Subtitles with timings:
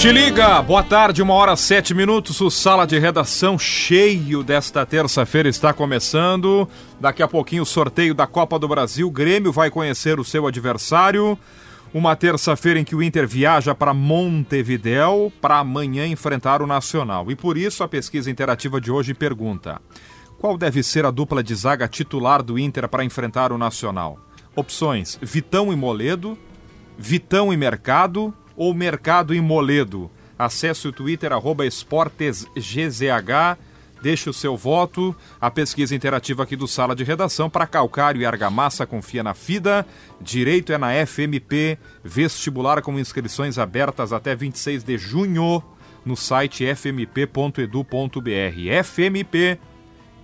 [0.00, 2.40] Te liga, boa tarde, uma hora sete minutos.
[2.40, 6.66] O sala de redação cheio desta terça-feira está começando.
[6.98, 9.06] Daqui a pouquinho o sorteio da Copa do Brasil.
[9.06, 11.38] O Grêmio vai conhecer o seu adversário.
[11.92, 17.30] Uma terça-feira em que o Inter viaja para Montevidéu para amanhã enfrentar o Nacional.
[17.30, 19.82] E por isso a pesquisa interativa de hoje pergunta:
[20.38, 24.18] qual deve ser a dupla de zaga titular do Inter para enfrentar o Nacional?
[24.56, 26.38] Opções: Vitão e Moledo,
[26.96, 30.10] Vitão e Mercado ou Mercado e Moledo?
[30.38, 33.56] Acesse o Twitter, arroba EsportesGZH,
[34.02, 35.16] deixe o seu voto.
[35.40, 39.86] A pesquisa interativa aqui do Sala de Redação para Calcário e Argamassa confia na FIDA.
[40.20, 41.78] Direito é na FMP.
[42.04, 45.64] Vestibular com inscrições abertas até 26 de junho
[46.04, 47.64] no site fmp.edu.br.
[48.84, 49.58] FMP,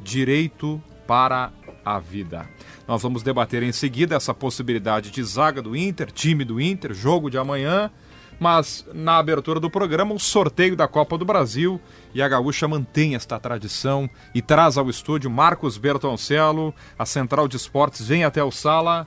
[0.05, 1.51] Direito para
[1.83, 2.47] a Vida.
[2.87, 7.31] Nós vamos debater em seguida essa possibilidade de zaga do Inter, time do Inter, jogo
[7.31, 7.91] de amanhã.
[8.39, 11.81] Mas na abertura do programa, o sorteio da Copa do Brasil
[12.15, 17.57] e a Gaúcha mantém esta tradição e traz ao estúdio Marcos Bertoncello, a Central de
[17.57, 19.07] Esportes, vem até o sala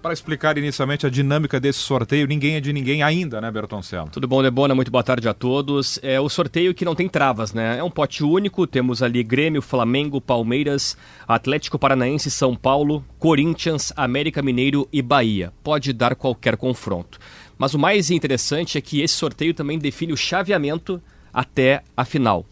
[0.00, 2.26] para explicar inicialmente a dinâmica desse sorteio.
[2.26, 4.08] Ninguém é de ninguém ainda, né, Bertoncello?
[4.10, 4.74] Tudo bom, Lebona?
[4.74, 5.98] Muito boa tarde a todos.
[6.02, 7.78] É o sorteio que não tem travas, né?
[7.78, 8.66] É um pote único.
[8.66, 10.96] Temos ali Grêmio, Flamengo, Palmeiras,
[11.28, 15.52] Atlético Paranaense, São Paulo, Corinthians, América Mineiro e Bahia.
[15.62, 17.18] Pode dar qualquer confronto.
[17.60, 20.98] Mas o mais interessante é que esse sorteio também define o chaveamento
[21.30, 22.46] até a final.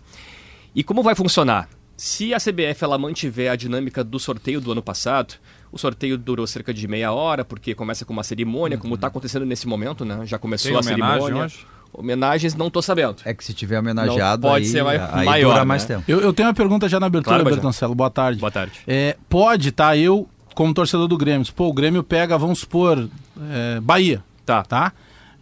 [0.74, 1.66] E como vai funcionar?
[1.96, 5.36] Se a CBF ela mantiver a dinâmica do sorteio do ano passado,
[5.72, 8.82] o sorteio durou cerca de meia hora, porque começa com uma cerimônia, uhum.
[8.82, 10.26] como está acontecendo nesse momento, né?
[10.26, 11.44] Já começou Tem a cerimônia.
[11.44, 11.66] Hoje?
[11.90, 13.16] Homenagens não estou sabendo.
[13.24, 15.96] É que se tiver homenageado, não pode aí, ser mais, aí maior, dura mais né?
[15.96, 16.04] tempo.
[16.06, 17.94] Eu, eu, tenho uma pergunta já na abertura, claro, Bertoncelo.
[17.94, 18.40] Boa tarde.
[18.40, 18.80] Boa tarde.
[18.86, 19.96] É, pode, tá?
[19.96, 23.08] Eu, como torcedor do Grêmio, pô, o Grêmio pega, vamos supor,
[23.50, 24.22] é, Bahia.
[24.48, 24.62] Tá.
[24.62, 24.92] Tá?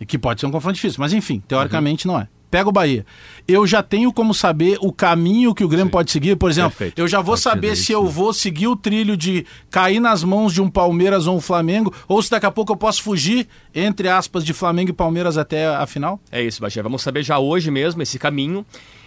[0.06, 2.14] Que pode ser um confronto difícil, mas enfim, teoricamente uhum.
[2.14, 2.28] não é.
[2.50, 3.04] Pega o Bahia.
[3.46, 5.90] Eu já tenho como saber o caminho que o Grêmio Sim.
[5.90, 6.36] pode seguir.
[6.36, 6.98] Por exemplo, Perfeito.
[6.98, 10.52] eu já vou pode saber se eu vou seguir o trilho de cair nas mãos
[10.52, 14.08] de um Palmeiras ou um Flamengo, ou se daqui a pouco eu posso fugir, entre
[14.08, 16.20] aspas, de Flamengo e Palmeiras até a final.
[16.30, 16.82] É isso, Bagé.
[16.82, 18.64] Vamos saber já hoje mesmo esse caminho.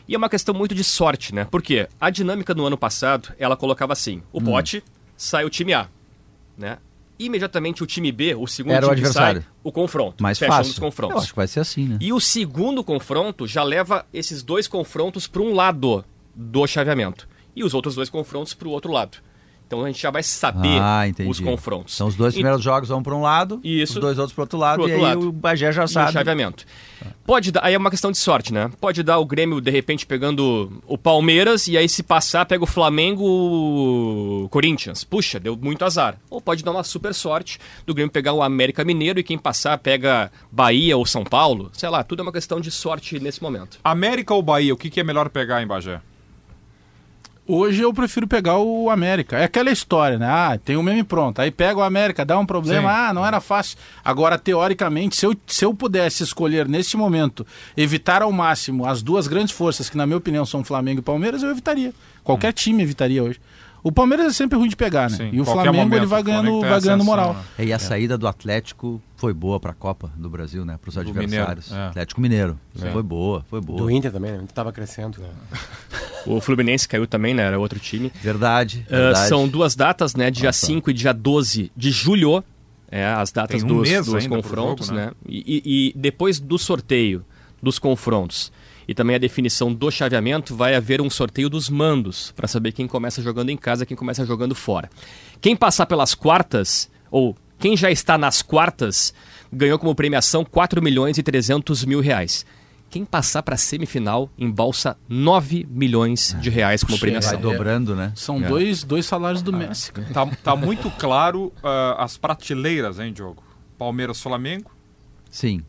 [0.07, 1.47] E é uma questão muito de sorte, né?
[1.49, 4.45] Porque a dinâmica no ano passado, ela colocava assim: o hum.
[4.45, 4.83] pote
[5.16, 5.87] sai o time A,
[6.57, 6.77] né?
[7.19, 9.41] Imediatamente o time B, o segundo Era time o adversário.
[9.41, 10.24] sai, o confronto.
[10.24, 10.69] Mais fecha fácil.
[10.69, 11.16] Um dos confrontos.
[11.16, 11.97] Eu acho que vai ser assim, né?
[12.00, 17.28] E o segundo confronto já leva esses dois confrontos para um lado do chaveamento.
[17.56, 19.18] E os outros dois confrontos para o outro lado.
[19.69, 21.96] Então a gente já vai saber ah, os confrontos.
[21.96, 22.63] São os dois primeiros e...
[22.63, 25.02] jogos vão para um lado, Isso, os dois outros para outro lado, outro e aí
[25.03, 25.30] lado.
[25.30, 26.07] o Bagé já sabe.
[26.07, 26.66] E o chaveamento.
[27.24, 28.72] Pode dar, aí é uma questão de sorte, né?
[28.81, 32.68] Pode dar o Grêmio, de repente, pegando o Palmeiras, e aí se passar, pega o
[32.68, 35.03] Flamengo, o Corinthians.
[35.03, 36.18] Puxa, deu muito azar.
[36.31, 39.78] Ou pode dar uma super sorte do Grêmio pegar o América Mineiro, e quem passar
[39.78, 41.69] pega Bahia ou São Paulo.
[41.74, 43.78] Sei lá, tudo é uma questão de sorte nesse momento.
[43.84, 46.02] América ou Bahia, o que, que é melhor pegar em Bagé?
[47.51, 49.35] Hoje eu prefiro pegar o América.
[49.35, 50.27] É aquela história, né?
[50.29, 51.41] Ah, tem o um meme pronto.
[51.41, 52.87] Aí pega o América, dá um problema.
[52.87, 52.95] Sim.
[52.95, 53.75] Ah, não era fácil.
[54.05, 57.43] Agora, teoricamente, se eu, se eu pudesse escolher neste momento
[57.75, 61.41] evitar ao máximo as duas grandes forças, que na minha opinião são Flamengo e Palmeiras,
[61.41, 61.91] eu evitaria.
[62.23, 62.53] Qualquer hum.
[62.53, 63.41] time evitaria hoje.
[63.81, 65.17] O Palmeiras é sempre ruim de pegar, né?
[65.17, 67.34] Sim, e o Flamengo momento, ele vai ganhando, vai ganhando moral.
[67.57, 67.66] Né?
[67.66, 70.78] E a saída do Atlético foi boa para a Copa do Brasil, né?
[70.81, 71.69] Para os adversários.
[71.69, 71.90] Mineiro, é.
[71.90, 72.59] Atlético Mineiro.
[72.81, 72.91] É.
[72.91, 73.79] Foi boa, foi boa.
[73.79, 74.38] Do Inter também, né?
[74.38, 75.23] O Inter estava crescendo.
[76.25, 77.44] o Fluminense caiu também, né?
[77.44, 78.12] Era outro time.
[78.22, 78.85] Verdade.
[78.90, 79.25] verdade.
[79.25, 80.29] Uh, são duas datas, né?
[80.29, 80.66] Dia Nossa.
[80.66, 82.44] 5 e dia 12 de julho.
[82.91, 85.06] É, as datas um dos, dos confrontos, jogo, né?
[85.07, 85.11] né?
[85.28, 87.23] E, e, e depois do sorteio
[87.61, 88.51] dos confrontos
[88.89, 92.87] e também a definição do chaveamento, vai haver um sorteio dos mandos para saber quem
[92.87, 94.90] começa jogando em casa, quem começa jogando fora.
[95.40, 99.14] Quem passar pelas quartas, ou quem já está nas quartas,
[99.53, 102.47] ganhou como premiação 4 milhões e 300 mil reais.
[102.90, 107.40] Quem passar para a semifinal embolsa 9 milhões de reais como premiação.
[107.40, 108.11] Vai dobrando, né?
[108.16, 108.47] São é.
[108.47, 109.91] dois, dois salários do ah, Messi.
[110.11, 113.43] Tá, tá muito claro uh, as prateleiras, hein, Diogo?
[113.78, 114.72] Palmeiras, Flamengo.
[115.29, 115.64] Sim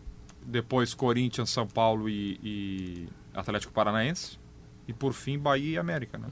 [0.46, 4.38] depois Corinthians, São Paulo e, e, Atlético Paranaense
[4.86, 6.26] e por fim Bahia e América, né?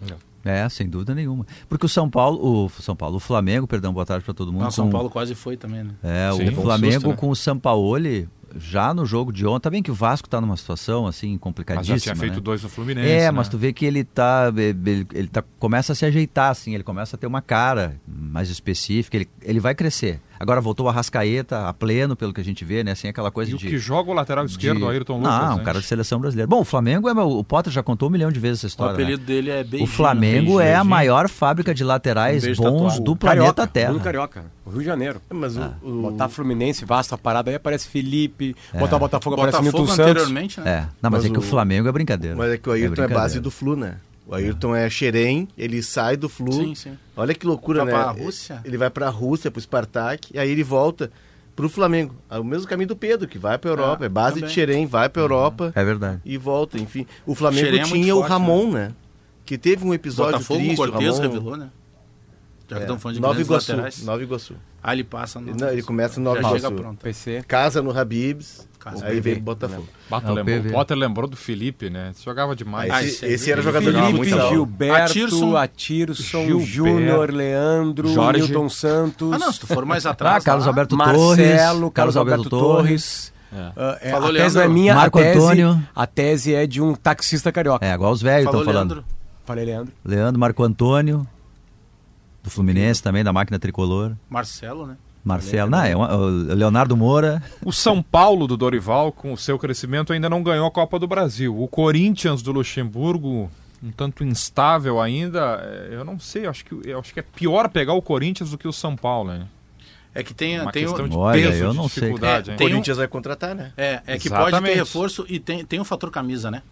[0.44, 0.64] É.
[0.64, 1.46] é, sem dúvida nenhuma.
[1.69, 4.62] Porque o São Paulo, o São Paulo, o Flamengo, perdão, boa tarde para todo mundo.
[4.62, 5.94] Não, São Paulo quase foi também, né?
[6.02, 7.16] É, Sim, o Flamengo susto, né?
[7.16, 10.56] com o Sampaoli já no jogo de ontem, tá bem que o Vasco está numa
[10.56, 11.94] situação assim complicadíssima.
[11.94, 12.40] Mas já tinha feito né?
[12.40, 13.08] dois no Fluminense.
[13.08, 13.31] É, né?
[13.31, 16.82] mas tu vê que ele tá, ele, ele tá, começa a se ajeitar, assim, ele
[16.82, 20.20] começa a ter uma cara mais específica, ele, ele vai crescer.
[20.38, 22.93] Agora voltou a Rascaeta a pleno, pelo que a gente vê, né?
[22.93, 23.67] Assim, aquela coisa e de.
[23.67, 25.32] o que joga o lateral esquerdo, o Ayrton Lucas.
[25.32, 26.49] Não, um cara de seleção brasileira.
[26.49, 27.12] Bom, o Flamengo é.
[27.12, 28.93] O Potter já contou um milhão de vezes essa história.
[28.93, 29.26] O apelido né?
[29.26, 29.85] dele é Beijinho.
[29.85, 33.00] O Flamengo é a maior fábrica de laterais um bons tatuado.
[33.00, 33.93] do planeta Carioca, Terra.
[33.93, 35.20] Do Carioca, o Rio de Janeiro.
[35.31, 35.73] Mas ah.
[35.82, 38.79] o, o, botar Fluminense, Vasco, a parada aí aparece Felipe, é.
[38.79, 40.11] botar Botafogo, aparece Botafogo Milton Santos.
[40.11, 40.70] anteriormente, né?
[40.70, 42.37] É, não, mas, mas é que o Flamengo é brincadeira.
[42.37, 43.96] Mas é que o Ayrton é, é base do Flu, né?
[44.28, 46.52] O Ayrton é xerém, ele sai do Flu.
[46.52, 46.98] Sim, sim.
[47.16, 47.98] Olha que loucura, vai né?
[47.98, 48.60] Pra Rússia?
[48.62, 51.10] Ele vai pra Rússia, pro Spartak, e aí ele volta
[51.56, 52.14] pro Flamengo.
[52.28, 54.04] É o mesmo caminho do Pedro, que vai pra Europa.
[54.04, 54.48] É, é base também.
[54.48, 55.72] de xerém, vai pra Europa.
[55.75, 56.20] É verdade.
[56.26, 57.06] E volta, enfim.
[57.25, 58.88] O Flamengo xerém tinha é o Ramon, né?
[58.88, 58.94] né?
[59.46, 60.76] Que teve um episódio Botafogo, triste.
[60.76, 61.32] Cortez Ramon...
[61.32, 61.70] revelou, né?
[62.69, 62.84] Já que é.
[62.84, 64.02] estão falando de Nova Iguaçu, laterais.
[64.04, 64.54] Nova Iguaçu.
[64.82, 65.56] Ah, ele passa no...
[65.56, 66.66] Não, ele começa no Nova Já Iguaçu.
[66.66, 66.98] chega pronto.
[67.00, 67.44] PC.
[67.48, 69.88] Casa no Habibs, Casa aí veio Botafogo.
[70.08, 72.12] Bata, lembrou, o Potter lembrou do Felipe, né?
[72.25, 72.90] Jogava demais.
[72.90, 74.50] Ah, esse, esse era jogador Felipe, de futsal.
[74.50, 78.42] Gilberto, Atirson, Atirson Júnior, Leandro, Jorge.
[78.42, 79.32] Newton Santos.
[79.32, 80.42] Ah, não, se tu for mais atrás.
[80.42, 80.70] Ah, Carlos lá.
[80.70, 81.92] Alberto Marcelo, Torres.
[81.92, 83.32] Carlos Alberto, Torres.
[83.52, 83.56] É.
[83.56, 85.88] Uh, é, Falou a tese não é minha, Marco a tese, Antônio.
[85.94, 87.84] A tese é de um taxista carioca.
[87.84, 88.94] É, igual os velhos estão falando.
[88.94, 89.04] Leandro.
[89.44, 89.92] Falei, Leandro.
[90.04, 91.26] Leandro, Marco Antônio.
[92.42, 94.14] Do Fluminense também, da máquina tricolor.
[94.28, 94.96] Marcelo, né?
[95.28, 97.42] Marcelo, não, é o Leonardo Moura.
[97.64, 101.06] O São Paulo do Dorival, com o seu crescimento, ainda não ganhou a Copa do
[101.06, 101.56] Brasil.
[101.60, 103.50] O Corinthians do Luxemburgo,
[103.82, 105.38] um tanto instável ainda,
[105.90, 108.66] eu não sei, acho que, eu acho que é pior pegar o Corinthians do que
[108.66, 109.46] o São Paulo, né?
[110.14, 112.00] É que tem, Uma tem questão um, de Olha, peso, eu de não sei.
[112.02, 112.50] dificuldade.
[112.50, 113.72] O um- Corinthians vai contratar, né?
[113.76, 114.50] É, é que Exatamente.
[114.52, 116.62] pode ter reforço e tem, tem um fator camisa, né?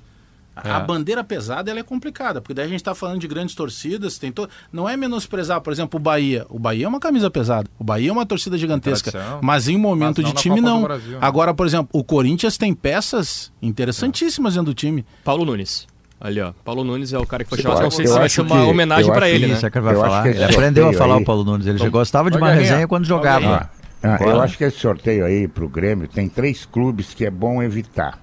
[0.56, 0.73] A, É.
[0.73, 4.17] a bandeira pesada ela é complicada, porque daí a gente está falando de grandes torcidas,
[4.17, 4.49] tem to...
[4.73, 6.47] não é menosprezar, por exemplo, o Bahia.
[6.49, 7.69] O Bahia é uma camisa pesada.
[7.79, 9.11] O Bahia é uma torcida gigantesca.
[9.12, 9.41] Tradição.
[9.43, 10.82] Mas em momento Mas não de time, não.
[10.82, 11.19] Brasil, né?
[11.20, 15.05] Agora, por exemplo, o Corinthians tem peças interessantíssimas dentro do time.
[15.23, 15.87] Paulo Nunes.
[16.19, 16.53] Ali, ó.
[16.64, 17.76] Paulo Nunes é o cara que foi chamado.
[17.76, 19.58] eu Não acho- sei se vai ser uma que- homenagem para ele, né?
[19.62, 20.23] É que ele vai falar.
[20.23, 21.67] que Ele aprendeu a falar aí- o Paulo Nunes.
[21.67, 22.61] Ele já gostava de uma ganhar.
[22.62, 23.69] resenha quando jogava.
[24.03, 27.31] Ah, ah, eu acho que esse sorteio aí pro Grêmio tem três clubes que é
[27.31, 28.19] bom evitar.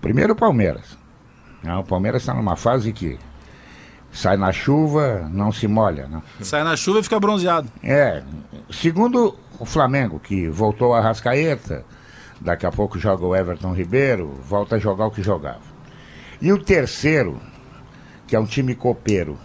[0.00, 0.97] Primeiro o Palmeiras.
[1.64, 3.18] Ah, o Palmeiras está numa fase que
[4.12, 6.06] sai na chuva, não se molha.
[6.06, 6.22] Né?
[6.40, 7.70] Sai na chuva e fica bronzeado.
[7.82, 8.22] É.
[8.70, 11.84] Segundo o Flamengo, que voltou a Rascaeta,
[12.40, 15.60] daqui a pouco joga o Everton Ribeiro, volta a jogar o que jogava.
[16.40, 17.40] E o terceiro,
[18.26, 19.36] que é um time copeiro,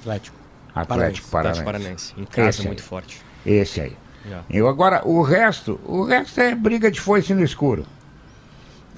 [0.00, 0.36] Atlético.
[0.74, 1.64] Atlético Atlético Paranaense.
[1.64, 2.14] Paranaense.
[2.16, 2.66] Em casa, Esse aí.
[2.68, 3.22] muito forte.
[3.44, 3.96] Esse aí.
[4.24, 4.44] Yeah.
[4.50, 7.84] Eu agora, o resto, o resto é briga de foice no escuro.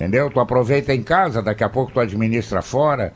[0.02, 0.28] Entendeu?
[0.28, 3.12] Tu aproveita em casa, daqui a pouco tu administra fora.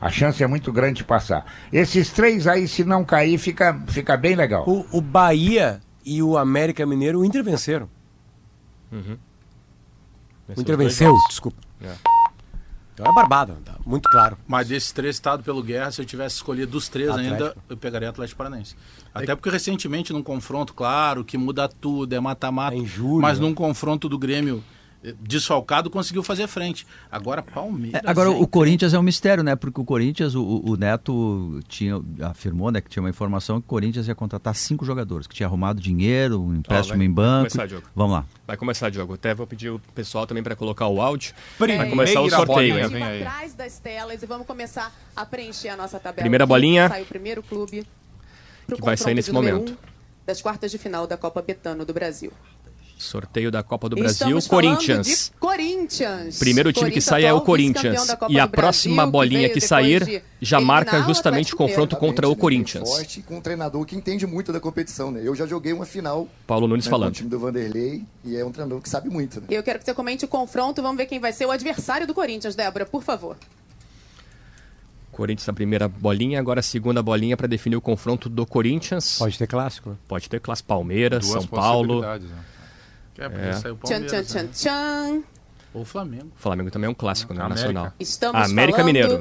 [0.00, 1.44] A chance é muito grande de passar.
[1.70, 4.64] Esses três aí, se não cair, fica, fica bem legal.
[4.66, 7.90] O, o Bahia e o América Mineiro, o Inter venceram.
[8.90, 11.58] O Inter venceu, desculpa.
[11.82, 11.92] É.
[12.94, 14.38] Então é barbado, tá muito claro.
[14.48, 17.34] Mas desses três citados pelo Guerra, se eu tivesse escolhido dos três Atlético.
[17.34, 18.74] ainda, eu pegaria Atlético Paranaense.
[19.14, 22.74] Até porque recentemente, num confronto, claro, que muda tudo, é mata-mata.
[22.74, 22.80] É
[23.20, 23.46] mas né?
[23.46, 24.64] num confronto do Grêmio
[25.20, 26.86] desfalcado, conseguiu fazer frente.
[27.10, 28.02] Agora, Palmeiras.
[28.04, 29.56] É, agora, o Corinthians é um mistério, né?
[29.56, 33.68] Porque o Corinthians, o, o Neto tinha, afirmou né, que tinha uma informação que o
[33.68, 37.48] Corinthians ia contratar cinco jogadores, que tinha arrumado dinheiro, um empréstimo vai em banco.
[37.50, 37.86] começar, Diogo.
[37.94, 38.26] Vamos lá.
[38.46, 39.14] Vai começar, Diogo.
[39.14, 41.34] Até vou pedir o pessoal também para colocar o áudio.
[41.56, 43.22] Primeira Vai começar o sorteio, vem aí.
[43.22, 46.20] atrás das telas e vamos começar a preencher a nossa tabela.
[46.22, 46.48] Primeira aqui.
[46.48, 46.88] bolinha.
[46.88, 47.86] Sai o primeiro clube
[48.66, 49.72] Que vai sair nesse momento.
[49.72, 49.90] um
[50.26, 52.30] das quartas de final da Copa Betano do Brasil.
[53.00, 55.06] Sorteio da Copa do Brasil, estamos falando Corinthians.
[55.06, 56.38] de Corinthians.
[56.38, 58.06] Primeiro time que Corinthians, sai é o Corinthians.
[58.28, 61.96] E a próxima Brasil, bolinha que depois sair de já marca o justamente Atlético confronto
[61.96, 62.36] contra o?
[62.36, 62.86] Corinthians.
[62.86, 65.22] Forte com um treinador que entende muito da competição, né?
[65.24, 67.14] Eu já joguei uma final Paulo Nunes né, com o falando.
[67.14, 69.46] time do Vanderlei e é um treinador que sabe muito, né?
[69.48, 70.82] E eu quero que você comente o confronto.
[70.82, 73.36] Vamos ver quem vai ser o adversário do Corinthians, Débora, por favor.
[75.10, 79.18] Corinthians na primeira bolinha, agora a segunda bolinha para definir o confronto do Corinthians.
[79.18, 79.96] Pode ter clássico, né?
[80.06, 82.02] Pode ter classe Palmeiras, Duas São Paulo.
[82.02, 82.20] né?
[83.18, 83.52] É, porque É.
[83.52, 84.48] saiu o Tchan, tchan, Palmeiras, tchan, né?
[84.52, 85.22] tchan.
[85.72, 86.32] Ou o Flamengo.
[86.36, 87.40] O Flamengo também é um clássico, né?
[87.42, 87.60] América.
[87.66, 87.92] Nacional.
[88.00, 89.20] Estamos América falando Mineiro.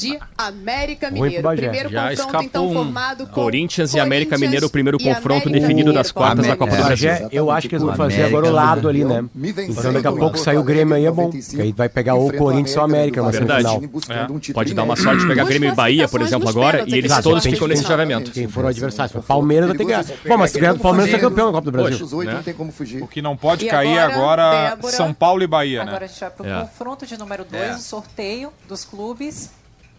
[0.00, 1.48] De América Mineiro.
[1.48, 2.74] Primeiro Já confronto, escapou então, um.
[2.74, 6.76] formado com Corinthians e América Mineiro, o primeiro confronto América definido das quartas da Copa
[6.76, 7.10] do É, Brasil.
[7.32, 9.24] Eu acho que eles vão fazer agora o lado ali, né?
[9.68, 11.24] Então daqui a pouco sai o Grêmio aí é bom.
[11.26, 13.68] 95, Que aí vai pegar ou o Corinthians ou o América na Verdade.
[13.68, 13.90] semifinal.
[14.38, 17.16] título Pode dar uma sorte de pegar Grêmio e Bahia, por exemplo, agora, e eles
[17.20, 18.30] todos ficam nesse chaveamento.
[18.30, 19.12] Quem for o adversário.
[19.12, 20.04] Se Palmeiras vai ter que ganhar.
[20.28, 22.06] Bom, mas se ganhar do Palmeiras, é campeão da Copa do Brasil.
[22.24, 22.32] Né?
[22.34, 23.02] não tem como fugir.
[23.02, 24.92] O que não pode cair agora, agora?
[24.92, 26.04] São Paulo e Bahia, Agora né?
[26.04, 26.60] a gente vai para o É.
[26.60, 27.74] confronto de número 2, É.
[27.74, 29.50] o sorteio dos clubes.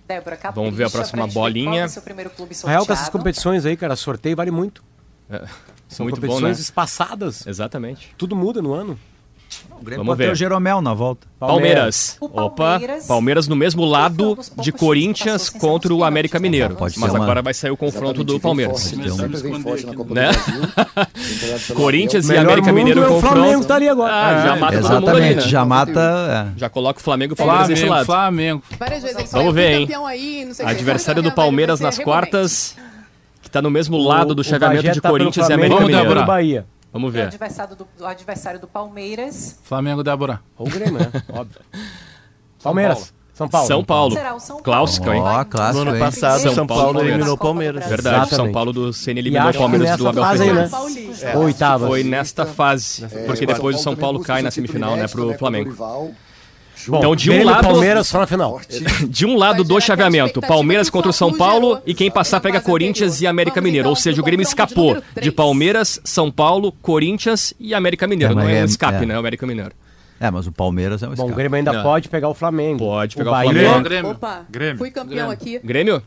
[0.09, 1.85] Débora Capricha, Vamos ver a próxima bolinha.
[2.63, 4.83] Na real, com essas competições aí, cara, sorteio vale muito.
[5.29, 5.45] É.
[5.87, 6.61] São Muito bom, competições né?
[6.61, 7.47] espaçadas.
[7.47, 8.13] Exatamente.
[8.15, 8.99] Tudo muda no ano.
[9.79, 10.31] O Grêmio Vamos ver.
[10.31, 11.25] o Jeromel na volta.
[11.39, 12.17] Palmeiras.
[12.19, 16.75] Opa, Palmeiras no mesmo lado de Corinthians contra o América Mineiro.
[16.75, 18.91] Pode Mas agora vai sair o confronto do Palmeiras.
[18.93, 20.31] Né?
[21.73, 23.25] Corinthians e América Mineiro confronto.
[23.25, 24.13] O Flamengo tá ali agora.
[24.13, 25.41] Ah, já mata todo mundo ali, né?
[25.41, 26.53] Já mata.
[26.57, 28.05] Já coloca o Flamengo e o Palmeiras desse lado.
[28.05, 28.63] Flamengo.
[29.31, 29.89] Vamos ver, hein?
[30.65, 32.75] Adversário do Palmeiras nas quartas,
[33.41, 36.09] que tá no mesmo lado do chaveamento de Corinthians e América Mineiro.
[36.09, 36.65] Vamos, Bahia.
[36.91, 37.25] Vamos ver.
[37.25, 39.60] O adversário do, o adversário do Palmeiras.
[39.63, 40.41] Flamengo, Débora.
[40.58, 41.12] Ou o Grêmio, né?
[41.31, 41.62] Óbvio.
[42.63, 43.13] Palmeiras.
[43.39, 43.67] São Paulo.
[43.67, 44.15] São Paulo.
[44.15, 44.63] Será o São Paulo.
[44.63, 45.22] Clássico, hein?
[45.22, 47.88] Ó, clássico, No ano passado, São, São Paulo, Paulo eliminou o Palmeiras.
[47.88, 48.36] Verdade, Exatamente.
[48.36, 50.67] São Paulo do CN eliminou o Palmeiras do Abel Ferreira.
[50.67, 50.69] Né?
[51.22, 51.38] É.
[51.38, 51.88] Oitava.
[51.88, 55.74] Foi nesta fase, é, porque depois o São Paulo cai na semifinal, né, pro Flamengo.
[56.89, 57.67] Bom, então, de um lado.
[57.67, 58.60] Palmeiras só na final.
[59.08, 63.22] De um lado do chaveamento, Palmeiras contra o São Paulo e quem passar pega Corinthians
[63.22, 63.89] e América Mineiro.
[63.89, 68.34] Ou seja, o Grêmio escapou de Palmeiras, São Paulo, Corinthians e América Mineiro.
[68.34, 69.05] É, Não é um escape, é.
[69.05, 69.15] né?
[69.15, 69.72] América Mineiro.
[70.19, 71.29] É, mas o Palmeiras é um escape.
[71.29, 71.84] Bom, o Grêmio ainda é.
[71.84, 72.79] pode pegar o Flamengo.
[72.79, 73.81] Pode pegar o, Flamengo.
[73.81, 74.12] Grêmio.
[74.12, 74.77] Opa, Grêmio.
[74.77, 75.60] fui campeão aqui.
[75.60, 76.01] Grêmio?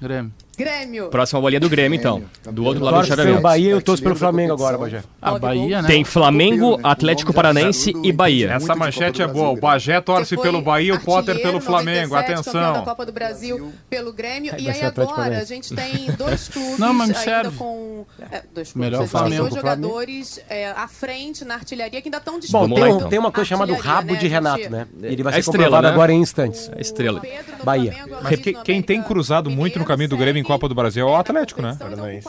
[0.00, 0.32] Grêmio.
[0.58, 1.08] Grêmio.
[1.08, 2.24] Próxima bolinha do Grêmio, então.
[2.50, 3.40] Do outro lado do chaveamento.
[3.40, 5.04] Bahia, eu torço pelo Flamengo agora, Bagé.
[5.22, 5.86] A Bahia, né?
[5.86, 8.54] Tem Flamengo, Atlético Paranaense e Bahia.
[8.54, 9.50] Essa manchete é boa.
[9.50, 12.16] O Bagé torce pelo Bahia, o Potter pelo Flamengo.
[12.16, 12.72] Atenção.
[12.72, 14.52] da Copa do Brasil pelo Grêmio.
[14.58, 18.04] E aí agora a gente tem dois clubes Não, mas ainda com...
[18.18, 18.90] É, dois clubes.
[18.90, 19.42] Melhor Flamengo.
[19.42, 22.68] Dois jogadores é, à frente na artilharia que ainda estão disputando.
[22.70, 23.08] Bom, tem, então.
[23.08, 24.88] tem uma coisa chamada rabo de Renato, né?
[25.02, 26.68] Ele vai ser comprovado agora em instantes.
[26.76, 27.22] A estrela.
[27.62, 27.94] Bahia.
[28.22, 31.14] Mas quem tem cruzado muito no caminho do Grêmio em Copa do Brasil é o
[31.14, 31.76] Atlético, né?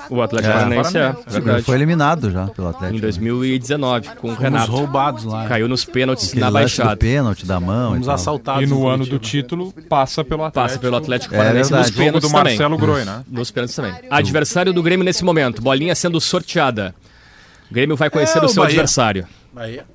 [0.09, 1.15] O Atlético Paranaense é.
[1.63, 2.97] Foi eliminado já pelo Atlético.
[2.97, 4.69] Em 2019, com o Renato.
[4.69, 5.47] roubados lá.
[5.47, 6.97] Caiu nos pênaltis na baixada.
[6.97, 7.93] pênalti da mão.
[7.93, 8.61] Fomos assaltados.
[8.61, 10.67] E no ano do título, passa pelo Atlético.
[10.67, 13.23] Passa pelo Atlético Paranaense é nos pênaltis do Marcelo Groi, né?
[13.25, 13.93] Nos pênaltis também.
[14.09, 15.61] Adversário do Grêmio nesse momento.
[15.61, 16.93] Bolinha sendo sorteada.
[17.71, 18.73] O Grêmio vai conhecer é, o seu Bahia.
[18.73, 19.27] adversário.
[19.53, 19.85] Bahia.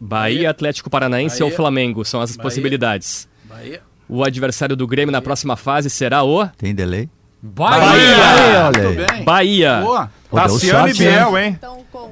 [0.00, 1.44] Bahia, Atlético Paranaense Bahia.
[1.44, 3.28] ou Flamengo são as possibilidades.
[3.44, 3.80] Bahia.
[4.08, 6.44] O adversário do Grêmio na próxima fase será o.
[6.58, 7.08] Tem delay?
[7.42, 8.70] Bahia!
[8.70, 9.24] Bahia!
[9.24, 9.80] Bahia.
[9.80, 10.10] Boa.
[10.32, 11.58] Tassiano e Biel, hein?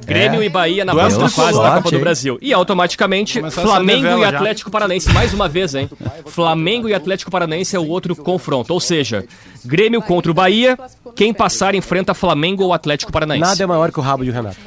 [0.05, 0.47] Grêmio é.
[0.47, 2.39] e Bahia na próxima fase da Copa do Brasil.
[2.43, 4.73] E automaticamente, Flamengo e Atlético já.
[4.73, 5.89] Paranaense, mais uma vez, hein?
[6.27, 8.75] Flamengo e Atlético Paranaense é o outro confronto.
[8.75, 9.25] Ou seja,
[9.65, 10.77] Grêmio contra o Bahia,
[11.15, 13.49] quem passar enfrenta Flamengo ou Atlético Paranaense.
[13.49, 14.59] Nada é maior que o rabo de Renato.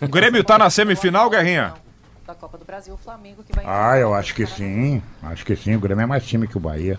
[0.00, 1.74] o Grêmio tá na semifinal, Guerrinha?
[2.26, 3.64] Da Copa do Brasil, o Flamengo que vai.
[3.66, 5.02] Ah, eu acho que sim.
[5.22, 5.74] Acho que sim.
[5.74, 6.98] O Grêmio é mais time que o Bahia.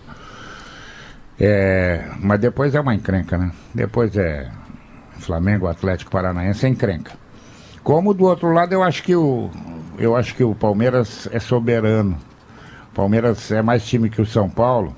[1.40, 3.52] É, mas depois é uma encrenca, né?
[3.74, 4.50] Depois é
[5.18, 7.12] Flamengo, Atlético Paranaense é encrenca.
[7.82, 9.50] Como do outro lado eu acho que o
[9.98, 12.16] eu acho que o Palmeiras é soberano.
[12.92, 14.94] O Palmeiras é mais time que o São Paulo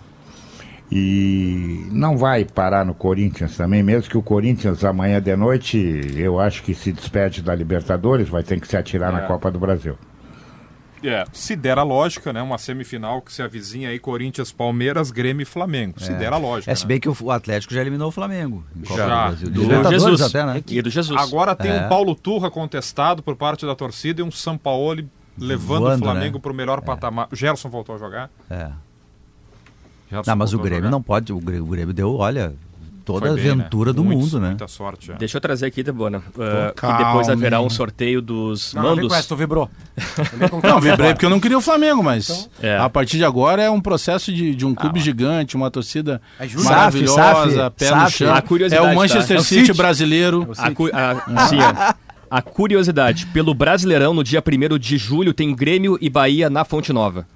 [0.91, 5.79] e não vai parar no Corinthians também, mesmo que o Corinthians amanhã de noite,
[6.17, 9.21] eu acho que se despede da Libertadores, vai ter que se atirar é.
[9.21, 9.97] na Copa do Brasil.
[11.03, 12.43] É, se der a lógica, né?
[12.43, 15.99] Uma semifinal que se avizinha aí Corinthians, Palmeiras, Grêmio e Flamengo.
[15.99, 16.15] Se é.
[16.15, 16.71] der a lógica.
[16.71, 17.01] É, se bem né?
[17.01, 18.65] que o Atlético já eliminou o Flamengo.
[18.85, 19.31] já.
[19.31, 20.21] Do, do Jesus.
[20.21, 20.63] Até, né?
[20.67, 21.19] E do Jesus.
[21.19, 21.85] Agora tem é.
[21.85, 26.37] um Paulo Turra contestado por parte da torcida e um Sampaoli levando Voando, o Flamengo
[26.37, 26.43] né?
[26.43, 26.83] para o melhor é.
[26.83, 27.29] patamar.
[27.33, 28.31] O Gerson voltou a jogar.
[28.51, 28.71] É.
[30.11, 31.33] Gerson não, mas o Grêmio não pode.
[31.33, 32.55] O Grêmio, o Grêmio deu, olha,
[33.13, 33.41] toda a né?
[33.41, 33.97] aventura né?
[33.97, 34.49] do Muito, mundo, né?
[34.49, 35.13] Muita sorte.
[35.13, 35.15] É.
[35.15, 39.13] Deixa eu trazer aqui, Debona, uh, que depois haverá um sorteio dos não, mandos.
[39.13, 39.71] Não, tu vibrou.
[40.63, 42.79] não, vibrei porque eu não queria o Flamengo, mas então, é.
[42.79, 46.21] a partir de agora é um processo de, de um clube ah, gigante, uma torcida
[46.39, 48.69] é maravilhosa, Saf, pé Saf, no chão.
[48.71, 49.43] é o Manchester tá?
[49.43, 50.49] City, é o City brasileiro.
[50.93, 51.59] A, a, sim,
[52.31, 56.93] a curiosidade, pelo Brasileirão, no dia 1 de julho, tem Grêmio e Bahia na Fonte
[56.93, 57.27] Nova.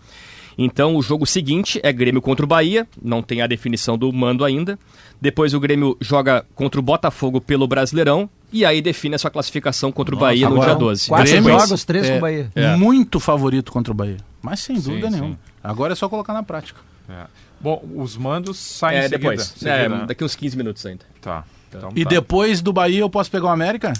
[0.56, 4.44] Então o jogo seguinte é Grêmio contra o Bahia, não tem a definição do mando
[4.44, 4.78] ainda.
[5.20, 9.90] Depois o Grêmio joga contra o Botafogo pelo Brasileirão e aí define a sua classificação
[9.90, 11.08] contra Nossa, o Bahia no dia 12.
[11.08, 12.52] Quatro Grêmio, jogos, três é, com o Bahia.
[12.54, 12.76] É.
[12.76, 14.18] Muito favorito contra o Bahia.
[14.42, 15.34] Mas sem dúvida sim, nenhuma.
[15.34, 15.38] Sim.
[15.62, 16.80] Agora é só colocar na prática.
[17.08, 17.24] É.
[17.60, 19.42] Bom, os mandos saem é, seguida, depois.
[19.42, 20.04] Seguida, é, né?
[20.06, 21.04] daqui uns 15 minutos ainda.
[21.20, 21.44] Tá.
[21.68, 22.10] Então, e tá.
[22.10, 23.92] depois do Bahia eu posso pegar o América?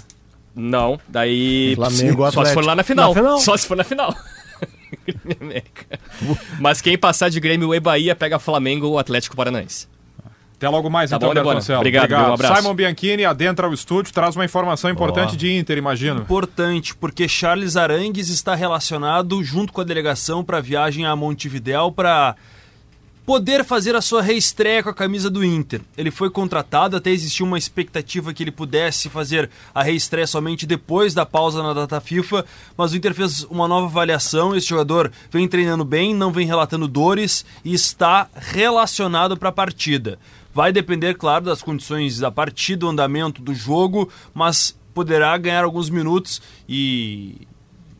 [0.55, 3.13] Não, daí Flamengo, só se for lá na final.
[3.13, 3.39] na final.
[3.39, 4.15] Só se for na final.
[6.59, 9.87] Mas quem passar de Grêmio e Bahia pega Flamengo ou Atlético Paranaense.
[10.57, 12.29] Até logo mais, tá então, bom, Obrigado, Obrigado.
[12.29, 12.61] Um abraço.
[12.61, 15.37] Simon Bianchini adentra o estúdio, traz uma informação importante oh.
[15.37, 16.21] de Inter, imagino.
[16.21, 21.91] Importante, porque Charles Arangues está relacionado junto com a delegação para a viagem a Montevidéu
[21.91, 22.35] para
[23.25, 25.81] poder fazer a sua reestreia com a camisa do Inter.
[25.97, 31.13] Ele foi contratado, até existiu uma expectativa que ele pudesse fazer a reestreia somente depois
[31.13, 32.45] da pausa na data FIFA,
[32.77, 34.55] mas o Inter fez uma nova avaliação.
[34.55, 40.19] Esse jogador vem treinando bem, não vem relatando dores e está relacionado para a partida.
[40.53, 45.89] Vai depender, claro, das condições da partida, do andamento do jogo, mas poderá ganhar alguns
[45.89, 47.47] minutos e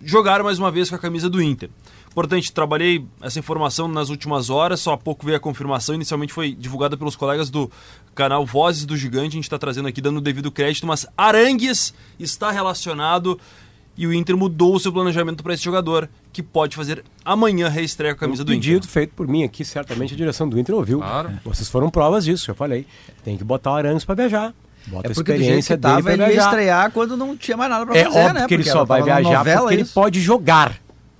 [0.03, 1.69] jogar mais uma vez com a camisa do Inter.
[2.15, 5.93] Importante, trabalhei essa informação nas últimas horas, só há pouco veio a confirmação.
[5.93, 7.69] Inicialmente foi divulgada pelos colegas do
[8.15, 11.93] canal Vozes do Gigante, a gente está trazendo aqui dando o devido crédito, mas Arangues
[12.17, 13.37] está relacionado
[13.97, 18.13] e o Inter mudou o seu planejamento para esse jogador, que pode fazer amanhã reestreia
[18.13, 18.69] a camisa um do Inter.
[18.69, 20.99] pedido feito por mim aqui, certamente a direção do Inter ouviu.
[20.99, 21.31] Claro.
[21.43, 22.87] Vocês foram provas disso, eu falei.
[23.25, 24.53] Tem que botar o Arangues para viajar.
[24.87, 27.35] Bota é a porque experiência do jeito que tava, dele ele ia estrear quando não
[27.35, 28.47] tinha mais nada pra É fazer, óbvio né?
[28.47, 29.93] que ele Porque só vai viajar novela, porque ele isso.
[29.93, 30.77] pode jogar,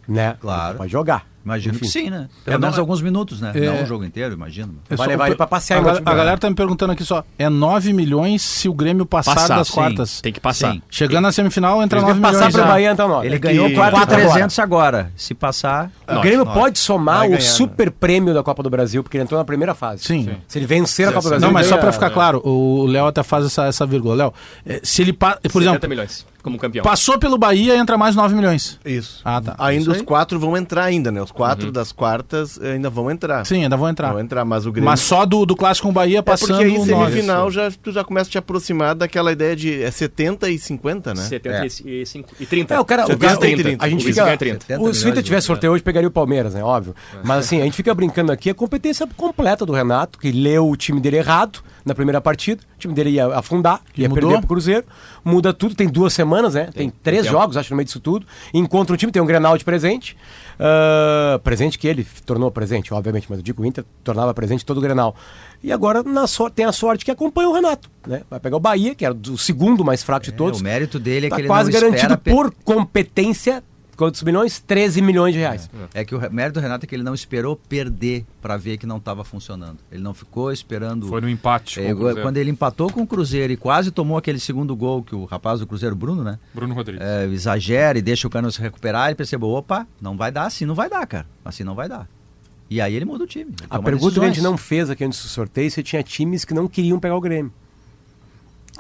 [0.08, 0.36] né?
[0.40, 0.78] Claro.
[0.78, 1.26] Pode jogar.
[1.46, 1.86] Imagino Enfim.
[1.86, 2.28] que sim, né?
[2.44, 3.52] Pelo É, menos não- alguns minutos, né?
[3.54, 3.60] É.
[3.68, 4.80] Não o jogo inteiro, imagino.
[4.90, 7.24] É Vai levar ele pra passear a, gal- a galera tá me perguntando aqui só,
[7.38, 9.74] é 9 milhões se o Grêmio passar, Passar, das sim.
[9.76, 10.22] quartas.
[10.22, 10.74] Tem que passar.
[10.74, 10.82] Sim.
[10.90, 12.46] Chegando na semifinal, entra Ele 9 vai milhões.
[12.48, 12.74] passar pro já.
[12.74, 13.24] Bahia então, não.
[13.24, 15.12] Ele É ganhou que- 4,300 agora.
[15.16, 15.92] Se passar...
[16.08, 16.60] O Grêmio nove.
[16.60, 17.40] pode somar Vai o né?
[17.40, 20.04] super prêmio da Copa do Brasil, porque ele entrou na primeira fase.
[20.04, 20.28] Sim.
[20.48, 21.48] Se ele vencer a Copa do Brasil.
[21.48, 24.16] Não, mas só pra ficar claro, o Léo até faz essa, essa vírgula.
[24.16, 24.34] Léo,
[24.66, 26.84] eh, se ele, por 70 exemplo, milhões como campeão.
[26.84, 28.80] passou pelo Bahia, entra mais 9 milhões.
[28.86, 29.20] Isso.
[29.26, 29.56] Ah, tá.
[29.58, 30.04] Ainda Isso os aí.
[30.04, 31.20] quatro vão entrar ainda, né?
[31.20, 33.44] Os quatro das quartas eh, ainda vão entrar.
[33.48, 34.12] Sim, ainda vão entrar.
[34.12, 34.88] Vão entrar, mas o Grêmio...
[34.88, 37.56] Mas só do, do clássico com o Bahia é passando porque aí o semifinal 9.
[37.56, 41.24] já, tu já começa a te aproximar daquela ideia de é 70 e 50, né?
[41.24, 42.76] 75 e 30.
[42.76, 43.86] É, o cara, o 70 cara e 30.
[43.86, 44.80] a gente fica, ganha 30.
[44.80, 46.64] o, se o Inter tivesse sorteio hoje, pegaria o Palmeiras, né?
[46.64, 46.96] Óbvio.
[47.24, 50.78] Mas assim, a gente fica brincando aqui, a competência completa do Renato, que leu o
[50.78, 54.24] time dele errado na primeira partida, o time dele ia afundar, ia mudou?
[54.30, 54.84] perder pro Cruzeiro,
[55.24, 56.70] muda tudo, tem duas semanas, né?
[56.74, 57.32] Tem, três tempo.
[57.38, 58.26] jogos, acho, no meio disso tudo.
[58.54, 60.18] Encontra um time, tem um Grenal de presente,
[60.60, 64.80] ah, presente que ele tornou presente, obviamente, mas eu digo o Inter tornava presente todo
[64.80, 65.16] o Grenal.
[65.64, 68.24] E agora na sor- tem a sorte que acompanha o Renato, né?
[68.30, 70.62] Vai pegar o Bahia, que era o segundo mais fraco de todos.
[70.62, 73.64] o mérito dele é tá que ele quase não garantido por competência.
[73.96, 74.60] Quantos milhões?
[74.60, 75.70] 13 milhões de reais.
[75.94, 78.86] É que o mérito do Renato é que ele não esperou perder pra ver que
[78.86, 79.78] não estava funcionando.
[79.92, 81.08] Ele não ficou esperando.
[81.08, 81.80] Foi no empate.
[81.80, 85.16] com É, quando ele empatou com o Cruzeiro e quase tomou aquele segundo gol que
[85.16, 86.38] o rapaz do Cruzeiro, Bruno, né?
[86.54, 87.06] Bruno Rodrigues.
[87.06, 90.66] é, exagera e deixa o Cano se recuperar, ele percebeu, opa, não vai dar, assim
[90.66, 91.26] não vai dar, cara.
[91.44, 92.08] Assim não vai dar.
[92.70, 93.54] E aí ele muda o time.
[93.70, 94.52] A pergunta que a gente decisões.
[94.52, 97.54] não fez aqui antes do sorteio se tinha times que não queriam pegar o Grêmio.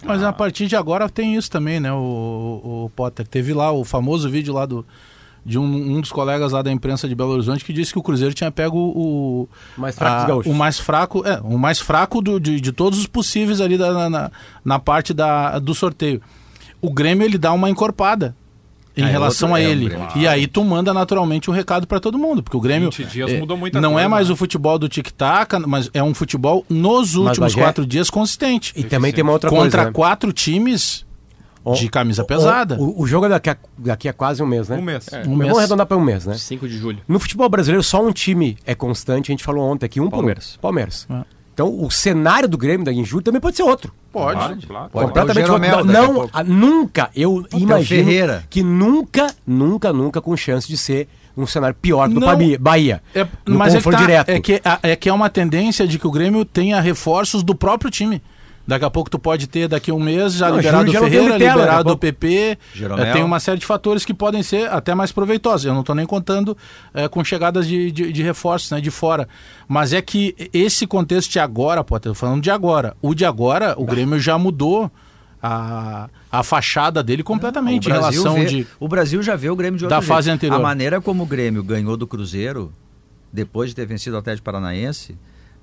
[0.03, 3.25] Mas a partir de agora tem isso também, né, o, o Potter.
[3.27, 4.85] Teve lá o famoso vídeo lá do,
[5.45, 8.03] de um, um dos colegas lá da imprensa de Belo Horizonte que disse que o
[8.03, 9.49] Cruzeiro tinha pego o...
[9.77, 10.49] Mais fraco a-.
[10.49, 13.93] O mais fraco, é, o mais fraco do, de, de todos os possíveis ali da-
[13.93, 14.31] na, na,
[14.63, 16.21] na parte da, do sorteio.
[16.81, 18.35] O Grêmio, ele dá uma encorpada
[18.97, 19.89] em Ah, é relação outro- a é, o ele.
[19.89, 20.07] Grêmio.
[20.15, 23.31] E aí tu manda naturalmente um recado para todo mundo, porque o Grêmio 20 dias
[23.31, 24.33] é, mudou muita não coisa, é mais né?
[24.33, 28.73] o futebol do tic-tac, mas é um futebol nos últimos Bagé- quatro dias consistente.
[28.75, 29.85] E também tem uma outra Contra coisa.
[29.85, 29.91] né?
[29.93, 31.05] quatro times
[31.75, 32.77] de camisa pesada.
[32.79, 34.77] O, o jogo é daqui a, daqui a quase um mês, né?
[34.77, 35.07] Um mês.
[35.11, 35.57] É, Um Vamos mês.
[35.57, 36.35] arredondar para um mês, né?
[36.35, 36.99] 5 de julho.
[37.07, 39.31] No futebol brasileiro, só um time é constante.
[39.31, 40.51] A gente falou ontem aqui, um Palmeiras.
[40.51, 40.61] por um.
[40.61, 41.07] Palmeiras.
[41.09, 41.34] É.
[41.55, 43.93] Então, o cenário do Grêmio da julho também pode ser outro.
[44.11, 44.37] Pode.
[44.37, 44.89] Claro, claro.
[44.89, 45.85] Pode completamente outro.
[45.85, 48.43] Não, a- nunca, eu o imagino Ferreira.
[48.49, 52.27] que nunca, nunca, nunca com chance de ser um cenário pior do Não.
[52.27, 52.59] Bahia.
[52.59, 53.03] Bahia.
[53.13, 54.29] É, No mas é que, confronto tá- direto.
[54.29, 57.89] é, que, é que é uma tendência de que o Grêmio tenha reforços do próprio
[57.89, 58.21] time.
[58.67, 61.37] Daqui a pouco tu pode ter daqui a um mês já Não, liberado o Ferreira,
[61.37, 61.97] liberado o.
[61.97, 62.57] PP.
[62.97, 65.65] É, tem uma série de fatores que podem ser até mais proveitosos.
[65.65, 66.57] Eu não estou nem contando
[66.93, 69.27] é, com chegadas de, de, de reforços né, de fora.
[69.67, 72.97] Mas é que esse contexto de agora, tô falando de agora.
[73.03, 74.91] O de agora, o Grêmio já mudou
[75.41, 78.67] a, a fachada dele completamente em relação vê- de.
[78.79, 80.07] O Brasil já vê o Grêmio de Da jeito.
[80.07, 80.55] fase anterior.
[80.59, 82.73] A maneira como o Grêmio ganhou do Cruzeiro,
[83.31, 85.15] depois de ter vencido o Atlético Paranaense,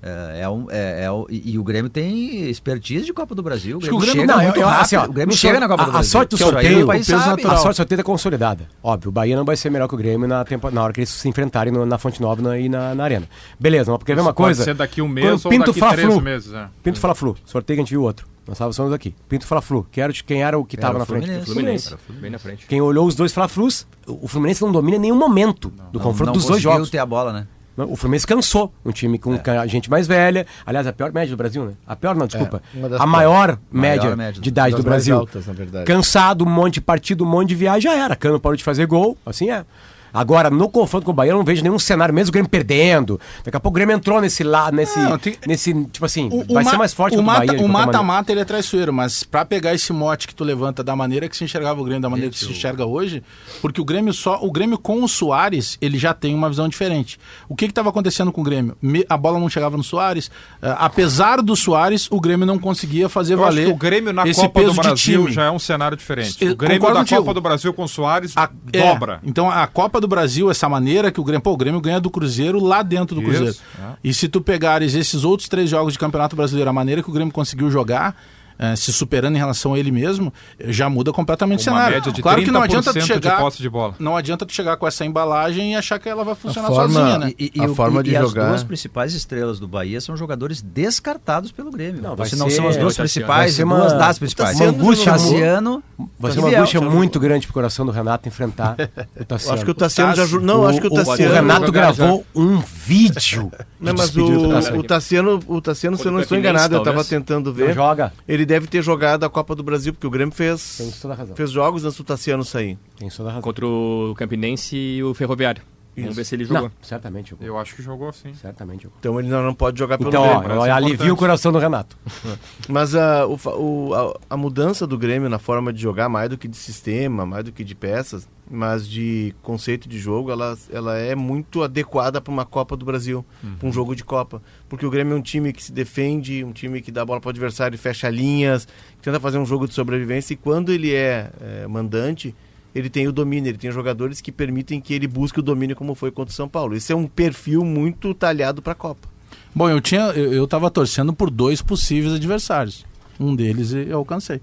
[0.03, 3.41] é, é um, é, é o- e, e o Grêmio tem expertise de Copa do
[3.41, 3.77] Brasil.
[3.77, 4.81] O que o Grêmio, Grêmio- chega Não, muito eu- eu- rápido.
[4.83, 6.11] assim, ó, o Grêmio no chega na Copa a- do a Brasil.
[6.11, 7.51] sorte do Isso aí sorteio- o o.
[7.51, 8.67] A sorte sorteio é consolidada.
[8.83, 10.99] Óbvio, o Bahia não vai ser melhor que o Grêmio na, tempo, na hora que
[10.99, 13.27] eles se enfrentarem no- na Fonte Nova na- e na, na Arena.
[13.59, 14.63] Beleza, mas quer ver uma Isso pode coisa?
[14.65, 16.53] ser daqui um Quando mês ou Pinto daqui três Flu, meses.
[16.53, 16.67] É.
[16.83, 18.27] Pinto Fala Flu, sorteio que a gente viu outro.
[18.45, 19.15] Nós estávamos aqui.
[19.29, 19.87] Pinto Fala Flu.
[19.89, 21.25] Quero te- quem era o que Era estava o na frente?
[21.45, 21.45] Fluminense.
[21.45, 21.95] Fluminense.
[22.19, 22.65] Bem na frente.
[22.67, 26.01] Quem olhou os dois Fla Flus, o Fluminense não domina em nenhum momento do Não-
[26.05, 26.89] confronto não dos dois conseguiu jogos.
[26.89, 27.47] ter a bola, né?
[27.75, 28.71] O Fluminense cansou.
[28.85, 30.45] Um time com ca- gente mais velha.
[30.65, 31.73] Aliás, a pior média do Brasil, né?
[31.87, 32.61] A pior não, desculpa.
[32.73, 35.17] uma das a maior média, média de idade do Brasil.
[35.17, 35.45] altas.
[35.85, 38.15] Cansado, um monte de partido, um monte de viagem, já era.
[38.15, 39.65] Cano parou de fazer gol, assim é.
[40.13, 43.19] Agora, no confronto com o Bahia, eu não vejo nenhum cenário, mesmo o Grêmio perdendo.
[43.43, 46.53] Daqui a pouco o Grêmio entrou nesse lado, nesse, Não, tem- nesse tipo assim, O-
[46.53, 47.61] vai o ser ma- mais forte o que o mata- Bahia.
[47.65, 51.27] O mata-mata ele é traiçoeiro, mas pra pegar esse mote que tu levanta da maneira
[51.27, 53.23] que se enxergava o Grêmio, da maneira que se enxerga hoje,
[53.61, 57.19] porque o Grêmio só, o Grêmio com o Soares, ele já tem uma visão diferente.
[57.49, 58.77] O que que estava acontecendo com o Grêmio?
[58.81, 60.29] Me- a bola não chegava no Soares,
[60.61, 64.13] eh, apesar do Soares, o Grêmio não conseguia fazer Eu acho valer que o Grêmio
[64.13, 66.43] na esse Copa peso do Brasil já é um cenário diferente.
[66.45, 67.21] O Grêmio concordo da contigo.
[67.21, 69.19] Copa do Brasil com o Soares A- é, dobra.
[69.23, 72.09] então a Copa do Brasil, essa maneira que o Grêmio, pô, o Grêmio ganha do
[72.09, 73.57] Cruzeiro lá dentro do Isso, Cruzeiro.
[73.79, 73.93] é.
[74.03, 77.13] E se tu pegares esses outros três jogos de Campeonato Brasileiro, a maneira que o
[77.13, 78.15] Grêmio conseguiu jogar,
[78.59, 80.33] eh, se superando em relação a ele mesmo,
[80.67, 81.95] já muda completamente o cenário.
[81.95, 83.95] média de claro que não 30% adianta tu de chegar, posse de bola.
[83.99, 87.17] não adianta tu chegar com essa embalagem e achar que ela vai funcionar forma- sozinha,
[87.19, 87.33] né?
[87.39, 89.99] E, e A o- forma e- de e jogar- as duas principais estrelas do Bahia
[90.01, 92.01] são jogadores descartados pelo Grêmio.
[92.01, 94.59] Não, vai Se não ser- são as duas principais, uma- duas das principais.
[94.59, 95.83] uma angústia Tassiano,
[96.19, 98.75] Vai ser uma angústia muito grande pro coração do Renato enfrentar
[99.19, 99.55] o Tassiano.
[99.55, 100.25] acho que o Tassiano já.
[100.39, 101.31] Não, acho que o o- Tassiano.
[101.31, 103.51] O Renato gravou um vídeo.
[103.79, 104.79] Não, de mas o, Tassiano.
[104.79, 107.73] o Tassiano, o Tassiano, se eu não estou enganado, eu estava tentando Não ver.
[107.73, 108.13] joga.
[108.27, 111.17] Ele deve ter jogado a Copa do Brasil, porque o Grêmio Tem fez, toda a
[111.17, 111.35] razão.
[111.35, 112.77] fez jogos antes do Tassiano sair.
[112.97, 113.41] Tem toda a razão.
[113.41, 115.61] Contra o Campinense e o Ferroviário.
[115.95, 116.15] Vamos Isso.
[116.17, 116.63] ver se ele jogou.
[116.63, 117.45] Não, certamente jogou.
[117.45, 118.33] Eu acho que jogou sim.
[118.33, 118.97] Certamente jogou.
[118.99, 120.41] Então ele não, não pode jogar pelo Então, Grêmio.
[120.41, 121.11] parece alivia importante.
[121.11, 121.95] o coração do Renato.
[122.67, 126.29] Mas a, o fa- o- a, a mudança do Grêmio na forma de jogar, mais
[126.31, 130.55] do que de sistema, mais do que de peças, mas de conceito de jogo, ela,
[130.71, 133.25] ela é muito adequada para uma Copa do Brasil,
[133.57, 134.41] para um jogo de Copa.
[134.69, 137.29] Porque o Grêmio é um time que se defende, um time que dá bola para
[137.29, 138.67] o adversário, fecha linhas,
[139.01, 140.33] tenta fazer um jogo de sobrevivência.
[140.33, 142.35] E quando ele é, é, mandante,
[142.75, 145.95] ele tem o domínio, ele tem jogadores que permitem que ele busque o domínio, como
[145.95, 146.75] foi contra o São Paulo.
[146.75, 149.07] Esse é um perfil muito talhado para a Copa.
[149.55, 152.85] Bom, eu tinha, eu, eu tava torcendo por dois possíveis adversários.
[153.19, 154.41] Um deles eu alcancei.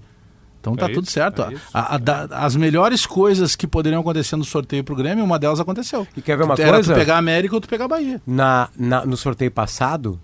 [0.61, 1.41] Então tá É tudo isso, certo.
[1.41, 1.55] é.
[1.73, 5.59] A- a da- as melhores coisas que poderiam acontecer no sorteio pro Grêmio, uma delas
[5.59, 6.07] aconteceu.
[6.15, 6.93] E quer ver uma Era coisa?
[6.93, 8.21] tu pegar a América ou tu pegar a Bahia.
[8.27, 10.19] Na, na- no sorteio passado,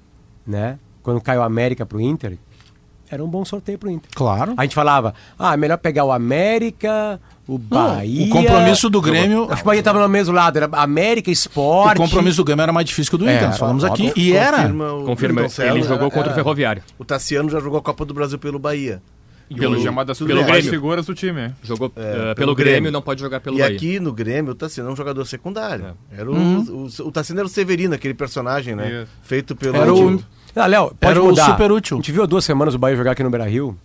[0.46, 0.78] né?
[1.02, 2.38] Quando caiu a América pro Inter,
[3.10, 4.12] era um bom sorteio pro Inter.
[4.14, 4.54] Claro.
[4.58, 8.26] A gente falava, ah, é melhor pegar o América, o Bahia.
[8.26, 9.46] o compromisso do Grêmio.
[9.46, 11.98] Acho que o Bahia tava no mesmo lado, era América, Esporte.
[11.98, 14.12] O compromisso do Grêmio era mais difícil que o do É, Inter, nós falamos aqui.
[14.16, 14.58] E era.
[14.58, 16.84] Confirma o Confirma, ele jogou era- contra o era- Ferroviário.
[17.00, 19.02] O Tassiano já jogou a Copa do Brasil pelo Bahia.
[19.56, 20.70] Pelo- Hoje é uma das pelo Grêmio.
[20.70, 21.54] figuras do time.
[21.64, 22.92] Jogou É, eh, pelo pelo, Grêmio, Grêmio.
[22.92, 23.76] não pode jogar pelo e Bahia.
[23.76, 25.96] aqui no Grêmio, o Tassiano é um jogador secundário.
[26.12, 26.88] Era o, Uhum.
[27.00, 29.04] o, o Tassiano era o Severino, aquele personagem, né?
[29.04, 29.12] Isso.
[29.24, 29.78] Feito pelo.
[29.78, 30.22] Era o-
[30.56, 31.46] Ah, Léo, pode Era o mudar.
[31.46, 31.98] super útil.
[31.98, 33.78] A gente viu há duas semanas o Bahia jogar aqui no Beira-Rio.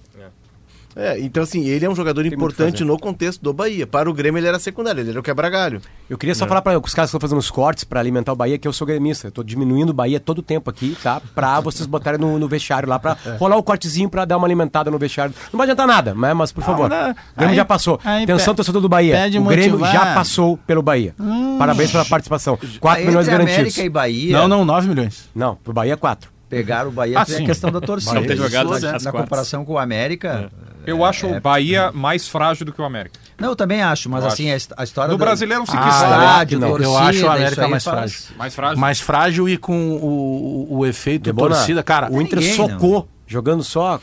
[0.95, 3.87] É, então, assim, ele é um jogador que importante no contexto do Bahia.
[3.87, 5.81] Para o Grêmio, ele era secundário, ele era o quebra-galho.
[6.09, 8.37] Eu queria só falar para os caras que estão fazendo os cortes para alimentar o
[8.37, 9.29] Bahia que eu sou gremista.
[9.29, 11.21] Eu tô diminuindo o Bahia todo o tempo aqui, tá?
[11.35, 14.91] Pra vocês botarem no, no vestiário lá, pra rolar o cortezinho pra dar uma alimentada
[14.91, 15.35] no vestiário.
[15.53, 16.89] Não vai adiantar nada, mas, mas por favor.
[16.91, 17.15] né?
[17.33, 17.99] o Grêmio Aí- já passou.
[18.05, 19.17] aí Atenção, torcedor do Bahia.
[19.41, 19.93] o Grêmio motivar.
[19.93, 21.15] já passou pelo Bahia.
[21.59, 22.59] Parabéns pela participação.
[22.81, 23.59] 4 Entre milhões garantidos.
[23.61, 25.31] América e Bahia, Não, não, 9 milhões.
[25.35, 26.32] Não, pro Bahia 4.
[26.53, 27.45] Pegar o Bahia Ah, tem sim.
[27.45, 28.13] a questão da torcida.
[28.13, 30.51] Não ter jogado na, na comparação com o América.
[30.87, 33.19] Eu acho o Bahia mais frágil do que o América.
[33.39, 35.67] Não, eu também acho, mas Eu assim, a, his- a história No do brasileiro não
[35.67, 36.69] se Ah, quis estádio, não.
[36.69, 38.37] torcida, Eu acho o América mais faz- frágil.
[38.37, 38.79] Mais frágil.
[38.79, 41.83] Mais frágil e com o, o, o efeito Debona, torcida.
[41.83, 43.99] Cara, o Inter ninguém, socou, jogando só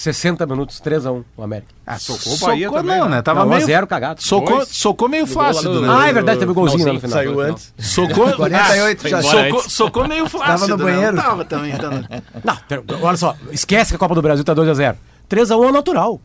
[0.00, 1.68] 60 minutos, 3x1 o América.
[1.86, 3.16] ah, socou o Bahia socou também, não, né?
[3.16, 3.22] né?
[3.22, 3.66] Tava Não, meio...
[3.66, 4.22] 1x0 cagado.
[4.22, 5.88] Socou, socou meio flácido, no- né?
[5.90, 7.18] Ah, é verdade, teve um golzinho lá no final.
[7.18, 7.74] Saiu antes.
[7.78, 8.32] Socou...
[8.34, 9.22] 48 já.
[9.22, 9.72] Socou, antes.
[9.72, 10.76] socou meio flácido.
[10.78, 10.92] no né?
[10.92, 11.16] banheiro.
[11.16, 11.72] Não tava também.
[11.74, 11.90] Então...
[12.42, 14.96] Não, ter- olha só, esquece que a Copa do Brasil tá 2x0.
[15.28, 16.20] 3x1 é natural.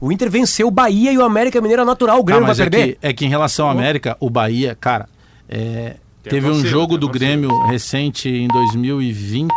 [0.00, 2.18] O Inter venceu o Bahia e o América Mineiro é natural.
[2.18, 2.92] O Grêmio vai mas é perder.
[2.94, 5.06] que, é que em relação ao América, o Bahia, cara,
[5.48, 7.08] é, teve um jogo do.
[7.08, 9.48] Grêmio recente em 2020,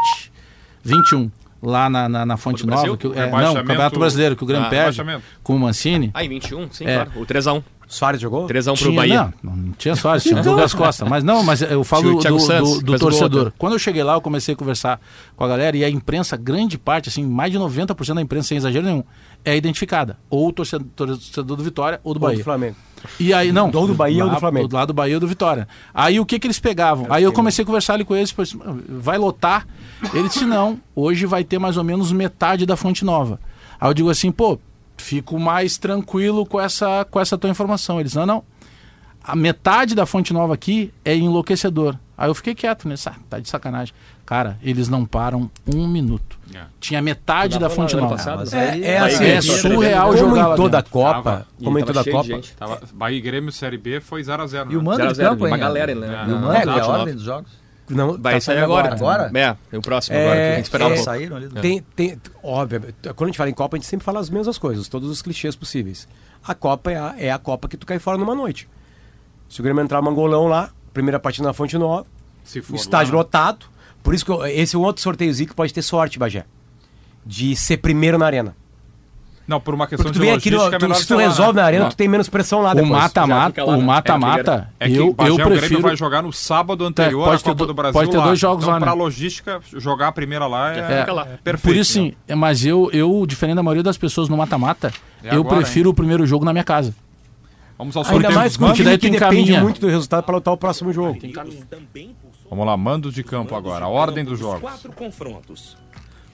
[0.83, 1.31] 21,
[1.65, 2.97] lá na, na, na Fonte Nova.
[2.97, 5.01] Que, o- é, não, o Campeonato Brasileiro, que o Grêmio Ah, perde
[5.43, 6.11] com o Mancini.
[6.13, 6.95] Ah, em 21, sim, É.
[7.05, 7.11] claro.
[7.21, 7.63] O 3x1.
[7.87, 8.47] Soares jogou?
[8.47, 9.33] 3x1 pro Tinha, Bahia.
[9.43, 11.05] não, não tinha só, tinha o Douglas Costa.
[11.05, 13.53] Mas não, mas eu falo do, do, Santos, do- gol torcedor.
[13.59, 14.99] Quando eu cheguei lá, eu comecei a conversar
[15.35, 18.57] com a galera e a imprensa, grande parte, assim, mais de 90% da imprensa, sem
[18.57, 19.03] exagero nenhum,
[19.45, 20.17] é identificada.
[20.29, 22.37] Ou o torcedor, torcedor do Vitória ou do Ou Bahia.
[22.39, 22.75] do Flamengo.
[23.19, 23.69] E aí, não.
[23.73, 24.67] Ou do Bahia ou do lá- Flamengo.
[24.67, 25.67] Do lado do Bahia ou do Vitória.
[25.93, 27.05] Aí o que que eles pegavam?
[27.09, 28.55] Aí eu comecei a conversar ali com eles, pois,
[28.89, 29.67] vai lotar?
[30.13, 33.39] Ele disse, não, hoje vai ter mais ou menos metade da fonte nova.
[33.79, 34.57] Aí eu digo assim, pô,
[34.97, 37.99] fico mais tranquilo com essa, com essa tua informação.
[37.99, 38.43] Eles, não, não.
[39.23, 41.95] A metade da fonte nova aqui é enlouquecedor.
[42.17, 42.95] Aí eu fiquei quieto, né?
[43.05, 43.93] Ah, tá de sacanagem.
[44.25, 46.39] Cara, eles não param um minuto.
[46.55, 46.65] É.
[46.79, 48.15] Tinha metade da fonte ano nova.
[48.15, 48.39] passado.
[48.39, 50.83] mas É, é assim, é Grêmio, surreal como jogar em toda a.
[50.83, 51.47] Copa, Tava.
[51.63, 52.53] como em toda a Copa, gente.
[52.53, 54.71] Tava, Bahia e Grêmio Série B foi 0x0.
[54.71, 55.51] E o mando Zero a de zero, campo, hein?
[55.51, 56.07] uma galera, né?
[56.07, 56.39] E o É.
[56.39, 56.81] mando, a 29.
[56.99, 57.51] ordem dos jogos.
[57.89, 58.93] não, Vai tá sair agora.
[58.93, 59.31] Agora?
[59.33, 60.39] É, tem o próximo É, agora.
[60.39, 61.11] que Tem que esperar um Eles pouco.
[61.19, 61.47] saíram ali.
[61.47, 62.81] do- Tem, tem, óbvio,
[63.15, 65.21] quando a gente fala em Copa, a gente sempre fala as mesmas coisas, todos os
[65.21, 66.07] clichês possíveis.
[66.47, 68.67] A Copa é a, é a Copa que tu cai fora numa noite.
[69.49, 72.05] Se o Grêmio entrar mangolão lá, primeira partida na Fonte Nova,
[72.43, 73.65] Se for o estádio lá, lotado.
[74.05, 76.45] Por isso que eu- esse é um outro sorteiozinho que pode ter sorte, Bagé.
[77.25, 78.55] De ser primeiro na arena.
[79.47, 81.07] Não, por uma questão Porque tu de vem aqui, no, logística, é tu, melhor se
[81.07, 81.61] tu lá, resolve né?
[81.61, 81.89] na arena, Não.
[81.91, 82.91] tu tem menos pressão lá O depois.
[82.91, 85.81] Mata-mata, lá, o mata-mata, É que eu, o Bagé, eu o Grêmio prefiro...
[85.81, 88.25] vai jogar no sábado anterior pode à ter Copa do- do Brasil pode ter lá.
[88.25, 88.85] dois jogos então, lá, né?
[88.85, 91.25] pra logística, jogar a primeira lá é, fica lá.
[91.43, 91.61] perfeito.
[91.61, 92.09] Por isso, né?
[92.09, 94.91] sim, é, mas eu, eu, diferente da maioria das pessoas no mata-mata,
[95.23, 96.95] É eu agora, prefiro o primeiro jogo na minha casa.
[97.77, 100.35] Vamos ao Ainda sorteio mais dos com um time que depende muito do resultado para
[100.35, 101.19] lutar o próximo jogo.
[102.49, 103.85] Vamos lá, mandos de campo agora.
[103.85, 104.61] A ordem dos jogos.
[104.61, 105.77] Quatro confrontos.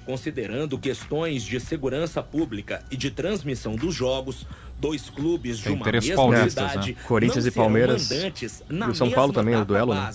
[0.05, 4.47] Considerando questões de segurança pública e de transmissão dos jogos,
[4.79, 6.97] dois clubes de Tem uma três mesma cidade né?
[7.07, 8.09] Corinthians e Palmeiras.
[8.11, 10.11] E o São Paulo também, o duelo, né?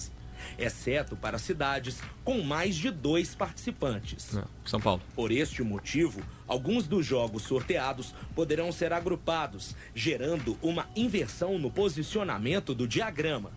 [0.59, 4.37] Exceto para cidades com mais de dois participantes.
[4.37, 5.03] É, São Paulo.
[5.15, 12.75] Por este motivo, alguns dos jogos sorteados poderão ser agrupados, gerando uma inversão no posicionamento
[12.75, 13.51] do diagrama,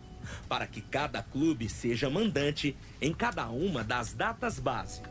[0.48, 5.02] para que cada clube seja mandante em cada uma das datas base.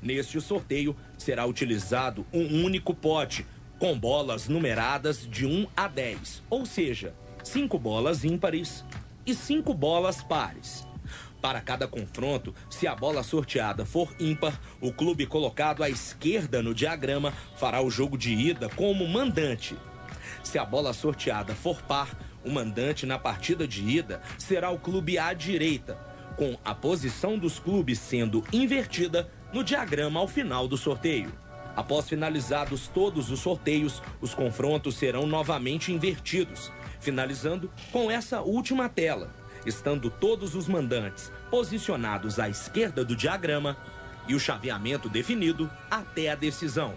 [0.00, 3.44] Neste sorteio, será utilizado um único pote,
[3.78, 7.14] com bolas numeradas de 1 a 10, ou seja,
[7.48, 8.84] 5 bolas ímpares
[9.24, 10.86] e 5 bolas pares.
[11.40, 16.74] Para cada confronto, se a bola sorteada for ímpar, o clube colocado à esquerda no
[16.74, 19.78] diagrama fará o jogo de ida como mandante.
[20.42, 25.18] Se a bola sorteada for par, o mandante na partida de ida será o clube
[25.18, 25.94] à direita,
[26.36, 31.32] com a posição dos clubes sendo invertida no diagrama ao final do sorteio.
[31.74, 39.30] Após finalizados todos os sorteios, os confrontos serão novamente invertidos, finalizando com essa última tela,
[39.64, 43.76] estando todos os mandantes posicionados à esquerda do diagrama
[44.26, 46.94] e o chaveamento definido até a decisão.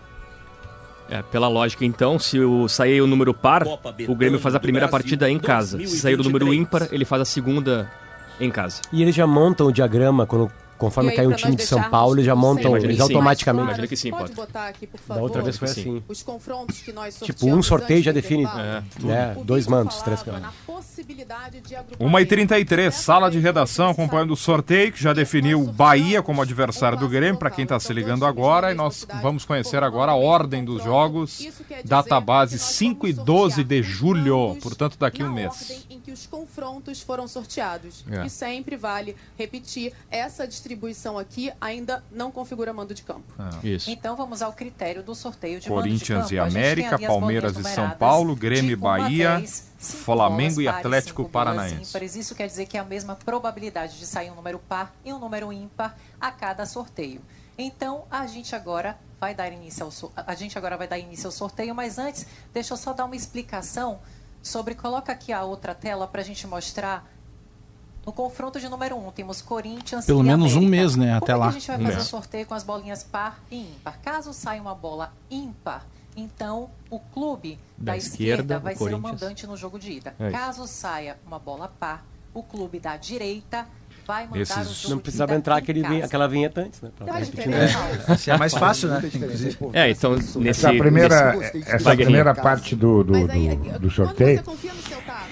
[1.09, 3.65] É, pela lógica, então, se o sair o número par,
[4.07, 5.77] o Grêmio faz a primeira Brasil partida em casa.
[5.79, 6.85] Se sair o número 2023.
[6.85, 7.91] ímpar, ele faz a segunda
[8.39, 8.81] em casa.
[8.93, 10.51] E eles já montam o diagrama quando
[10.81, 13.65] conforme aí, um pra time de São Paulo, eles já montam, eles automaticamente.
[13.65, 15.19] Imagina que sim, Pode botar aqui, por favor.
[15.19, 15.81] Da outra vez foi Sim.
[15.81, 16.03] assim.
[16.07, 18.45] Os confrontos que nós Tipo, um sorteio já define.
[18.45, 19.35] É, né?
[19.37, 20.41] O Dois mantos, três caras.
[20.41, 25.13] na possibilidade de agrupamento 1h33, dessa sala de vez, redação acompanhando o sorteio que já
[25.13, 27.85] definiu o Bahia como adversário do Grêmio, para quem está local.
[27.85, 28.71] se Então, ligando agora.
[28.71, 31.51] E nós vamos conhecer agora a ordem dos jogos, que
[31.85, 35.51] nós 5 e vamos 12 de julho, portanto daqui um mês.
[35.51, 38.03] ordem em que os confrontos foram sorteados.
[38.09, 38.25] É.
[38.25, 40.70] E sempre vale repetir, essa distribuição
[41.17, 43.33] aqui ainda não configura mando de campo.
[43.63, 43.89] Isso.
[43.89, 46.33] Então vamos ao critério do sorteio de mando de Corinthians campo.
[46.33, 50.65] e América, Palmeiras e São Paulo, Grêmio e 1 a Bahia, 10, cinco Flamengo bolas
[50.65, 51.89] e Atlético Paranaense.
[51.89, 52.15] ímpares.
[52.15, 55.19] Isso quer dizer que é a mesma probabilidade de sair um número par e um
[55.19, 57.21] número ímpar a cada sorteio.
[57.57, 61.27] Então, a gente agora vai dar início ao so- a gente agora vai dar início
[61.27, 63.99] ao sorteio, mas antes, deixa eu só dar uma explicação
[64.41, 67.07] sobre coloca aqui a outra tela para a gente mostrar
[68.05, 70.71] no confronto de número 1, um, temos Corinthians Pelo e menos um América.
[70.71, 71.47] mês, né, Como até é que lá.
[71.47, 72.05] a gente vai Um fazer mês.
[72.05, 73.99] o sorteio com as bolinhas par e ímpar?
[74.03, 75.85] Caso saia uma bola ímpar,
[76.17, 78.23] então o clube Da da, esquerda,
[78.55, 80.13] esquerda, o vai ser o mandante no jogo de ida.
[80.19, 80.29] É.
[80.31, 83.65] Caso saia uma bola par, o clube da direita
[84.07, 86.05] vai mandar Esses- o jogo Não de precisava ida entrar aquele, casa.
[86.05, 86.89] aquela vinheta antes, né?
[86.97, 87.35] Pra repetir.
[87.35, 88.13] diferença.
[88.13, 89.01] Esse é mais fácil, né?
[89.13, 89.57] Inclusive.
[89.73, 90.47] É, então, nesse.
[90.49, 94.43] Essa primeira, nesse- essa primeira parte do, do, Mas aí, do, quando do você sorteio,
[94.43, 95.30] confia no seu tato, desse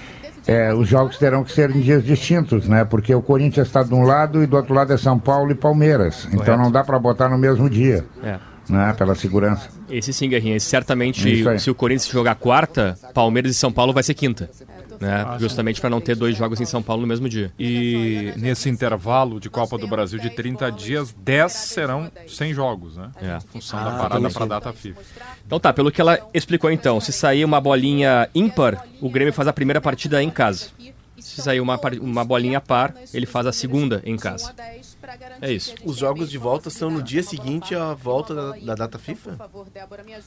[0.49, 2.83] é, os jogos terão que ser em dias distintos, né?
[2.83, 5.55] Porque o Corinthians está de um lado e do outro lado é São Paulo e
[5.55, 6.27] Palmeiras.
[6.33, 8.37] Então não dá para botar no mesmo dia, É.
[8.67, 8.93] né?
[8.97, 9.69] Pela segurança.
[9.87, 10.59] Esse sim, Guerrinha.
[10.59, 11.59] Certamente, aí.
[11.59, 14.49] se o Corinthians jogar quarta, Palmeiras e São Paulo vai ser quinta.
[14.99, 15.25] Né?
[15.27, 17.51] Ah, Justamente para não ter dois jogos em São Paulo no mesmo dia.
[17.57, 23.09] E nesse intervalo de Copa do Brasil de 30 dias, 10 serão sem jogos, né?
[23.21, 23.37] É.
[23.37, 25.01] Em função da parada para a data FIFA.
[25.45, 29.47] Então tá, pelo que ela explicou então, se sair uma bolinha ímpar, o Grêmio faz
[29.47, 30.67] a primeira partida em casa.
[31.17, 34.53] Se sair uma, uma bolinha par, ele faz a segunda em casa.
[35.41, 35.75] É isso.
[35.85, 39.37] Os jogos de volta são no dia seguinte à volta da, da data FIFA?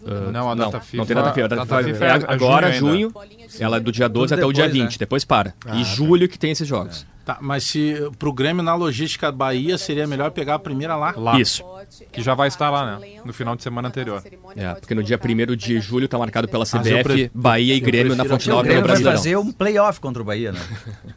[0.07, 1.45] Ah, Não, a data FIFA- Não tem data FIFA.
[1.45, 3.13] A data, data FIFA FIFA é é agora, junho junho.
[3.61, 4.91] Ela é do dia 12 Tudo até o dia depois, 20.
[4.93, 4.97] né?
[4.99, 5.55] Depois para.
[5.75, 7.07] e julho que tem esses jogos.
[7.25, 11.15] Tá, mas se pro Grêmio na logística Bahia seria melhor pegar a primeira lá?
[11.17, 11.39] Lá.
[11.39, 11.63] Isso.
[12.11, 13.21] Que já vai estar lá, né?
[13.25, 14.23] No final de semana anterior.
[14.57, 17.81] É, porque no dia 1 de julho tá marcado pela eu CBF, pre- Bahia e
[17.81, 20.61] Grêmio na Fonte O Nova no Grêmio vai fazer um playoff contra o Bahia, né?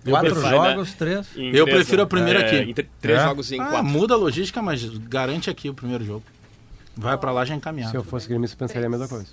[0.10, 1.28] Quatro jogos, três.
[1.36, 2.58] Eu prefiro a primeira aqui.
[2.70, 3.24] em tr- três É?
[3.24, 3.86] jogos em Ah, quatro.
[3.86, 6.24] muda a logística, mas garante aqui o primeiro jogo.
[6.98, 7.96] Vai pra lá já Se encaminhado.
[7.96, 9.28] eu fosse gremista, eu pensaria a mesma coisa.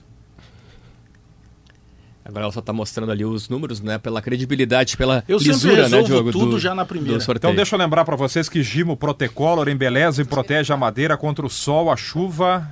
[2.24, 3.98] Agora ela só tá mostrando ali os números, né?
[3.98, 6.30] Pela credibilidade, pela Eu lisura, né, Diogo?
[6.30, 7.22] tudo do, já na primeira.
[7.34, 11.44] Então deixa eu lembrar para vocês que Gimo Protecolor embeleza e protege a madeira contra
[11.44, 12.68] o sol, a chuva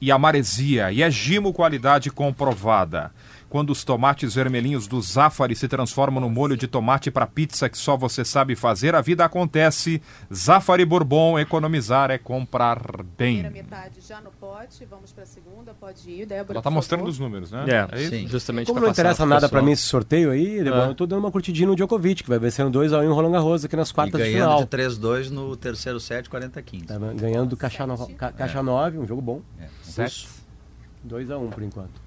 [0.00, 0.90] e a maresia.
[0.90, 3.12] E é Gimo qualidade comprovada.
[3.52, 7.76] Quando os tomates vermelhinhos do Zafari se transformam no molho de tomate para pizza que
[7.76, 10.00] só você sabe fazer, a vida acontece.
[10.34, 13.62] Zafari Bourbon, economizar é comprar Primeira bem.
[13.62, 16.54] metade já no pote, vamos para a segunda, pode ir, Débora.
[16.54, 17.66] Ela tá mostrando os números, né?
[17.68, 18.10] É, isso?
[18.10, 18.26] Sim.
[18.26, 19.64] justamente Como pra não interessa nada pra pessoal.
[19.66, 20.88] mim esse sorteio aí, Débora, É.
[20.88, 23.76] eu tô dando uma curtidinha no Djokovic, que vai vencendo 2x1 em Roland Garros aqui
[23.76, 24.60] nas E quartas de ganhando final.
[24.60, 26.86] de 3-2 no terceiro set, 40-15.
[26.86, 27.98] Tá ganhando do Caixa, no...
[28.14, 29.42] Ca- Caixa 9, um jogo bom.
[29.60, 29.66] É.
[29.82, 30.26] Sete.
[31.06, 32.00] 2x1 por enquanto.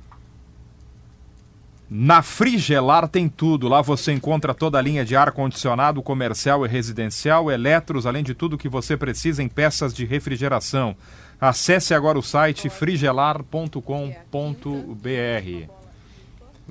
[1.89, 3.67] Na Frigelar tem tudo.
[3.67, 8.58] Lá você encontra toda a linha de ar-condicionado comercial e residencial, eletros, além de tudo
[8.58, 10.95] que você precisa em peças de refrigeração.
[11.39, 13.82] Acesse agora o site frigelar.com.br.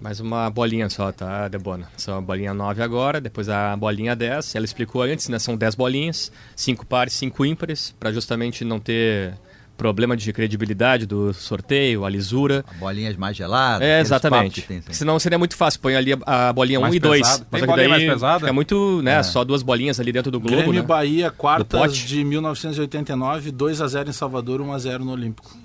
[0.01, 1.89] Mais uma bolinha só, tá, Debona?
[1.97, 4.57] Só a bolinha 9 agora, depois a bolinha 10.
[4.57, 5.39] Ela explicou antes, né?
[5.39, 9.35] São 10 bolinhas, 5 pares, 5 ímpares, para justamente não ter
[9.77, 12.65] problema de credibilidade do sorteio, a lisura.
[12.69, 13.85] A bolinha mais gelada.
[13.85, 14.63] É, exatamente.
[14.63, 14.83] que tem.
[14.91, 15.81] Senão seria muito fácil.
[15.81, 17.21] Põe ali a, a bolinha 1 Mais e 2.
[17.21, 17.39] pesado.
[17.41, 18.49] Tem Mas bolinha daí mais pesada?
[18.49, 19.15] É muito, né?
[19.19, 19.23] É.
[19.23, 20.81] Só duas bolinhas ali dentro do globo, Grêmio né?
[20.81, 25.57] e Bahia, quartas de 1989, 2x0 em Salvador, 1x0 no Olímpico.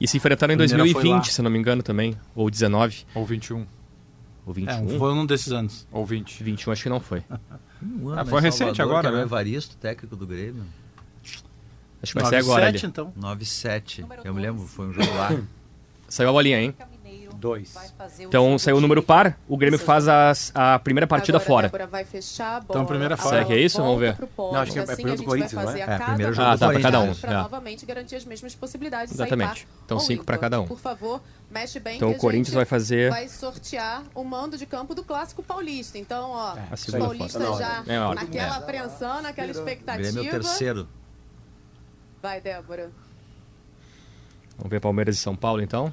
[0.00, 1.32] E se enfrentaram em Primeira foi 2020, lá.
[1.32, 2.16] se não me engano também.
[2.34, 3.04] Ou 19.
[3.14, 3.64] Ou 21.
[4.44, 4.98] Ou É, 21.
[4.98, 5.86] foi um desses anos.
[5.90, 6.42] Ou 20.
[6.42, 7.22] 21 acho que não foi.
[7.82, 9.22] Um Ah, ano foi em recente Salvador, agora, que era né?
[9.24, 10.62] o Evaristo, técnico do Grêmio.
[12.04, 12.78] Acho que vai ser agora ali.
[12.78, 13.12] 9-7, então.
[13.18, 14.04] 9-7.
[14.24, 15.30] Eu me lembro, foi um jogo lá.
[16.08, 16.74] Saiu a bolinha, hein?
[17.36, 17.74] Dois.
[18.20, 21.66] Então saiu o número par, o Grêmio faz as- a primeira partida Agora a fora.
[21.68, 22.66] Débora vai fechar a bola.
[22.70, 23.28] Então, primeira a fora.
[23.36, 23.82] Será que é isso?
[23.82, 24.16] Vamos ver.
[24.38, 25.82] Não, acho que é- é Assim primeiro a do gente vai Corinthians, não fazer é?
[25.82, 27.14] a É, primeiro jogo Ah, tá, pra cada um.
[27.14, 27.34] Pra é.
[27.34, 29.08] novamente garantir as mesmas possibilidades.
[29.14, 29.48] de Exatamente.
[29.58, 30.66] sair par Então, cinco pra cada um.
[30.66, 34.56] Por favor, mexe bem Então que o a Corinthians vai fazer- Vai sortear o mando
[34.56, 35.98] de campo do Clássico Paulista.
[35.98, 37.58] Então, ó, a os segunda paulistas fase.
[37.58, 40.02] já É a naquela apreensão, naquela O expectativa.
[40.12, 40.88] Grêmio é o terceiro.
[42.24, 42.90] Vai, Débora.
[44.56, 45.92] Vamos ver Palmeiras e São Paulo então.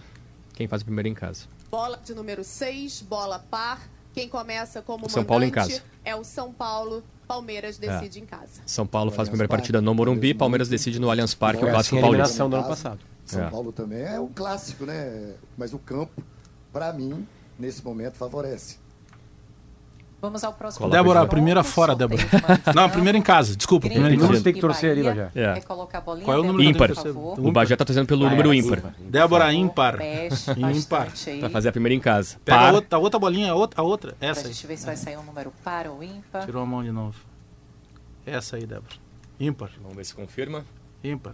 [0.54, 1.44] Quem faz o primeiro em casa?
[1.70, 3.82] Bola de número 6, bola par.
[4.13, 5.84] Quem começa como São mandante Paulo em casa.
[6.06, 7.04] é o São Paulo.
[7.28, 8.62] Palmeiras decide em casa.
[8.65, 11.65] São Paulo faz a primeira Parque, partida no Morumbi, Palmeiras decide no Allianz Parque, o
[11.65, 12.48] Assim, clássico paulista.
[12.48, 13.00] do ano passado.
[13.26, 13.50] São É.
[13.50, 15.36] Paulo também é um clássico, né?
[15.58, 16.24] Mas o campo,
[16.72, 17.28] para mim,
[17.60, 18.78] nesse momento, favorece.
[20.21, 20.81] Vamos ao próximo.
[20.84, 22.21] Coloca Débora, a primeira fora, Débora.
[22.75, 23.88] Não, a primeira em casa, desculpa.
[23.88, 24.43] a Grêmio Primeira em Número casa.
[24.43, 25.03] tem que torcer ali.
[25.03, 25.31] Bajé.
[25.34, 25.53] É.
[25.53, 26.25] Quer colocar a bolinha?
[26.25, 27.03] Qual é o número Débora, Ímpar.
[27.03, 27.39] por favor?
[27.39, 28.93] O Bagé tá torcendo pelo número ímpar.
[28.99, 29.97] Débora ímpar.
[29.97, 31.05] Mexe Ímpar.
[31.05, 31.39] bastante aí.
[31.39, 32.38] Pra fazer a primeira em casa.
[32.45, 32.73] Pega a Par.
[32.75, 34.13] outra, a outra bolinha, a outra, a outra.
[34.13, 34.53] Pra Essa aí.
[34.53, 36.45] gente ver se vai sair um número par ou ímpar.
[36.45, 37.15] Tirou a mão de novo.
[38.23, 38.93] Essa aí, Débora.
[39.39, 39.71] Ímpar.
[39.81, 40.63] Vamos ver se confirma.
[41.03, 41.34] Ímpar.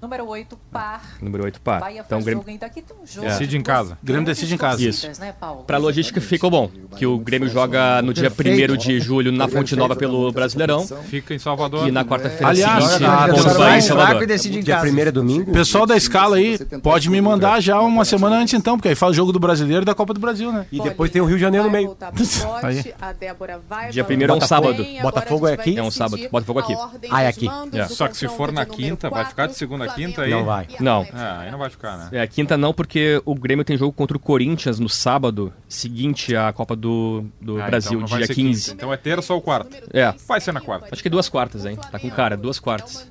[0.00, 1.02] Número 8, par.
[1.20, 1.80] Número 8, par.
[1.80, 3.26] Bahia Então o faz Grêmio jogo ainda aqui tem um jogo.
[3.26, 3.30] É.
[3.30, 3.98] Decide em casa.
[4.02, 4.82] Grêmio decide em casa.
[4.82, 5.08] Isso.
[5.20, 5.64] Né, Paulo?
[5.64, 9.74] Pra logística ficou bom, que o Grêmio joga no dia 1 de julho na Fonte
[9.74, 11.88] Nova pelo Brasileirão Fica em Salvador.
[11.88, 14.26] e na quarta-feira Aliás, contra o Bahia em e Salvador.
[14.26, 14.86] decide em Dia casa.
[14.86, 15.52] primeiro é domingo.
[15.52, 19.10] Pessoal da escala aí, pode me mandar já uma semana antes então, porque aí faz
[19.12, 20.66] o jogo do Brasileiro e da Copa do Brasil, né?
[20.70, 21.96] E depois tem o Rio de Janeiro no meio.
[22.62, 22.94] Aí.
[23.00, 24.86] a Débora vai Dia balançar primeiro é um sábado.
[25.02, 25.78] Botafogo a é aqui?
[25.78, 26.22] É um sábado.
[26.30, 26.72] Botafogo aqui.
[26.74, 27.48] a ordem Ah, é aqui.
[27.72, 27.88] É.
[27.88, 30.30] Só que se for na quinta, vai ficar de segunda quinta aí?
[30.30, 30.66] Não vai.
[30.80, 31.06] Não.
[31.12, 32.08] Ah, aí não vai ficar, né?
[32.12, 36.52] É, quinta não, porque o Grêmio tem jogo contra o Corinthians no sábado, seguinte à
[36.52, 38.62] Copa do, do Ah, Brasil, então não vai dia ser 15.
[38.62, 38.74] quinta.
[38.76, 39.76] Então é terça ou quarta?
[39.92, 40.12] É.
[40.26, 40.88] Vai ser na quarta.
[40.92, 41.76] Acho que duas quartas, hein?
[41.90, 43.08] Tá com cara, duas quartas.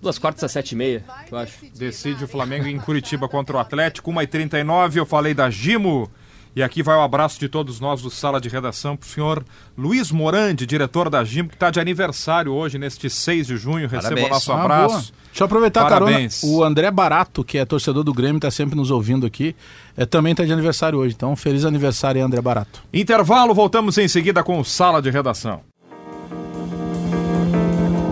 [0.00, 1.54] Duas quartas às sete e meia, eu acho.
[1.76, 4.96] Decide o Flamengo em Curitiba contra o Atlético, 1h39.
[4.96, 6.10] Eu falei da Gimo.
[6.54, 9.42] E aqui vai o abraço de todos nós do Sala de Redação pro senhor
[9.76, 13.88] Luiz Morandi, diretor da Gimo, que está de aniversário hoje, neste 6 de junho.
[13.88, 14.88] Receba o nosso Ah, abraço.
[14.88, 15.00] boa.
[15.28, 16.42] Deixa eu aproveitar, Parabéns.
[16.42, 16.58] carona.
[16.58, 19.56] O André Barato, que é torcedor do Grêmio, tá sempre nos ouvindo aqui.
[19.96, 21.14] É, também tá de aniversário hoje.
[21.16, 22.82] Então, feliz aniversário aí, André Barato.
[22.92, 25.62] Intervalo, voltamos em seguida com o Sala de Redação.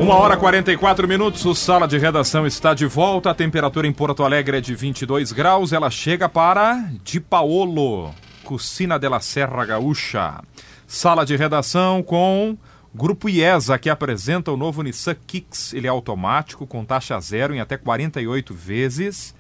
[0.00, 3.28] Uma hora e 44 minutos, o Sala de Redação está de volta.
[3.30, 5.74] A temperatura em Porto Alegre é de 22 graus.
[5.74, 8.10] Ela chega para Di Paolo,
[8.50, 10.42] Cucina de la Serra Gaúcha.
[10.84, 12.58] Sala de Redação com
[12.92, 15.72] Grupo IESA, que apresenta o novo Nissan Kicks.
[15.72, 19.36] Ele é automático, com taxa zero em até 48 vezes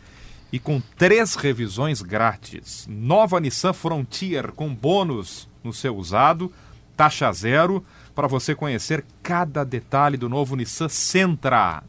[0.52, 2.86] e com três revisões grátis.
[2.88, 6.52] Nova Nissan Frontier com bônus no seu usado,
[6.96, 11.82] taxa zero, para você conhecer cada detalhe do novo Nissan Sentra.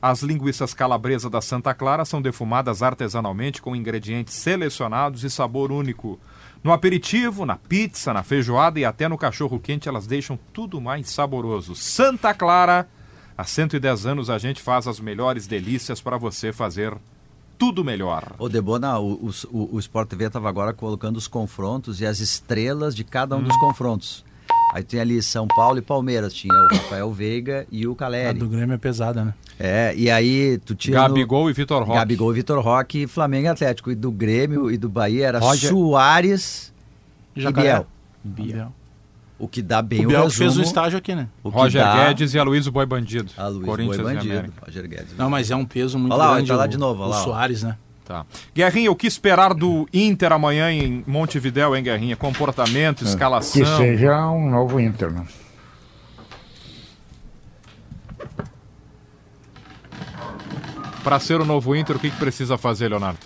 [0.00, 6.16] As linguiças calabresa da Santa Clara são defumadas artesanalmente com ingredientes selecionados e sabor único.
[6.62, 11.08] No aperitivo, na pizza, na feijoada e até no cachorro quente, elas deixam tudo mais
[11.08, 11.74] saboroso.
[11.74, 12.86] Santa Clara,
[13.36, 16.94] há 110 anos a gente faz as melhores delícias para você fazer
[17.58, 18.34] tudo melhor.
[18.38, 22.94] Ô, Debona, o, o, o Sport TV estava agora colocando os confrontos e as estrelas
[22.94, 24.24] de cada um dos confrontos.
[24.72, 28.38] Aí tem ali São Paulo e Palmeiras, tinha o Rafael Veiga e o A Caleri.
[28.38, 29.34] do Grêmio é pesada, né?
[29.58, 30.96] É, e aí tu tinha.
[30.96, 31.94] no- Gabigol e Vitor Roque.
[31.98, 33.90] Gabigol, Vitor Roque, Flamengo e Atlético.
[33.90, 36.72] E do Grêmio e do Bahia era Roger- Soares
[37.34, 37.72] e Jacaré.
[37.72, 37.86] Biel.
[38.54, 38.72] Biel.
[39.38, 40.50] O que dá bem O o, Biel que resumo.
[40.50, 41.26] fez um estágio aqui, né?
[41.42, 43.32] o Roger dá- Guedes e Aloysio Boi Bandido.
[43.36, 44.52] A Corinthians Boi e Bandido.
[44.64, 45.16] Roger Guedes.
[45.16, 46.48] Não, mas é um peso muito Olha lá, grande.
[46.48, 47.24] tá lá o- de novo, olha o lá.
[47.24, 47.76] Soares, né?
[48.10, 48.26] Tá.
[48.52, 52.16] Guerrinha, o que esperar do Inter amanhã em Montevidéu, hein, Guerrinha?
[52.16, 53.62] Comportamento, escalação.
[53.62, 55.24] Que seja um novo Inter, né?
[61.04, 63.20] Para ser o novo Inter, o que, que precisa fazer, Leonardo?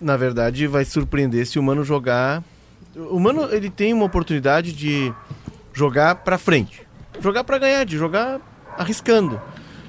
[0.00, 2.42] na verdade, vai surpreender se o Mano jogar.
[2.96, 5.14] O Mano ele tem uma oportunidade de
[5.72, 6.82] jogar pra frente,
[7.20, 8.40] jogar pra ganhar, de jogar
[8.76, 9.40] arriscando.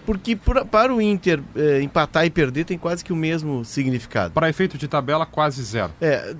[0.05, 4.33] Porque pra- para o Inter eh, empatar e perder tem quase que o mesmo significado.
[4.33, 5.91] Para efeito de tabela, quase zero.
[5.99, 6.35] É,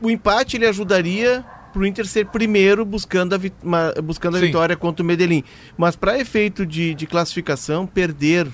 [0.00, 4.40] o empate ele ajudaria para o Inter ser primeiro buscando a, vi- ma- buscando a
[4.40, 4.46] Sim.
[4.46, 5.42] vitória contra o Medellín.
[5.76, 8.46] Mas para efeito de, de classificação, perder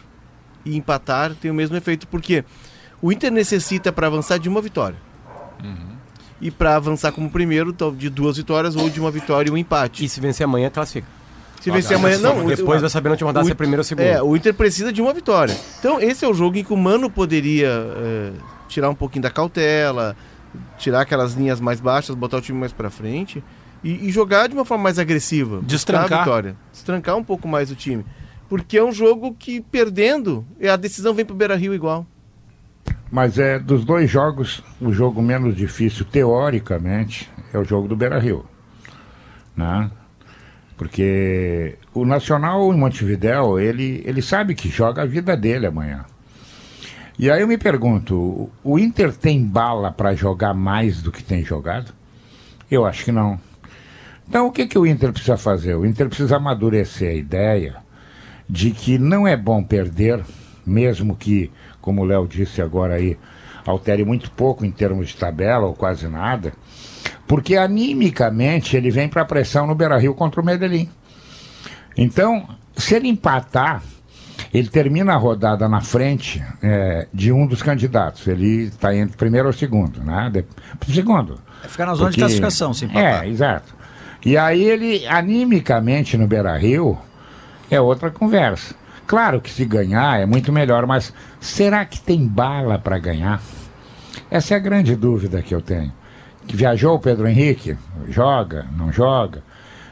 [0.64, 2.06] e empatar tem o mesmo efeito.
[2.08, 2.44] Porque
[3.02, 4.96] o Inter necessita para avançar de uma vitória.
[6.40, 10.04] E para avançar como primeiro, de duas vitórias ou de uma vitória e um empate.
[10.04, 11.06] E se vencer amanhã, classifica.
[11.64, 12.44] Se vencer amanhã, não.
[12.46, 14.04] Depois vai saber na última o se é primeiro ou segundo.
[14.04, 15.56] É, o Inter precisa de uma vitória.
[15.78, 18.32] Então, esse é o jogo em que o Mano poderia é,
[18.68, 20.14] tirar um pouquinho da cautela,
[20.76, 23.42] tirar aquelas linhas mais baixas, botar o time mais pra frente
[23.82, 25.62] e, e jogar de uma forma mais agressiva.
[25.62, 26.20] Destrancar.
[26.20, 26.56] A vitória.
[26.70, 28.04] Destrancar um pouco mais o time.
[28.46, 32.06] Porque é um jogo que, perdendo, é, a decisão vem pro Beira Rio igual.
[33.10, 38.18] Mas é dos dois jogos, o jogo menos difícil, teoricamente, é o jogo do Beira
[38.18, 38.44] Rio.
[39.56, 39.90] Né?
[40.76, 46.04] Porque o Nacional em Montevidéu, ele, ele sabe que joga a vida dele amanhã.
[47.16, 51.44] E aí eu me pergunto, o- Inter tem bala para jogar mais do que tem
[51.44, 51.92] jogado?
[52.68, 53.38] Eu acho que não.
[54.28, 55.74] Então o que, que o Inter precisa fazer?
[55.76, 57.76] O Inter precisa amadurecer a ideia
[58.50, 60.20] de que não é bom perder,
[60.66, 63.16] mesmo que, como o Léo disse agora aí,
[63.64, 66.52] altere muito pouco em termos de tabela ou quase nada,
[67.34, 70.88] porque animicamente ele vem para a pressão no Beira-Rio contra o Medellín.
[71.96, 73.82] Então, se ele empatar,
[74.52, 78.24] ele termina a rodada na frente é, de um dos candidatos.
[78.28, 80.30] Ele está entre primeiro ou segundo, né?
[80.32, 81.40] De, segundo.
[81.64, 83.24] É ficar na zona de classificação, se empatar.
[83.24, 83.74] É, exato.
[84.24, 86.96] E aí ele, animicamente no Beira-Rio,
[87.68, 88.76] é outra conversa.
[89.08, 93.42] Claro que se ganhar é muito melhor, mas será que tem bala para ganhar?
[94.30, 95.92] Essa é a grande dúvida que eu tenho.
[96.46, 97.76] Que viajou o Pedro Henrique?
[98.08, 98.66] Joga?
[98.76, 99.42] Não joga?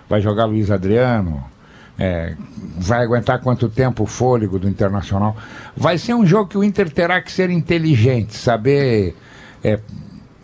[0.08, 1.44] Vai jogar Luiz Adriano?
[1.98, 2.34] É,
[2.78, 5.36] vai aguentar quanto tempo o fôlego do Internacional?
[5.76, 9.16] Vai ser um jogo que o Inter terá que ser inteligente, saber
[9.62, 9.78] é,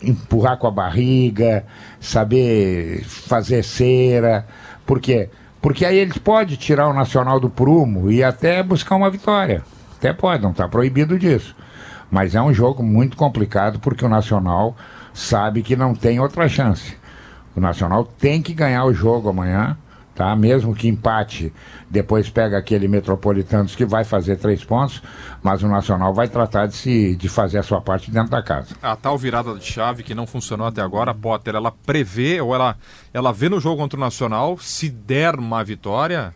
[0.01, 1.65] empurrar com a barriga,
[1.99, 4.45] saber fazer cera.
[4.85, 5.29] Por quê?
[5.61, 9.63] Porque aí eles podem tirar o Nacional do prumo e até buscar uma vitória.
[9.97, 11.55] Até pode, não está proibido disso.
[12.09, 14.75] Mas é um jogo muito complicado porque o Nacional
[15.19, 16.97] sabe que não tem outra chance.
[17.55, 19.77] O Nacional tem que ganhar o jogo amanhã,
[20.15, 20.33] tá?
[20.35, 21.51] Mesmo que empate,
[21.89, 25.03] depois pega aquele Metropolitanos que vai fazer três pontos,
[25.43, 28.75] mas o Nacional vai tratar de, se, de fazer a sua parte dentro da casa.
[28.81, 32.55] A tal virada de chave que não funcionou até agora, a Potter, ela prevê ou
[32.55, 32.77] ela,
[33.13, 36.33] ela vê no jogo contra o Nacional, se der uma vitória,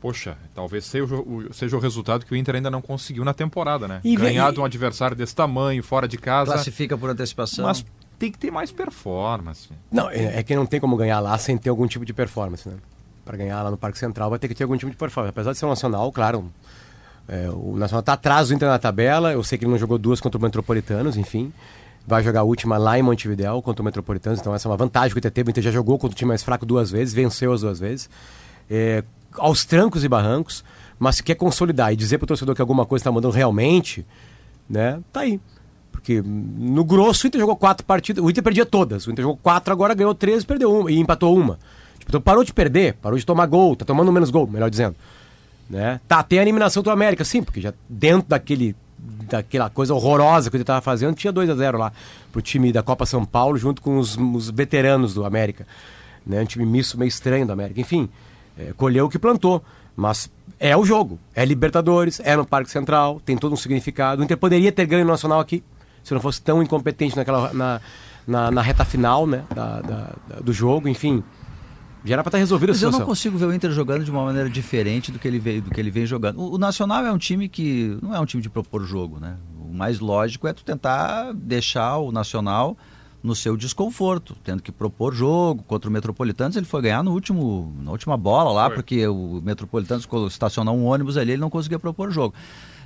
[0.00, 3.86] poxa, talvez seja o, seja o resultado que o Inter ainda não conseguiu na temporada,
[3.86, 4.00] né?
[4.02, 6.52] E Ganhar de um adversário desse tamanho, fora de casa.
[6.52, 7.64] Classifica por antecipação.
[7.66, 7.84] Mas
[8.18, 9.68] tem que ter mais performance.
[9.90, 12.68] Não, é, é que não tem como ganhar lá sem ter algum tipo de performance,
[12.68, 12.76] né?
[13.24, 15.30] Para ganhar lá no Parque Central vai ter que ter algum tipo de performance.
[15.30, 16.50] Apesar de ser um Nacional, claro,
[17.28, 19.32] é, o Nacional tá atrás do Inter na tabela.
[19.32, 21.52] Eu sei que ele não jogou duas contra o Metropolitanos, enfim.
[22.06, 25.12] Vai jogar a última lá em Montevidéu contra o Metropolitanos, então essa é uma vantagem
[25.12, 25.50] que o teve.
[25.50, 28.08] O Inter já jogou contra o time mais fraco duas vezes, venceu as duas vezes.
[28.70, 29.04] É,
[29.36, 30.64] aos trancos e barrancos,
[30.98, 34.06] mas se quer consolidar e dizer pro torcedor que alguma coisa está mudando realmente,
[34.68, 35.00] né?
[35.12, 35.38] Tá aí.
[35.98, 39.04] Porque no grosso o Inter jogou quatro partidas, o Inter perdia todas.
[39.08, 41.58] O Inter jogou quatro, agora ganhou três, perdeu uma e empatou uma.
[41.98, 44.94] Tipo, então parou de perder, parou de tomar gol, tá tomando menos gol, melhor dizendo.
[45.68, 46.00] Né?
[46.06, 48.76] Tá, tem a eliminação do América, sim, porque já dentro daquele
[49.28, 51.92] daquela coisa horrorosa que ele tava fazendo, tinha 2 a 0 lá
[52.32, 55.66] pro time da Copa São Paulo junto com os, os veteranos do América.
[56.24, 56.40] Né?
[56.40, 57.80] Um time misto meio estranho do América.
[57.80, 58.08] Enfim,
[58.56, 59.62] é, colheu o que plantou.
[59.96, 60.30] Mas
[60.60, 61.18] é o jogo.
[61.34, 64.22] É Libertadores, é no Parque Central, tem todo um significado.
[64.22, 65.62] O Inter poderia ter ganho o Nacional aqui,
[66.08, 67.80] se não fosse tão incompetente naquela, na,
[68.26, 71.22] na, na reta final né, da, da- da- do jogo, enfim.
[72.04, 74.10] Já era pra estar resolvido a Mas eu não consigo ver o Inter jogando de
[74.10, 76.38] uma maneira diferente do que ele veio, do que ele vem jogando.
[76.40, 79.36] O, o Nacional é um time que não é um time de propor jogo, né?
[79.60, 82.76] O mais lógico é tu tentar deixar o Nacional
[83.20, 86.56] no seu desconforto, tendo que propor jogo contra o Metropolitanos.
[86.56, 91.16] Ele foi ganhar no último, na última bola lá, porque o Metropolitanos estacionou um ônibus
[91.16, 92.32] ali, ele não conseguia propor jogo.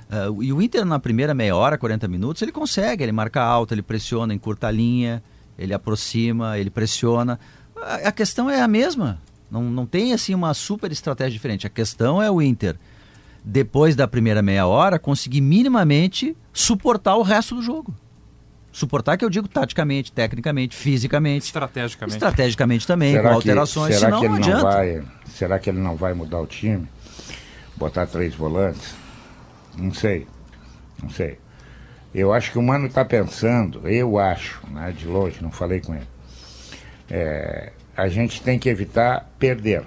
[0.09, 3.73] Ah, e o Inter na primeira meia hora, 40 minutos, ele consegue, ele marca alto,
[3.73, 5.23] ele pressiona, encurta a linha,
[5.57, 7.39] ele aproxima, ele pressiona.
[7.75, 9.19] A, a questão é a mesma.
[9.49, 11.67] Não, não tem assim uma super estratégia diferente.
[11.67, 12.75] A questão é o Inter,
[13.43, 17.93] depois da primeira meia hora, conseguir minimamente suportar o resto do jogo.
[18.71, 21.45] Suportar que eu digo taticamente, tecnicamente, fisicamente.
[21.45, 22.15] Estrategicamente.
[22.15, 24.63] Estrategicamente também, com alterações, será senão que ele não não adianta.
[24.63, 26.87] vai, será que ele não vai mudar o time?
[27.77, 28.95] Botar três volantes?
[29.77, 30.27] Não sei.
[31.01, 31.39] Não sei.
[32.13, 35.95] Eu acho que o Mano está pensando, eu acho, né, de longe, não falei com
[35.95, 36.07] ele.
[37.09, 39.83] É, a gente tem que evitar perder.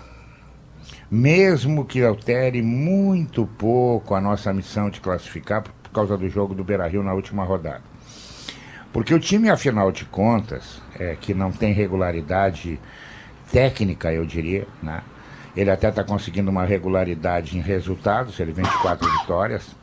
[1.08, 6.64] Mesmo que altere muito pouco a nossa missão de classificar por causa do jogo do
[6.64, 7.82] Beira Rio na última rodada.
[8.92, 12.80] Porque o time, afinal de contas, é, que não tem regularidade
[13.52, 15.02] técnica, eu diria, né?
[15.56, 19.74] Ele até está conseguindo uma regularidade em resultados, ele 24 vitórias,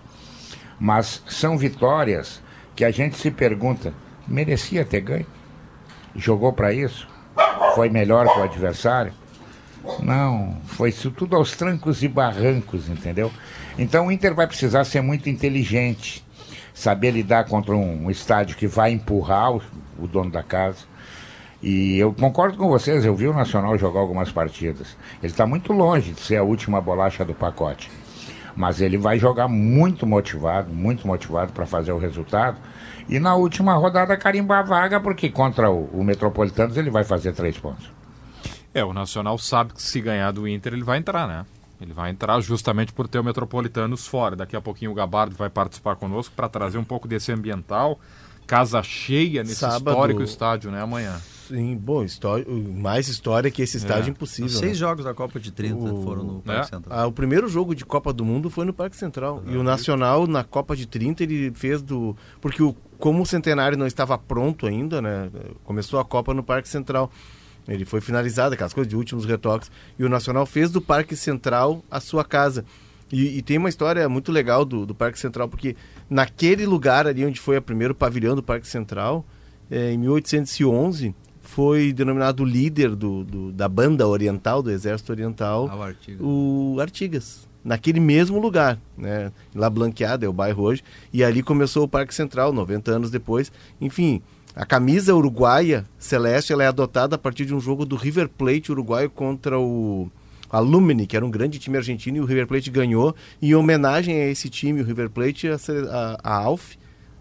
[0.79, 2.41] mas são vitórias
[2.75, 3.93] que a gente se pergunta,
[4.27, 5.25] merecia ter ganho?
[6.15, 7.07] Jogou para isso?
[7.73, 9.13] Foi melhor que o adversário?
[9.99, 13.31] Não, foi isso tudo aos trancos e barrancos, entendeu?
[13.77, 16.25] Então o Inter vai precisar ser muito inteligente,
[16.73, 19.61] saber lidar contra um, estádio que vai empurrar o,
[19.99, 20.85] o dono da casa.
[21.63, 24.97] E eu concordo com vocês, eu vi o Nacional jogar algumas partidas.
[25.23, 27.89] Ele está muito longe de ser a última bolacha do pacote.
[28.53, 32.57] Mas ele vai jogar muito motivado, muito motivado para fazer o resultado.
[33.07, 37.31] E na última rodada carimbar a vaga, porque contra o, o Metropolitanos ele vai fazer
[37.33, 37.89] três pontos.
[38.73, 41.45] É, o Nacional sabe que se ganhar do Inter ele vai entrar, né?
[41.79, 44.35] Ele vai entrar justamente por ter o Metropolitanos fora.
[44.35, 47.99] Daqui a pouquinho o Gabardo vai participar conosco para trazer um pouco desse ambiental.
[48.45, 50.81] Casa cheia nesse Sábado- histórico estádio, né?
[50.81, 51.19] Amanhã.
[51.47, 54.11] Sim, bom, história, mais história que esse estádio É.
[54.11, 54.45] impossível.
[54.47, 54.75] Os seis né?
[54.75, 56.63] jogos da Copa de 30 foram no Parque É.
[56.77, 56.99] Central.
[56.99, 59.43] Ah, o primeiro jogo de Copa do Mundo foi no Parque Central.
[59.47, 62.15] E o Nacional, na Copa de 30, ele fez do.
[62.39, 65.29] Porque o, como o centenário não estava pronto ainda, né?
[65.63, 67.11] Começou a Copa no Parque Central.
[67.67, 69.71] Ele foi finalizado, aquelas coisas de últimos retoques.
[69.97, 72.65] E o Nacional fez do Parque Central a sua casa.
[73.11, 75.75] E, e tem uma história muito legal do, do Parque Central, porque
[76.09, 79.23] naquele lugar ali onde foi o primeiro pavilhão do Parque Central,
[79.69, 81.13] eh, em 1811,
[81.53, 86.19] foi denominado líder do, do- da banda oriental, do Exército Oriental, Ah, o Artigas.
[86.21, 87.47] o Artigas.
[87.63, 89.31] Naquele mesmo lugar, né?
[89.55, 90.83] Lá Blanqueada é o bairro hoje.
[91.13, 93.51] E ali começou o Parque Central, 90 anos depois.
[93.79, 94.21] Enfim,
[94.55, 98.71] a camisa uruguaia celeste ela é adotada a partir de um jogo do River Plate
[98.71, 100.11] uruguaio contra o
[100.49, 103.15] Alumni, que era um grande time argentino, e o River Plate ganhou.
[103.41, 106.73] E em homenagem a esse time, o River Plate, a, a, a Alf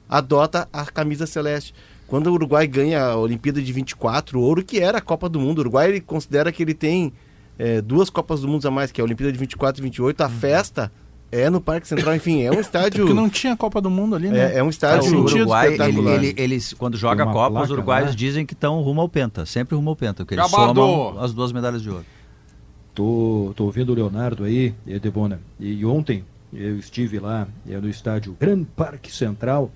[0.09, 1.73] adota a camisa celeste.
[2.13, 5.41] Quando o Uruguai ganha a Olimpíada de 24, o ouro que era a Copa do
[5.41, 5.57] Mundo.
[5.57, 7.11] O Uruguai ele considera que ele tem
[7.59, 10.21] é, duas Copas do Mundo a mais, que é a Olimpíada de 24 e 28.
[10.21, 10.93] A festa
[11.33, 12.15] é no Parque Central.
[12.15, 13.07] Enfim, é um estádio...
[13.07, 14.53] Porque não tinha Copa do Mundo ali, né?
[14.53, 18.11] É, é um estádio o Uruguai, ele, ele- eles, quando joga Copa, placa os uruguaios
[18.11, 18.15] lá.
[18.15, 20.83] dizem que estão rumo ao Penta, sempre rumo ao Penta, porque eles Gabardo!
[20.83, 22.05] somam as duas medalhas de ouro.
[22.95, 25.41] Tô, tô ouvindo o Leonardo aí, Debona.
[25.59, 29.71] E ontem eu estive lá eh, no estádio Gran Parque Central.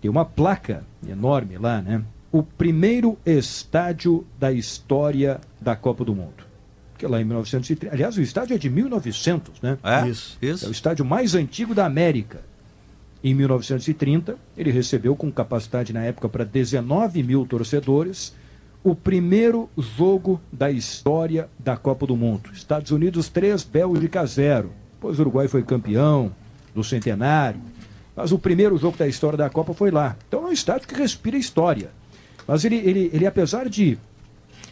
[0.00, 2.02] Tem uma placa enorme lá, né?
[2.30, 6.46] O primeiro estádio da história da Copa do Mundo.
[6.96, 7.94] Que é lá em 1930.
[7.94, 9.78] Aliás, o estádio é de 1900, né?
[9.82, 10.08] É?
[10.08, 10.36] Isso.
[10.42, 10.66] Isso.
[10.66, 12.40] É o estádio mais antigo da América.
[13.22, 18.32] Em 1930, ele recebeu com capacidade na época para 19 mil torcedores
[18.82, 22.50] o primeiro jogo da história da Copa do Mundo.
[22.52, 24.70] Estados Unidos 3, Bélgica 0.
[24.94, 26.32] Depois o Uruguai foi campeão
[26.74, 27.60] do centenário.
[28.18, 30.16] Mas o primeiro jogo da história da Copa foi lá.
[30.26, 31.90] Então é um estádio que respira história.
[32.48, 33.96] Mas ele, ele, ele apesar de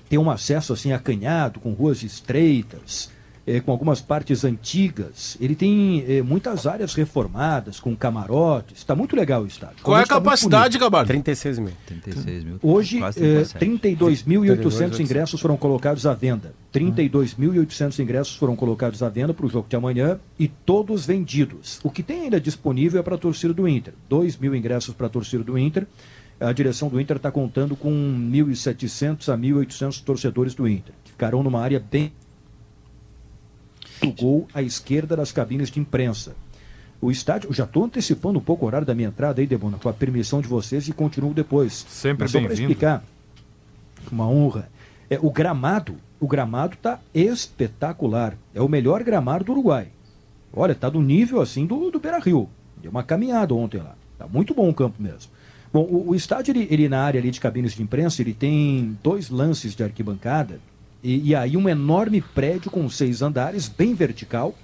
[0.09, 3.09] ter um acesso assim acanhado, com ruas estreitas,
[3.47, 5.37] eh, com algumas partes antigas.
[5.41, 8.79] Ele tem eh, muitas áreas reformadas, com camarotes.
[8.79, 9.77] Está muito legal o estádio.
[9.81, 10.81] Qual é a tá capacidade, bonito.
[10.81, 11.07] Gabardo?
[11.07, 11.73] 36 mil.
[11.87, 12.59] 36 mil.
[12.61, 14.25] Hoje, eh, 37.
[14.25, 16.53] 32.800 ingressos foram colocados à venda.
[16.77, 21.81] 32.800 ingressos foram colocados à venda para o jogo de amanhã e todos vendidos.
[21.83, 23.95] O que tem ainda disponível é para a torcida do Inter.
[24.11, 25.87] 2 mil ingressos para a torcida do Inter.
[26.39, 31.43] A direção do Inter está contando com 1.700 a 1.800 torcedores do Inter, que ficarão
[31.43, 32.13] numa área bem
[34.03, 36.37] do gol à esquerda das cabines de imprensa.
[37.01, 39.89] O estádio, já estou antecipando um pouco o horário da minha entrada aí, Debona, com
[39.89, 41.87] a permissão de vocês e continuo depois.
[41.89, 42.73] Sempre Mas só para bem-vindo.
[42.73, 43.03] explicar,
[44.13, 44.69] uma honra.
[45.09, 48.37] É, o gramado, o gramado está espetacular.
[48.55, 49.89] É o melhor gramado do Uruguai.
[50.53, 52.49] Olha, está do nível assim do, do Beira Rio.
[52.81, 53.95] Deu uma caminhada ontem lá.
[54.19, 55.31] Tá muito bom o campo mesmo.
[55.73, 58.97] Bom, o, o estádio, ele, ele na área ali de cabines de imprensa, ele tem
[59.03, 60.59] dois lances de arquibancada
[61.03, 64.55] e, e aí um enorme prédio com seis andares, bem vertical,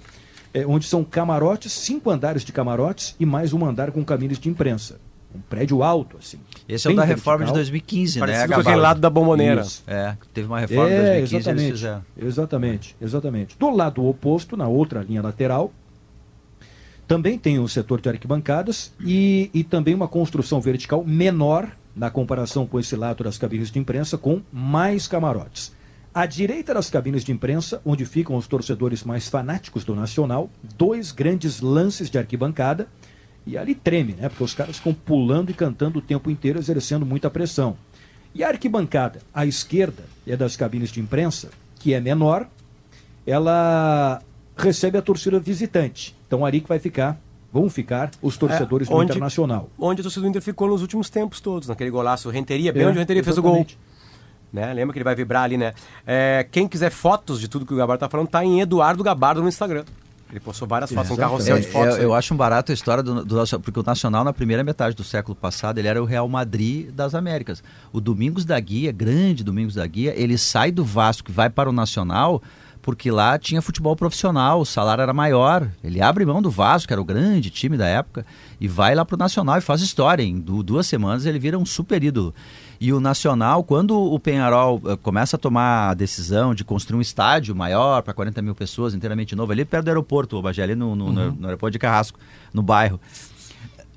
[0.53, 4.49] é, onde são camarotes, cinco andares de camarotes e mais um andar com cabines de
[4.49, 4.99] imprensa.
[5.33, 6.39] Um prédio alto, assim.
[6.67, 7.55] Esse é o da reforma de vertical.
[7.55, 8.25] 2015, né?
[8.25, 9.61] Parecido aquele lado da bomboneira.
[9.61, 9.83] Isso.
[9.85, 12.05] É, teve uma reforma É, 2015 eles exatamente, fizeram.
[12.17, 13.57] exatamente, exatamente.
[13.59, 15.71] Do lado oposto, na outra linha lateral,
[17.07, 22.65] também tem o setor de arquibancadas e, e também uma construção vertical menor na comparação
[22.65, 25.71] com esse lado das cabines de imprensa, com mais camarotes.
[26.13, 31.11] À direita das cabines de imprensa, onde ficam os torcedores mais fanáticos do Nacional, dois
[31.11, 32.87] grandes lances de arquibancada
[33.45, 34.29] E ali treme, né?
[34.29, 37.75] Porque os caras ficam pulando e cantando o tempo inteiro, exercendo muita pressão.
[38.33, 42.47] E a arquibancada, à esquerda, é das cabines de imprensa, que é menor,
[43.25, 44.21] ela
[44.57, 46.15] recebe a torcida visitante.
[46.27, 47.19] Então ali que vai ficar,
[47.51, 49.69] vão ficar os torcedores É, do onde- Internacional.
[49.77, 52.87] Onde a torcida do Inter ficou nos últimos tempos todos, naquele golaço Renteria, bem É,
[52.87, 53.51] onde o Renteria fez o gol.
[53.55, 53.77] exatamente.
[54.51, 54.71] Né?
[54.71, 55.73] Lembra que ele vai vibrar ali, né?
[56.05, 59.41] É, quem quiser fotos de tudo que o Gabardo tá falando, tá em Eduardo Gabardo
[59.41, 59.83] no Instagram.
[60.33, 61.97] Ele postou várias fotos, um carrossel de É, fotos.
[61.99, 63.23] eu, acho um barato a história do,
[63.61, 67.13] porque o Nacional, na primeira metade do século passado, ele era o Real Madrid das
[67.13, 67.61] Américas.
[67.91, 71.69] O Domingos da Guia, grande Domingos da Guia, ele sai do Vasco e vai para
[71.69, 72.41] o Nacional
[72.81, 75.69] porque lá tinha futebol profissional, o salário era maior.
[75.81, 78.25] Ele abre mão do Vasco, que era o grande time da época,
[78.59, 80.21] e vai lá para o Nacional e faz história.
[80.21, 82.33] Em du- duas semanas ele vira um super ídolo.
[82.79, 87.01] E o Nacional, quando o Penharol eh, começa a tomar a decisão de construir um
[87.01, 90.75] estádio maior para 40 mil pessoas, inteiramente novo, ali perto do aeroporto, o Bagé, ali
[90.75, 91.31] no, no, Uhum.
[91.39, 92.19] no aeroporto de Carrasco,
[92.53, 92.99] no bairro.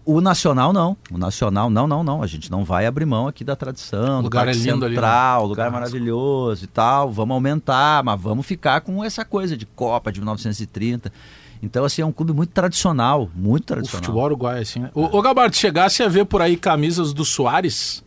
[0.04, 0.96] O Nacional não.
[1.10, 2.22] O Nacional, não, não, não.
[2.22, 4.84] A gente não vai abrir mão aqui da tradição, O do lugar Parque é lindo
[4.84, 5.00] ali, né?
[5.00, 5.80] Central, lugar Carrasco.
[5.80, 7.10] maravilhoso e tal.
[7.10, 11.12] Vamos aumentar, mas vamos ficar com essa coisa de Copa de 1930.
[11.60, 14.02] Então, assim, é um clube muito tradicional, muito O tradicional.
[14.04, 14.90] futebol uruguaio, assim, né?
[14.94, 18.04] Ô, ô Gabardo, chegasse a ver por aí camisas do Soares?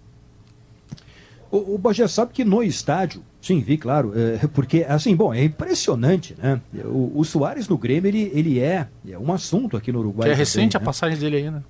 [1.51, 5.43] O, o Bagé sabe que no estádio, sim, vi, claro, é, porque, assim, bom, é
[5.43, 6.61] impressionante, né?
[6.85, 10.27] O, o Soares no Grêmio, ele, ele é, é um assunto aqui no Uruguai.
[10.27, 10.85] Que é também, recente a né?
[10.85, 11.63] passagem dele aí, né?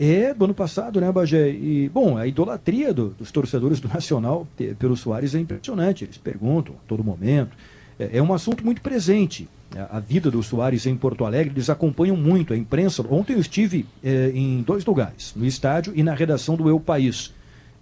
[0.00, 1.50] É, do ano passado, né, Bagé?
[1.50, 4.46] E, bom, a idolatria do- dos torcedores do Nacional
[4.78, 6.04] pelo Soares é impressionante.
[6.04, 7.50] Eles perguntam a todo momento.
[7.98, 9.48] É, é um assunto muito presente.
[9.76, 13.04] A, a vida do Soares em Porto Alegre, eles acompanham muito a imprensa.
[13.08, 17.32] Ontem eu estive é, em dois lugares, no estádio e na redação do Eu País,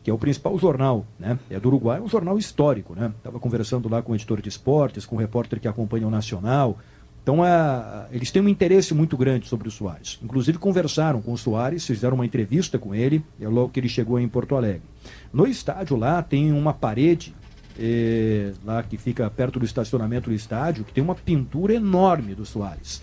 [0.03, 1.39] que é o principal jornal, né?
[1.51, 3.13] É do Uruguai, é um jornal histórico, né?
[3.19, 6.79] Estava conversando lá com o editor de esportes, com o repórter que acompanha o Nacional.
[7.23, 10.19] Então, a- eles têm um interesse muito grande sobre o Soares.
[10.23, 14.19] Inclusive, conversaram com o Soares, fizeram uma entrevista com ele, é logo que ele chegou
[14.19, 14.83] em Porto Alegre.
[15.31, 17.35] No estádio lá tem uma parede,
[17.79, 22.47] eh, lá que fica perto do estacionamento do estádio, que tem uma pintura enorme do
[22.47, 23.03] Soares.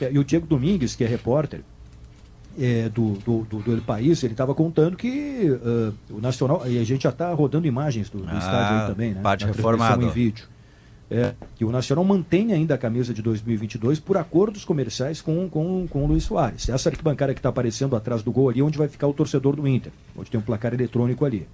[0.00, 1.62] E o Diego Domingues, que é repórter,
[2.58, 6.84] é, do, do, do, do País, ele estava contando que ah, o Nacional, e a
[6.84, 9.20] gente já está rodando imagens do, do Ah, estádio aí também, né?
[9.22, 10.02] parte Na reformado.
[10.04, 10.46] em vídeo.
[11.08, 15.86] É, que o Nacional mantém ainda a camisa de 2022 por acordos comerciais com, com,
[15.86, 16.68] com o Luiz Soares.
[16.68, 19.54] Essa arquibancada que está aparecendo atrás do gol ali, é onde vai ficar o torcedor
[19.54, 21.46] do Inter, onde tem um placar eletrônico ali.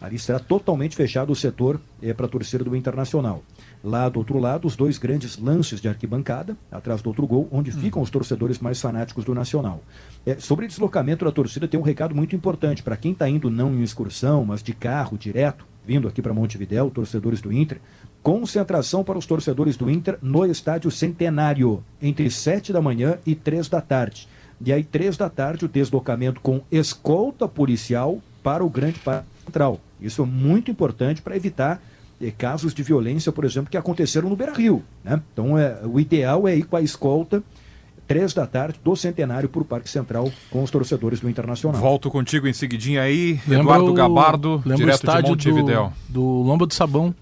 [0.00, 3.42] Ali será totalmente fechado o setor é, para a torcida do Internacional.
[3.82, 7.72] Lá do outro lado, os dois grandes lances de arquibancada, atrás do outro gol, onde
[7.72, 9.82] ficam os torcedores mais fanáticos do Nacional.
[10.26, 13.74] É, sobre deslocamento da torcida, tem um recado muito importante para quem está indo não
[13.74, 17.80] em excursão, mas de carro direto, vindo aqui para Montevidéu, torcedores do Inter.
[18.22, 23.66] Concentração para os torcedores do Inter no Estádio Centenário, entre 7 da manhã e 3
[23.66, 24.28] da tarde.
[24.62, 29.80] E aí, 3 da tarde, o deslocamento com escolta policial para o Grande Parque Central.
[29.98, 31.80] Isso é muito importante para evitar
[32.36, 34.82] casos de violência, por exemplo, que aconteceram no Beira Rio.
[35.04, 35.20] Né?
[35.32, 37.42] Então, é, o ideal é ir com a escolta,
[38.06, 41.80] 3 da tarde, do Centenário para o Parque Central com os torcedores do Internacional.
[41.80, 45.92] Volto contigo em seguidinha aí, Lembra Eduardo o- Gabardo, lembra o direto de estádio Montevidéu.
[46.08, 47.14] Do, do Lomba do Sabão,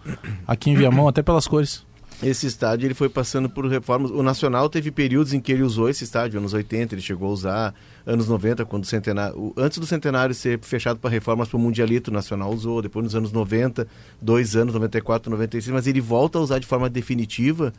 [0.46, 1.86] aqui em Viamão, até pelas cores.
[2.20, 4.10] Esse estádio ele foi passando por reformas.
[4.10, 7.32] O Nacional teve períodos em que ele usou esse estádio, anos 80, ele chegou a
[7.32, 9.52] usar, anos 90, quando o centenário.
[9.56, 13.14] Antes do centenário ser fechado para reformas para o Mundialito, o Nacional usou, depois nos
[13.14, 13.86] anos 90,
[14.20, 17.72] dois anos, 94, 96, mas ele volta a usar de forma definitiva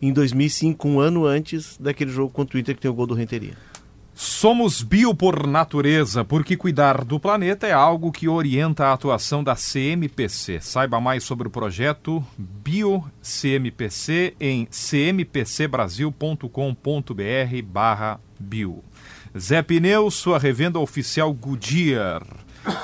[0.00, 3.14] em 2005, um ano antes daquele jogo contra o Inter que tem o gol do
[3.14, 3.54] Renteria.
[4.18, 9.54] Somos bio por natureza, porque cuidar do planeta é algo que orienta a atuação da
[9.54, 10.58] CMPC.
[10.62, 18.82] Saiba mais sobre o projeto Bio CMPC em cmpcbrasil.com.br barra bio.
[19.38, 22.22] Zé Pneus, sua revenda oficial Goodyear.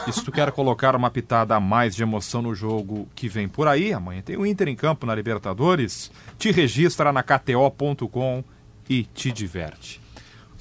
[0.06, 3.48] E se tu quer colocar uma pitada a mais de emoção no jogo que vem
[3.48, 8.44] por aí, amanhã tem o Inter em campo na Libertadores, te registra na kto.com
[8.86, 10.01] e te diverte.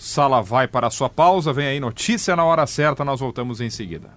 [0.04, 3.70] Sala vai para a sua pausa, vem aí notícia na hora certa, nós voltamos em
[3.70, 4.10] seguida.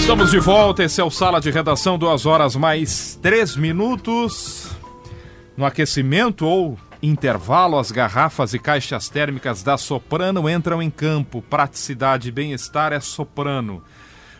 [0.00, 4.69] Estamos de volta, esse é o Sala de Redação, duas horas mais três minutos.
[5.60, 11.42] No aquecimento ou intervalo, as garrafas e caixas térmicas da Soprano entram em campo.
[11.42, 13.84] Praticidade e bem-estar é Soprano.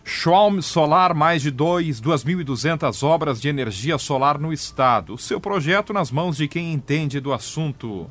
[0.03, 5.12] Schwalm Solar, mais de 2.200 obras de energia solar no estado.
[5.12, 8.09] O seu projeto nas mãos de quem entende do assunto.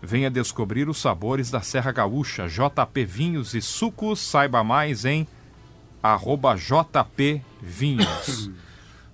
[0.00, 2.48] Venha descobrir os sabores da Serra Gaúcha.
[2.48, 4.20] JP Vinhos e Sucos.
[4.20, 5.28] Saiba mais em
[6.02, 8.50] arroba JP Vinhos.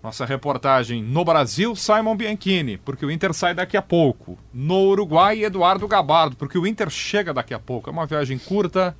[0.04, 4.38] Nossa reportagem no Brasil, Simon Bianchini, porque o Inter sai daqui a pouco.
[4.52, 7.88] No Uruguai, Eduardo Gabardo, porque o Inter chega daqui a pouco.
[7.88, 8.94] É uma viagem curta.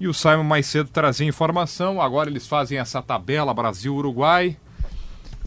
[0.00, 2.00] E o Simon mais cedo trazia informação.
[2.00, 4.56] Agora eles fazem essa tabela Brasil-Uruguai.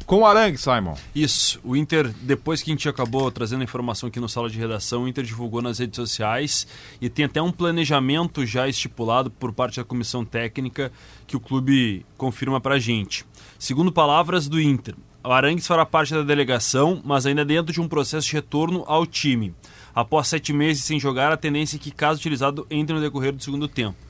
[0.05, 0.93] Com o Arangue, Simon.
[1.15, 1.59] Isso.
[1.63, 5.03] O Inter, depois que a gente acabou trazendo a informação aqui no sala de redação,
[5.03, 6.67] o Inter divulgou nas redes sociais
[7.01, 10.91] e tem até um planejamento já estipulado por parte da comissão técnica
[11.25, 13.25] que o clube confirma pra gente.
[13.57, 14.93] Segundo palavras do Inter,
[15.23, 19.07] o Arangues fará parte da delegação, mas ainda dentro de um processo de retorno ao
[19.07, 19.55] time.
[19.95, 23.41] Após sete meses sem jogar, a tendência é que, caso utilizado, entre no decorrer do
[23.41, 24.04] segundo tempo.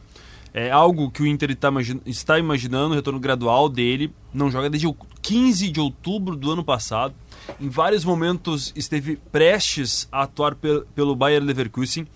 [0.58, 4.14] É algo que o Inter tá imagin está imaginando, o retorno gradual dele.
[4.34, 7.14] Não joga desde o 15 de outubro do ano passado.
[7.60, 12.08] Em vários momentos esteve prestes a atuar pel pelo Bayer Leverkusen.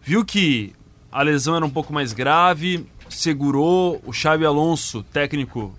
[0.00, 0.72] Viu que
[1.10, 5.74] a lesão era um pouco mais grave, segurou o Xabi Alonso, técnico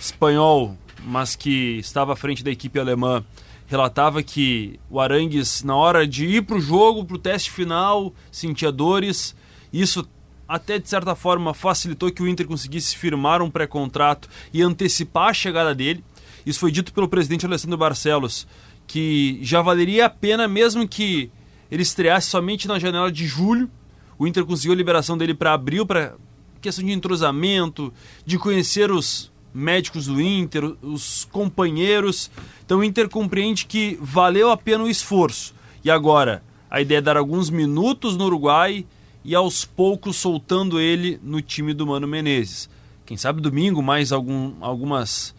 [0.00, 3.24] espanhol, mas que estava à frente da equipe alemã,
[3.68, 8.12] relatava que o Arangues, na hora de ir para o jogo, para o teste final,
[8.32, 9.36] sentia dores.
[9.72, 10.04] Isso
[10.50, 15.32] até de certa forma facilitou que o Inter conseguisse firmar um pré-contrato e antecipar a
[15.32, 16.02] chegada dele.
[16.44, 18.48] Isso foi dito pelo presidente Alessandro Barcelos,
[18.84, 21.30] que já valeria a pena mesmo que
[21.70, 23.70] ele estreasse somente na janela de julho.
[24.18, 26.14] O Inter conseguiu a liberação dele para abril, para
[26.60, 27.92] questão de entrosamento,
[28.26, 32.28] de conhecer os médicos do Inter, os companheiros.
[32.66, 35.54] Então o Inter compreende que valeu a pena o esforço.
[35.84, 38.84] E agora, a ideia é dar alguns minutos no Uruguai
[39.24, 42.68] e aos poucos soltando ele no time do Mano Menezes.
[43.04, 45.30] Quem sabe domingo mais algum, algumas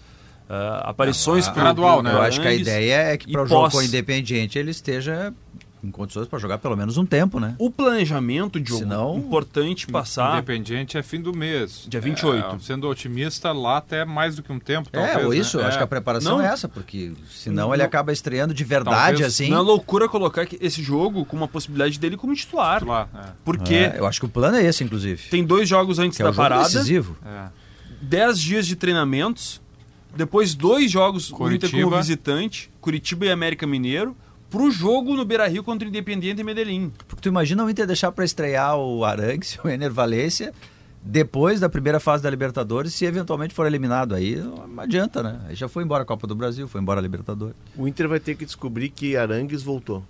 [0.50, 2.14] uh, aparições pro, gradual, né?
[2.14, 3.74] Eu acho que a ideia é que para o jogo pós.
[3.74, 5.34] com o Independiente ele esteja
[5.84, 7.56] em condições para jogar pelo menos um tempo, né?
[7.58, 10.34] O planejamento, Diogo, Senão- importante passar.
[10.38, 11.86] Independiente é fim do mês.
[11.88, 12.56] Dia 28.
[12.56, 15.26] É, sendo otimista, lá até mais do que um tempo, É, talvez.
[15.26, 15.64] ou isso, né?
[15.64, 16.46] eu acho que a preparação Não.
[16.46, 17.88] é essa, porque senão ele Não.
[17.88, 19.50] acaba estreando de verdade, Talvez assim.
[19.50, 22.80] Não é loucura colocar esse jogo com uma possibilidade dele como titular.
[22.80, 23.30] Titular, é.
[23.44, 25.30] Porque É, eu acho que o plano é esse, inclusive.
[25.30, 27.18] tem dois jogos antes Que é da o jogo parada, decisivo.
[27.26, 27.48] É.
[28.02, 29.62] 10 dias de treinamentos,
[30.16, 31.98] depois dois jogos o Inter como Curitiba.
[31.98, 34.16] visitante, Curitiba e América Mineiro,
[34.52, 36.92] pro jogo no Beira-Rio contra o Independiente e Medellín.
[37.08, 40.54] Porque tu imagina o Inter deixar para estrear o Arangues, o Ener Valência,
[41.02, 44.14] depois da primeira fase da Libertadores, se eventualmente for eliminado.
[44.14, 45.40] Aí não adianta, né?
[45.48, 47.56] Aí já foi embora a Copa do Brasil, foi embora a Libertadores.
[47.76, 50.04] O Inter vai ter que descobrir que Arangues voltou.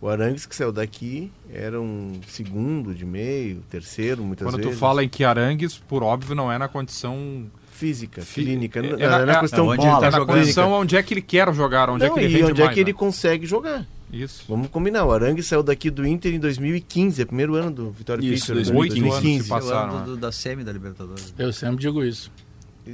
[0.00, 4.72] O Arangues que saiu daqui era um segundo de meio, terceiro, muitas Quando vezes.
[4.72, 8.78] tu fala em que Arangues, por óbvio, não é na condição Física, fi- clínica.
[8.80, 10.36] É, não- é na, é é- questão onde bola, ele tá é na jogando.
[10.38, 12.64] condição onde é que ele quer jogar, onde Não, é que ele e onde é
[12.64, 12.98] mais, que ele né?
[12.98, 13.86] consegue jogar.
[14.12, 14.44] Isso.
[14.48, 17.90] Vamos combinar, o Arangues saiu daqui do Inter em 2015, é o primeiro ano do
[17.90, 18.54] Vitória Isso, Pitcher.
[18.54, 19.28] 2015.
[19.34, 20.04] Anos se passaram, Ano né?
[20.04, 21.34] do- da semi da Libertadores.
[21.38, 22.30] Eu sempre digo isso.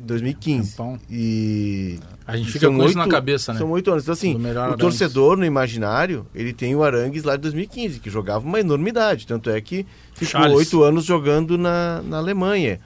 [0.00, 0.70] 2015.
[0.70, 0.98] Tempão.
[1.10, 3.58] E A gente fica com isso na cabeça, né?
[3.58, 4.04] São oito anos.
[4.04, 4.36] Então, assim,
[4.72, 9.26] o torcedor no imaginário, ele tem o Arangues lá de 2015, que jogava uma enormidade.
[9.26, 12.80] Tanto é que ficou oito anos jogando na, na Alemanha.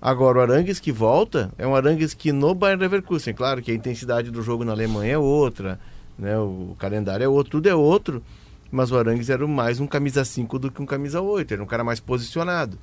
[0.00, 3.74] Agora, o Arangues que volta é um Arangues que no Bayern Leverkusen, claro que a
[3.74, 5.78] intensidade do jogo na Alemanha é outra,
[6.18, 6.36] né?
[6.36, 8.20] o calendário é outro, tudo é outro,
[8.68, 11.66] mas o Arangues era mais um camisa 5 do que um camisa 8, era um
[11.66, 12.76] cara mais posicionado.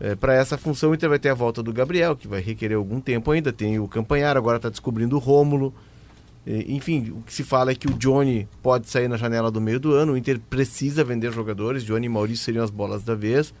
[0.00, 2.76] É, para essa função, o Inter vai ter a volta do Gabriel, que vai requerer
[2.76, 3.52] algum tempo ainda.
[3.52, 5.72] Tem o Campanhar, agora está descobrindo o Rômulo.
[6.44, 9.78] Enfim, o que se fala é que o Johnny pode sair na janela do meio
[9.78, 10.12] do ano.
[10.12, 11.84] O Inter precisa vender jogadores.
[11.84, 13.54] Johnny e Maurício seriam as bolas da vez.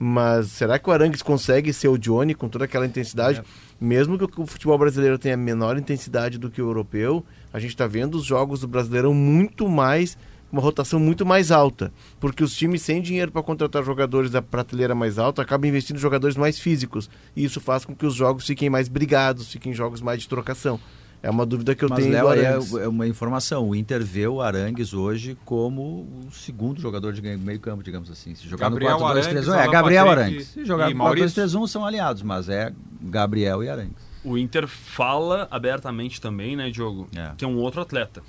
[0.00, 3.42] Mas será que o Arangues consegue ser o Johnny com toda aquela intensidade?
[3.80, 7.86] Mesmo que o futebol brasileiro tenha menor intensidade do que o europeu, a gente está
[7.86, 10.18] vendo os jogos do Brasileirão muito mais,
[10.50, 11.92] uma rotação muito mais alta.
[12.18, 16.00] Porque os times sem dinheiro para contratar jogadores da prateleira mais alta acabam investindo em
[16.00, 17.08] jogadores mais físicos.
[17.36, 20.80] E isso faz com que os jogos fiquem mais brigados, fiquem jogos mais de trocação.
[21.20, 23.68] É uma dúvida que eu Mas, tenho Léo, é é uma informação.
[23.68, 28.36] O Inter vê o Arangues hoje como o segundo jogador de meio campo, digamos assim.
[28.36, 30.46] Se jogar Gabriel no 4-2-3-1, Arangues, é Alan Gabriel Patrick Arangues.
[30.46, 31.44] Se jogar no Maurício.
[31.44, 32.72] 4-2-3-1 são aliados, mas é
[33.02, 34.08] Gabriel e Arangues.
[34.24, 37.08] O Inter fala abertamente também, né, Diogo?
[37.16, 37.32] É.
[37.36, 38.22] Que é um outro atleta.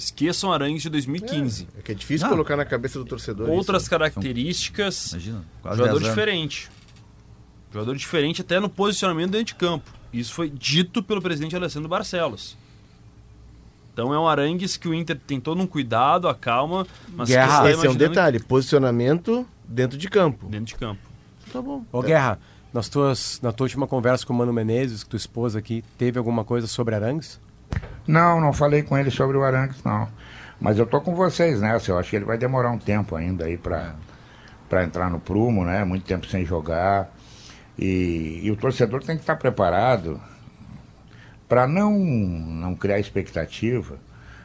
[0.00, 1.68] Esqueçam Arangues de 2015.
[1.78, 2.32] É que é difícil Não.
[2.34, 3.48] colocar na cabeça do torcedor.
[3.50, 3.90] Outras isso.
[3.90, 6.08] características, Imagina, jogador 10 anos.
[6.08, 6.70] diferente.
[7.72, 9.90] Jogador diferente até no posicionamento dentro de campo.
[10.12, 12.56] Isso foi dito pelo presidente Alessandro Barcelos.
[13.92, 17.62] Então é um Arangues que o Inter tem todo um cuidado, a calma, mas Guerra.
[17.64, 18.40] que Esse é um detalhe.
[18.40, 20.46] Posicionamento dentro de campo.
[20.46, 21.00] dentro de campo.
[21.52, 21.84] Tá bom.
[21.92, 22.38] Ô, Guerra,
[22.72, 26.44] nas tuas, na tua última conversa com o Mano Menezes, tua esposa aqui, teve alguma
[26.44, 27.38] coisa sobre Arangues?
[28.10, 30.08] Não, não falei com ele sobre o Arangues, não.
[30.60, 33.44] Mas eu tô com vocês nessa, eu acho que ele vai demorar um tempo ainda
[33.44, 33.94] aí para
[34.68, 35.84] para entrar no prumo, né?
[35.84, 37.12] Muito tempo sem jogar.
[37.78, 40.20] E, e o torcedor tem que estar preparado
[41.48, 43.96] para não, não criar expectativa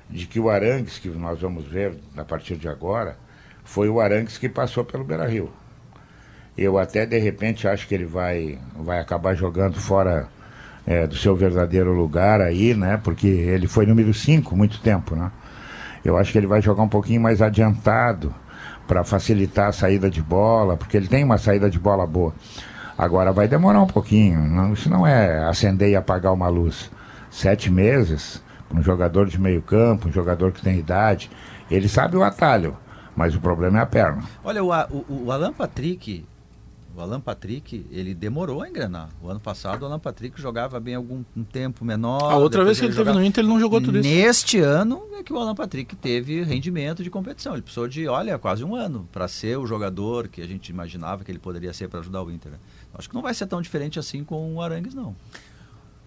[0.10, 3.18] de que o Arangues, que nós vamos ver a partir de agora,
[3.64, 5.52] foi o Arangues que passou pelo Beira Rio.
[6.58, 10.28] Eu até de repente acho que ele vai, vai acabar jogando fora
[10.86, 13.00] é, do seu verdadeiro lugar aí, né?
[13.04, 15.32] Porque ele foi número 5 muito tempo, né?
[16.04, 18.34] Eu acho que ele vai jogar um pouquinho mais adiantado
[18.88, 22.34] para facilitar a saída de bola, porque ele tem uma saída de bola boa.
[22.98, 24.40] Agora vai demorar um pouquinho.
[24.40, 26.92] Não, isso não é acender e apagar uma luz.
[27.32, 28.42] Sete meses,
[28.74, 31.30] um jogador de meio campo, um jogador que tem idade,
[31.70, 32.78] ele sabe o atalho,
[33.16, 34.24] mas o problema é a perna.
[34.44, 36.24] Olha, o, o, o Alan Patrick,
[36.96, 39.10] o Alan Patrick, ele demorou a engrenar.
[39.22, 42.32] O ano passado o Alan Patrick jogava bem algum um tempo menor.
[42.32, 43.16] A outra vez que ele, ele jogava...
[43.16, 44.08] teve no Inter, ele não jogou tudo isso.
[44.08, 47.54] Neste ano é que o Alan Patrick teve rendimento de competição.
[47.54, 51.26] Ele precisou de, olha, quase um ano para ser o jogador que a gente imaginava
[51.26, 52.54] que ele poderia ser para ajudar o Inter.
[52.54, 52.58] Né?
[52.94, 55.14] Acho que não vai ser tão diferente assim com o Arangues, não.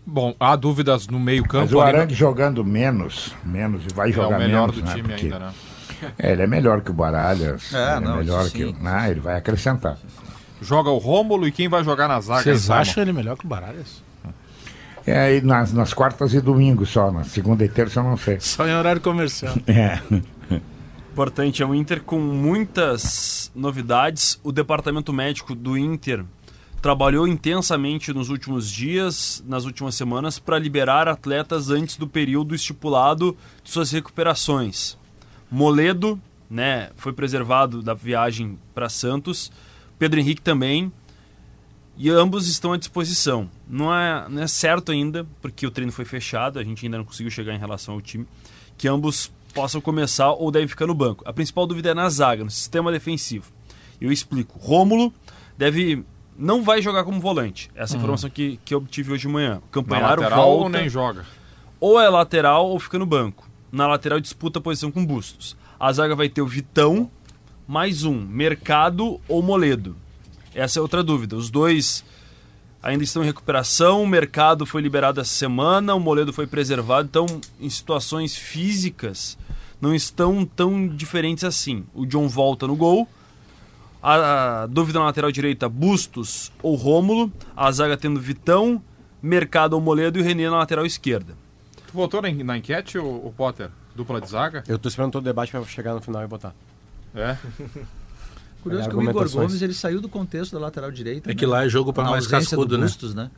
[0.07, 1.67] Bom, há dúvidas no meio-campo.
[1.67, 4.43] Mas o Arangues jogando menos, menos e vai jogar menos.
[4.43, 4.95] É o melhor menos, do né?
[4.95, 5.25] time Porque...
[5.27, 5.53] ainda, né?
[6.17, 7.75] É, ele é melhor que o Baralhas.
[7.75, 8.73] É, é não, é melhor que.
[8.81, 9.99] Não, ele vai acrescentar
[10.61, 12.43] joga o Rômulo e quem vai jogar na zaga?
[12.43, 14.03] Vocês acham ele melhor que o Baralhas?
[15.07, 18.39] É, nas, nas quartas e domingos só, na segunda e terça eu não sei.
[18.41, 19.55] Só em horário comercial.
[19.67, 20.01] É.
[21.13, 24.39] Importante, é um Inter com muitas novidades.
[24.45, 26.25] O departamento médico do Inter
[26.81, 33.37] trabalhou intensamente nos últimos dias, nas últimas semanas, para liberar atletas antes do período estipulado
[33.65, 34.97] de suas recuperações.
[35.51, 39.51] Moledo, né, foi preservado da viagem para Santos
[39.99, 40.93] Pedro Henrique também.
[41.97, 43.51] E ambos estão à disposição.
[43.69, 47.05] Não é, não é certo ainda, porque o treino foi fechado, a gente ainda não
[47.05, 48.25] conseguiu chegar em relação ao time,
[48.77, 51.25] que ambos possam começar ou devem ficar no banco.
[51.27, 53.51] A principal dúvida é na zaga, no sistema defensivo.
[54.01, 54.59] Eu explico.
[54.61, 55.13] Rômulo
[55.57, 56.05] deve
[56.39, 57.69] não vai jogar como volante.
[57.75, 57.99] Essa uhum.
[57.99, 59.61] informação que, que eu obtive hoje de manhã.
[59.73, 61.27] Campanharo Na lateral volta, ou nem joga?
[61.81, 63.51] Ou é lateral ou fica no banco.
[63.73, 65.57] Na lateral disputa a posição com Bustos.
[65.81, 67.11] A zaga vai ter o Vitão,
[67.69, 69.95] mais um, Mercado ou Moledo?
[70.55, 71.37] Essa é outra dúvida.
[71.37, 72.03] Os dois
[72.83, 77.27] ainda estão em recuperação, o Mercado foi liberado essa semana, o Moledo foi preservado, então
[77.61, 79.37] em situações físicas
[79.83, 81.85] não estão tão diferentes assim.
[81.93, 83.07] O John volta no gol,
[84.03, 88.83] a, a dúvida na lateral direita, Bustos ou Rômulo, a zaga tendo Vitão,
[89.23, 91.37] Mercado ou Moledo e o Renê na lateral esquerda.
[91.87, 93.69] Tu votou na, enquete, o, o Potter?
[93.95, 94.65] Dupla de zaga?
[94.67, 96.55] Eu tô esperando todo o debate para chegar no final e botar.
[97.15, 97.37] É.
[98.63, 101.31] Curioso que o Igor Gomes ele saiu do contexto da lateral direita.
[101.31, 101.53] É que né?
[101.53, 102.85] lá é jogo para mais cascudo, né?
[102.85, 103.31] Bustos, né?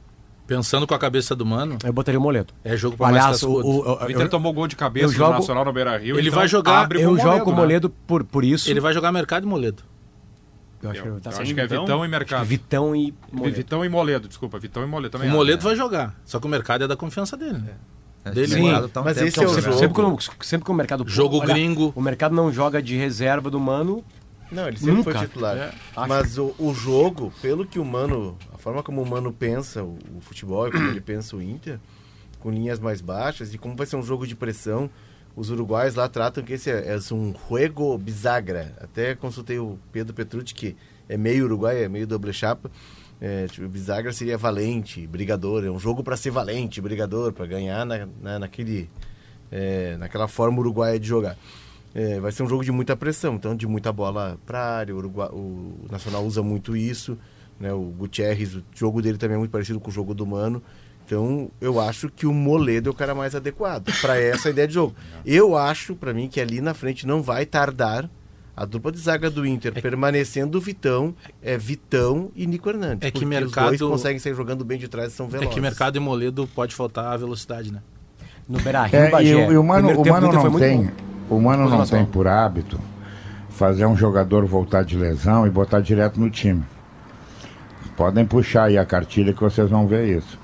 [0.46, 1.78] Pensando com a cabeça do mano.
[1.84, 2.52] Eu botaria o Moledo.
[2.64, 3.68] É jogo para mais cascudo.
[3.68, 6.18] O, o, o Inter tomou gol de cabeça jogo, Nacional no Beira Rio.
[6.18, 6.90] Ele então vai jogar.
[6.92, 7.94] Eu jogo com o Moledo né?
[8.06, 8.68] por, por isso.
[8.68, 9.84] Ele vai jogar mercado e Moledo.
[10.82, 12.44] Eu acho, eu, tá eu acho que é Vitão e Mercado.
[12.44, 13.56] Vitão e Moledo.
[13.56, 14.58] Vitão e Moledo, desculpa.
[14.58, 15.28] Vitão e Moledo também.
[15.28, 15.64] O Moledo é.
[15.64, 16.18] vai jogar.
[16.24, 17.62] Só que o mercado é da confiança dele.
[17.68, 17.74] É.
[18.24, 19.78] Dele Sim, tá um mas esse é o jogo.
[19.78, 23.50] Sempre que, sempre que o mercado jogo olha, gringo, o mercado não joga de reserva
[23.50, 24.04] do mano,
[24.50, 25.12] não, ele sempre Nunca.
[25.12, 25.56] foi titular.
[25.56, 25.72] É,
[26.08, 29.96] Mas o, o, jogo, pelo que o Mano, a forma como o Mano pensa o,
[30.16, 31.78] o futebol e como ele pensa o Inter,
[32.40, 34.90] com linhas mais baixas, e como vai ser um jogo de pressão,
[35.36, 38.74] os uruguais lá tratam que esse é, é um juego bisagra.
[38.80, 40.76] Até consultei o Pedro Petrucci, que
[41.08, 42.70] é meio uruguai, é meio doble chapa.
[43.20, 45.64] É, tipo, bisagra seria valente, brigador.
[45.64, 48.88] É um jogo para ser valente, brigador, para ganhar na, na, naquele,
[49.52, 51.36] é, naquela forma uruguaia de jogar.
[51.94, 54.94] É, vai ser um jogo de muita pressão, então de muita bola para área.
[54.94, 57.18] O, Uruguai, o Nacional usa muito isso.
[57.58, 57.72] Né?
[57.72, 60.62] O Gutierrez, o jogo dele também é muito parecido com o jogo do Mano.
[61.04, 64.74] Então eu acho que o Moledo é o cara mais adequado para essa ideia de
[64.74, 64.94] jogo.
[65.26, 68.08] Eu acho, para mim, que ali na frente não vai tardar
[68.56, 73.06] a dupla de zaga do Inter é permanecendo Vitão, é Vitão e Nico Hernandes.
[73.06, 75.50] É que mercado os dois conseguem sair jogando bem de trás e são velozes.
[75.50, 77.80] É que mercado e Moledo pode faltar a velocidade, né?
[78.48, 80.90] No Beira-Rio, é, e, o, e o Mano, o Mano não tem
[81.30, 82.80] o Mano não tem por hábito
[83.50, 86.64] fazer um jogador voltar de lesão e botar direto no time.
[87.96, 90.38] Podem puxar aí a cartilha que vocês vão ver isso.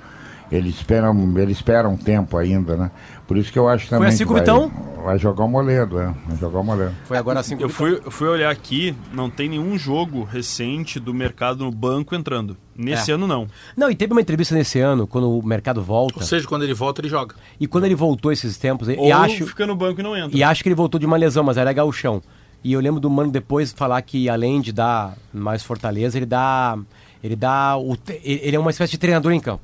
[0.50, 2.90] Ele espera, ele espera um tempo ainda, né?
[3.26, 4.70] Por isso que eu acho também Foi assim que vai, então?
[5.04, 6.14] vai jogar o Moledo, é.
[6.26, 6.94] Vai jogar o Moledo.
[7.04, 11.12] Foi agora assim eu fui, eu fui olhar aqui, não tem nenhum jogo recente do
[11.12, 12.56] mercado no banco entrando.
[12.76, 13.14] Nesse é.
[13.14, 13.48] ano não.
[13.76, 16.20] Não, e teve uma entrevista nesse ano, quando o mercado volta.
[16.20, 17.34] Ou seja, quando ele volta, ele joga.
[17.58, 20.36] E quando ele voltou esses tempos, Ou e acho fica no banco e não entra.
[20.36, 22.22] E acho que ele voltou de uma lesão, mas era gauchão.
[22.62, 26.78] E eu lembro do Mano depois falar que além de dar mais fortaleza, ele dá
[27.22, 29.62] ele dá o ele é uma espécie de treinador em campo.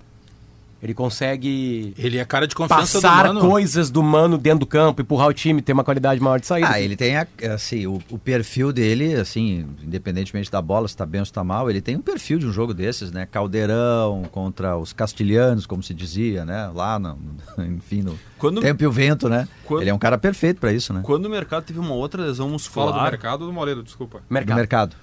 [0.82, 1.94] Ele consegue.
[1.96, 3.48] Ele é cara de confiança passar do Mano.
[3.48, 6.68] coisas do Mano dentro do campo, empurrar o time, ter uma qualidade maior de saída.
[6.70, 11.06] Ah, ele tem, a- assim, o, o perfil dele, assim, independentemente da bola, se tá
[11.06, 13.26] bem ou se tá mal, ele tem um perfil de um jogo desses, né?
[13.30, 16.68] Caldeirão contra os castilhanos, como se dizia, né?
[16.74, 17.16] Lá, no,
[17.64, 19.46] enfim, no Quando- tempo e o vento, né?
[19.64, 21.00] Quando- Ele é um cara perfeito pra isso, né?
[21.04, 22.88] Quando o mercado teve uma outra lesão muscular.
[22.90, 24.18] Fala do mercado ou do Moledo, desculpa.
[24.28, 24.96] Do mercado.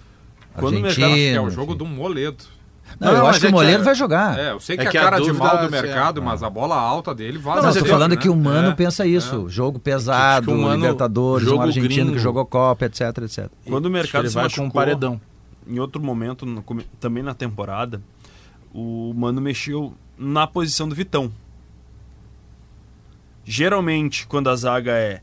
[0.55, 2.43] Quando o mercado- É o jogo do Moledo.
[2.99, 4.37] Não, eu acho que o Moledo vai jogar.
[4.39, 5.81] É, eu sei que É é que a a cara de dúvida mal do é-
[5.81, 7.57] mercado, mas a bola alta dele vaza.
[7.57, 8.17] Não, mas eu tô falando né?
[8.17, 9.47] que o Mano É, pensa isso.
[9.49, 12.11] Jogo pesado, que o Mano- Libertadores, um jogo argentino gringo.
[12.13, 13.47] que jogou Copa, etc, etc.
[13.65, 15.21] Quando o mercado se vai machucou, com um paredão.
[15.67, 16.63] em outro momento, no
[16.99, 18.01] também na temporada,
[18.73, 21.31] o Mano mexeu na posição do Vitão.
[23.45, 25.21] Geralmente, quando a zaga é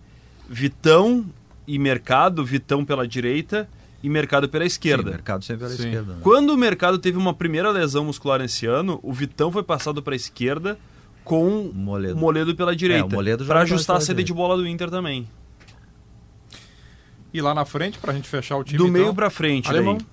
[0.48, 1.26] Vitão
[1.66, 3.68] e Mercado, Vitão pela direita
[4.02, 5.04] e Mercado pela esquerda.
[5.04, 5.84] Sim, mercado sempre pela Sim.
[5.86, 6.12] esquerda.
[6.14, 6.18] né?
[6.22, 10.14] Quando o Mercado teve uma primeira lesão muscular esse ano, o Vitão foi passado para
[10.14, 10.78] a esquerda
[11.24, 12.14] com Moledo.
[12.14, 13.06] o Moledo pela direita.
[13.12, 14.06] É, Moledo joga para ajustar a direita.
[14.14, 15.26] saída de bola do Inter também.
[17.34, 18.78] E lá na frente, pra gente fechar o time.
[18.78, 18.92] Do então?
[18.92, 19.96] meio pra frente, Alemão.
[19.98, 20.06] daí.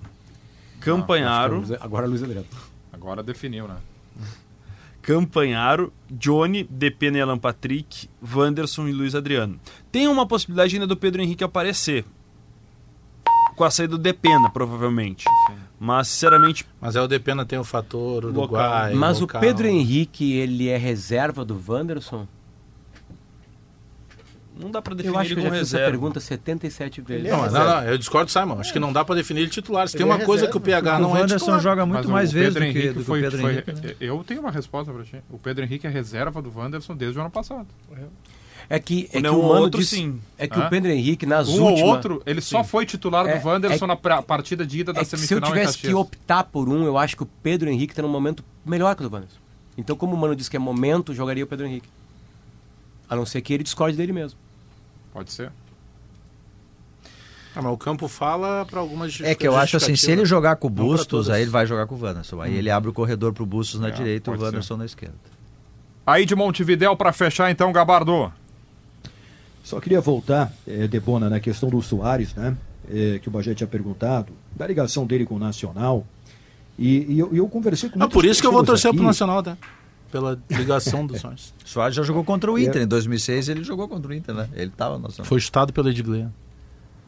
[0.80, 1.64] Campanharo.
[1.80, 2.48] Agora Luiz Adriano.
[2.92, 3.76] Agora definiu, né?
[5.02, 9.60] Campanharo, Johnny, Depena e Alan Patrick, Wanderson e Luiz Adriano.
[9.92, 12.06] Tem uma possibilidade ainda do Pedro Henrique aparecer.
[13.56, 15.26] Com a saída do Depena, provavelmente.
[15.80, 16.66] Mas, sinceramente.
[16.82, 18.94] Mas é o Depena tem o fator Uruguai.
[18.94, 19.40] Mas local.
[19.40, 22.28] o Pedro Henrique, ele é reserva do Wanderson?
[24.56, 25.92] Não dá pra definir Eu acho que ele eu já como fiz essa reserva.
[25.92, 27.28] pergunta 77 vezes.
[27.32, 28.60] Não, não, não, eu discordo, Simon.
[28.60, 29.88] Acho que não dá pra definir ele titular.
[29.88, 31.38] Se tem Ele uma é coisa reserva, que o PH porque não o é Wanderson
[31.46, 31.62] titular.
[31.62, 33.40] joga muito Mas o mais vezes Pedro do que, Henrique do que foi, o Pedro
[33.40, 33.72] foi- Henrique.
[33.74, 33.96] né?
[34.00, 35.18] Eu tenho uma resposta pra ti.
[35.32, 37.66] O Pedro Henrique é reserva do Wanderson desde o ano passado.
[38.76, 40.20] É que, é que o Mano outro disse- sim.
[40.38, 41.82] É que o Pedro Henrique, nas um últimas...
[41.82, 42.70] ou outro, ele só Sim.
[42.70, 45.16] foi titular É, do Wanderson é- na pra- partida de ida da É que se
[45.16, 48.08] eu semifinal tivesse que optar por um, eu acho que o Pedro Henrique está num
[48.10, 49.38] momento melhor que o do Wanderson.
[49.78, 51.88] Então, como o Mano disse que é momento, jogaria o Pedro Henrique.
[53.08, 54.40] A não ser que ele discorde dele mesmo.
[55.14, 55.52] Pode ser.
[57.56, 60.56] Ah, mas o campo fala pra algumas É que eu acho assim, se ele jogar
[60.56, 62.42] com o Bustos, aí ele vai jogar com o Wanderson.
[62.42, 62.58] Aí Hum.
[62.58, 64.46] ele abre o corredor pro Bustos na É, direita e o pode ser.
[64.48, 65.16] Wanderson na esquerda.
[66.06, 68.34] Aí de Montevidéu pra fechar então, Gabardo.
[69.64, 72.56] Só queria voltar, eh, Debona, na questão do Soares, né?
[72.92, 76.06] Eh, que o Bagé tinha perguntado, da ligação dele com o Nacional.
[76.78, 78.98] E, e eu, eu conversei com Ah, por isso que eu vou torcer aqui.
[78.98, 79.58] pro Nacional, tá?
[80.12, 81.54] Pela ligação dos sonhos.
[81.64, 82.64] Soares já jogou contra o É.
[82.64, 82.82] Inter.
[82.82, 84.50] Em 2006 ele jogou contra o Inter, né?
[84.54, 85.28] Ele tava no Nacional.
[85.28, 86.28] Foi chutado pelo Edgley.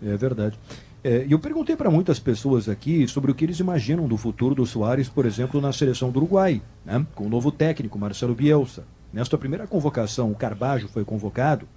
[0.02, 0.58] É verdade.
[1.04, 4.56] É, E eu perguntei para muitas pessoas aqui sobre o que eles imaginam do futuro
[4.56, 7.06] do Soares, por exemplo, na seleção do Uruguai, né?
[7.14, 8.86] com o novo técnico, Marcelo Bielsa.
[9.14, 11.68] Nesta primeira convocação, o Carbajo foi convocado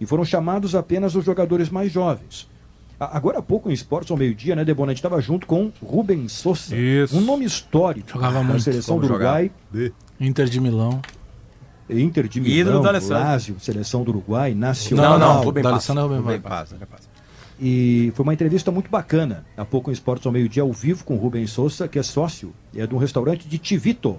[0.00, 2.48] e foram chamados apenas os jogadores mais jovens.
[2.98, 6.32] Agora há pouco, em Esportes ao meio-dia, né, Debona, a gente estava junto com Rubens
[6.32, 6.74] Sousa,
[7.12, 8.62] um nome histórico Jogava na muito.
[8.62, 9.14] seleção Como do.
[9.14, 9.50] Uruguai.
[10.20, 11.00] Inter de Milão.
[11.88, 12.82] Inter de Milão.
[12.82, 15.18] Lazio, seleção do Uruguai, Nacional.
[15.18, 15.88] Não, não, Rubem Paz.
[15.88, 16.72] É o Rubem Paz.
[16.72, 17.08] Paz.
[17.58, 21.14] E foi uma entrevista muito bacana, há pouco em Esportes ao meio-dia, ao vivo, com
[21.14, 24.18] o Rubens Souza, que é sócio é de um restaurante de Tivito,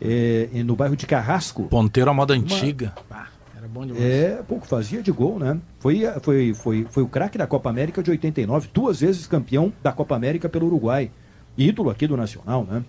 [0.00, 1.64] é, e no bairro de Carrasco.
[1.64, 2.94] Ponteiro à moda Uma- antiga.
[3.10, 3.26] Ah,
[3.68, 4.02] era bom demais.
[4.04, 5.58] É, pouco fazia de gol, né?
[5.78, 9.92] Foi, foi, foi, foi o craque da Copa América de 89, duas vezes campeão da
[9.92, 11.10] Copa América pelo Uruguai.
[11.56, 12.82] Ídolo aqui do Nacional, né?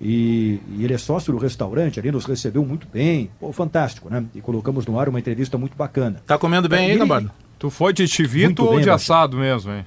[0.00, 3.30] E, e ele é sócio do restaurante, ali nos recebeu muito bem.
[3.38, 4.24] Pô, fantástico, né?
[4.34, 6.20] E colocamos no ar uma entrevista muito bacana.
[6.26, 7.30] Tá comendo bem aí, Ele- Gabardo?
[7.58, 9.86] Tu foi de chivito ou bem, de assado mesmo, hein?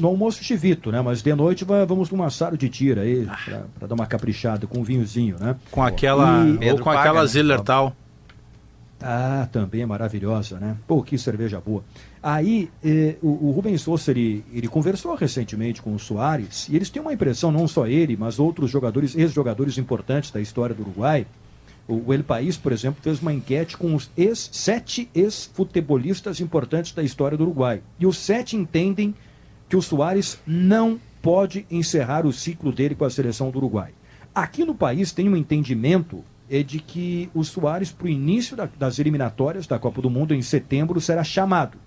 [0.00, 1.02] No almoço chivito, né?
[1.02, 4.66] Mas de noite va- vamos num assado de tira aí, pra, pra dar uma caprichada
[4.66, 5.56] com um vinhozinho, né?
[5.70, 6.44] Com aquela.
[6.46, 7.26] E- ou com paga, aquela né?
[7.28, 7.94] Zillertal.
[9.00, 10.76] Ah, também é maravilhosa, né?
[10.86, 11.84] Pô, que cerveja boa.
[12.22, 16.88] Aí, eh, o, o Rubens Souza, ele, ele conversou recentemente com o Soares, e eles
[16.88, 21.26] têm uma impressão, não só ele, mas outros jogadores, ex-jogadores importantes da história do Uruguai.
[21.86, 26.92] O, o El País, por exemplo, fez uma enquete com os ex, sete ex-futebolistas importantes
[26.92, 27.82] da história do Uruguai.
[28.00, 29.14] E os sete entendem
[29.68, 33.92] que o Soares não pode encerrar o ciclo dele com a seleção do Uruguai.
[34.34, 38.68] Aqui no país tem um entendimento é de que o Soares, para o início da-
[38.78, 41.78] das eliminatórias da Copa do Mundo, em setembro, será chamado.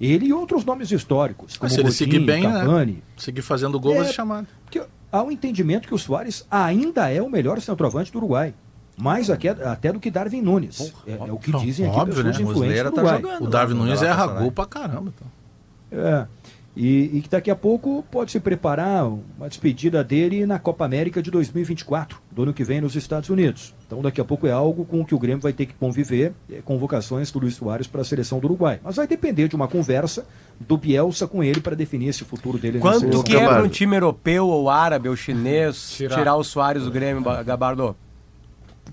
[0.00, 2.92] Ele e outros nomes históricos, como Mas se ele seguir Godinho, bem, Cavani.
[2.92, 2.98] né?
[3.16, 4.46] Seguir fazendo gol, É, vai ser chamado.
[4.64, 4.82] Porque
[5.12, 8.52] há um entendimento que o Soares ainda é o melhor centroavante do Uruguai.
[8.96, 10.92] Mais até, até do que Darwin Nunes.
[11.06, 12.44] É, é o que dizem aqui Óbvio, pessoas né?
[12.44, 13.20] influentes do tá Uruguai.
[13.22, 13.44] jogando.
[13.44, 15.12] O Darwin Nunes erra gol pra caramba.
[15.16, 15.98] Então.
[16.00, 16.26] É.
[16.76, 21.30] E, que daqui a pouco pode se preparar uma despedida dele na Copa América de
[21.30, 23.72] 2024, do ano que vem nos Estados Unidos.
[23.86, 26.32] Então daqui a pouco é algo com o que o Grêmio vai ter que conviver,
[26.50, 28.80] é, convocações do Luiz Soares para a seleção do Uruguai.
[28.82, 30.26] Mas vai depender de uma conversa
[30.58, 32.80] do Bielsa com ele para definir esse futuro dele.
[32.80, 36.82] Quanto que é para um time europeu ou árabe ou chinês tirar, tirar o Soares
[36.82, 37.94] do Grêmio, Gabardo?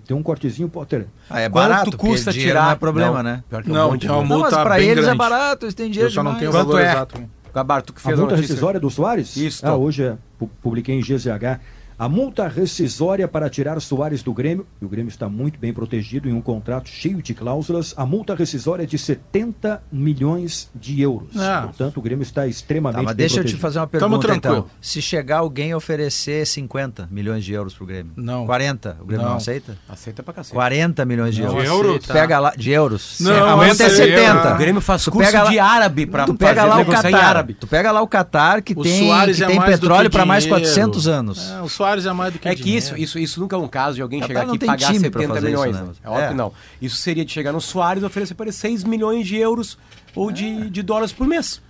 [0.05, 1.07] Tem um cortezinho, Potter.
[1.29, 2.65] Ah, é Quanto barato, custa tirar?
[2.65, 3.43] Não é problema, não, né?
[3.65, 5.09] Não, é um não mas para eles é grande.
[5.09, 6.33] é barato, eles têm dinheiro Eu só demais.
[6.33, 6.91] não tenho o valor é?
[6.91, 7.23] exato.
[7.53, 8.41] Gabarto que fez a, a notícia.
[8.41, 9.35] rescisória do Soares?
[9.35, 9.65] Isso.
[9.65, 10.17] Ah, hoje é,
[10.61, 11.59] publiquei em GZH
[12.01, 16.27] a multa rescisória para tirar Soares do Grêmio, e o Grêmio está muito bem protegido
[16.27, 21.39] em um contrato cheio de cláusulas, a multa rescisória é de 70 milhões de euros.
[21.39, 21.61] Ah.
[21.65, 23.55] Portanto, o Grêmio está extremamente tá, mas deixa protegido.
[23.55, 24.65] eu te fazer uma pergunta, então.
[24.81, 28.47] Se chegar alguém oferecer 50 milhões de euros para o Grêmio, não.
[28.47, 29.77] 40, o Grêmio não, não aceita?
[29.87, 30.55] Aceita para cacete.
[30.55, 31.63] 40 milhões de não, euros.
[31.63, 32.05] De euros?
[32.07, 33.19] Pega lá, de euros.
[33.19, 34.55] Não, é, a multa é 70.
[34.55, 35.11] O Grêmio faz tu
[35.51, 37.45] de árabe para tu pega lá o Catar.
[37.45, 41.07] Tu pega lá o Catar, que o tem, que é tem petróleo para mais 400
[41.07, 41.51] anos.
[41.51, 43.59] É, o Soares dólares a mais do que É que isso, isso, isso nunca é
[43.59, 45.75] um caso de alguém tá, chegar tá, aqui e pagar 70 milhões.
[45.75, 45.91] Isso, né?
[46.03, 46.27] É óbvio é.
[46.29, 46.53] que não.
[46.81, 49.77] Isso seria de chegar no Soares e oferecer para ele 6 milhões de euros
[50.15, 50.33] ou é.
[50.33, 51.61] de, de dólares por mês.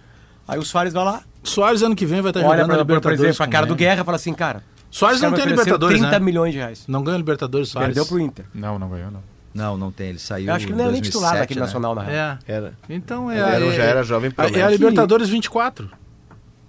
[0.47, 1.23] Aí o Soares vai lá.
[1.43, 4.03] Soares ano que vem vai estar olha jogando pra, Por exemplo, a cara do Guerra
[4.03, 4.63] fala assim, cara.
[4.89, 5.99] Soares não tem Libertadores.
[5.99, 6.25] 30 né?
[6.25, 6.83] milhões de reais.
[6.87, 7.95] Não ganha Libertadores, Soares.
[7.95, 8.45] Perdeu pro Inter.
[8.53, 9.31] Não, não ganhou, não.
[9.53, 10.09] Não, não tem.
[10.09, 10.47] Ele saiu.
[10.47, 11.65] Eu acho que ele não é nem titular daquele né?
[11.65, 12.37] Nacional, na real.
[12.47, 12.53] É.
[12.53, 12.73] Era.
[12.89, 13.35] Então é.
[13.35, 14.31] Ele era, já era jovem.
[14.53, 15.89] É a Libertadores 24.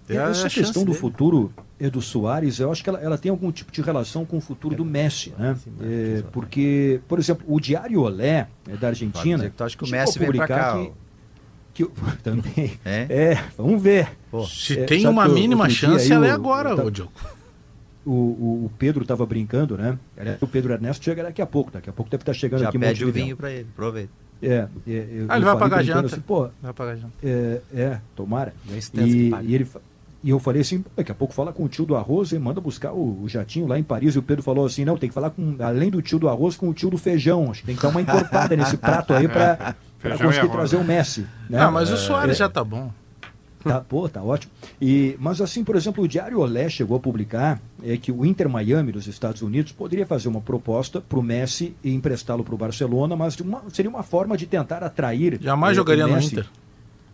[0.09, 0.95] É, essa questão do é.
[0.95, 4.41] futuro Edu Soares, eu acho que ela, ela tem algum tipo de relação com o
[4.41, 5.57] futuro é, do Messi, né?
[5.81, 9.53] É, porque, por exemplo, o Diário Olé é, da Argentina.
[9.59, 10.87] eu acho que o Messi vem para cá?
[11.75, 11.91] Que, que,
[12.23, 12.79] também.
[12.85, 13.07] É?
[13.11, 13.45] é?
[13.59, 14.11] vamos ver.
[14.31, 17.11] Pô, se é, tem uma mínima chance, aí, ela é o, é agora, o
[18.07, 19.99] O, o, Pedro estava brincando, né?
[20.41, 22.79] O Pedro Ernesto chega daqui a pouco, daqui a pouco deve estar chegando Já aqui.
[22.79, 24.13] Já pede o vinho para ele, aproveita.
[24.41, 26.07] É, é eu, ah, ele vai pagar janta.
[26.07, 27.15] Assim, Pô, vai pagar janta.
[27.25, 28.55] É, é tomara.
[28.95, 29.67] E, e ele
[30.25, 32.61] e eu falei assim, daqui a pouco fala com o tio do arroz e manda
[32.61, 34.15] buscar o, o, jatinho lá em Paris.
[34.15, 36.57] E o Pedro falou assim, não, tem que falar com, além do tio do arroz,
[36.57, 37.51] com o tio do feijão.
[37.51, 39.75] Acho que tem que dar uma encorpada nesse prato aí para
[40.19, 40.83] conseguir trazer né?
[40.83, 41.27] o Messi.
[41.51, 41.59] Né?
[41.59, 42.93] Não, mas o é, Soares é, já tá bom.
[43.63, 44.53] Tá, pô, tá ótimo.
[44.81, 48.49] E, mas assim, por exemplo, o Diário Olé chegou a publicar é, que o Inter
[48.49, 52.59] Miami dos Estados Unidos poderia fazer uma proposta para o Messi e emprestá-lo para o
[52.59, 55.39] Barcelona, mas uma, seria uma forma de tentar atrair.
[55.41, 56.47] Jamais é, jogaria no Inter.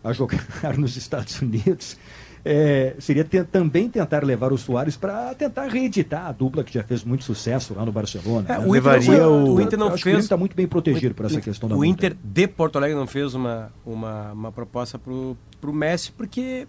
[0.03, 0.43] A jogar
[0.77, 1.97] nos Estados Unidos
[2.43, 7.03] é, seria também tentar levar o Soares para tentar reeditar a dupla que já fez
[7.03, 8.45] muito sucesso lá no Barcelona.
[8.49, 8.65] É, né?
[8.65, 10.15] o, Levaria o, o Inter não fez.
[10.15, 12.27] O está muito bem protegido por essa questão da O Inter multa.
[12.27, 16.67] de Porto Alegre não fez uma, uma, uma proposta para o Messi porque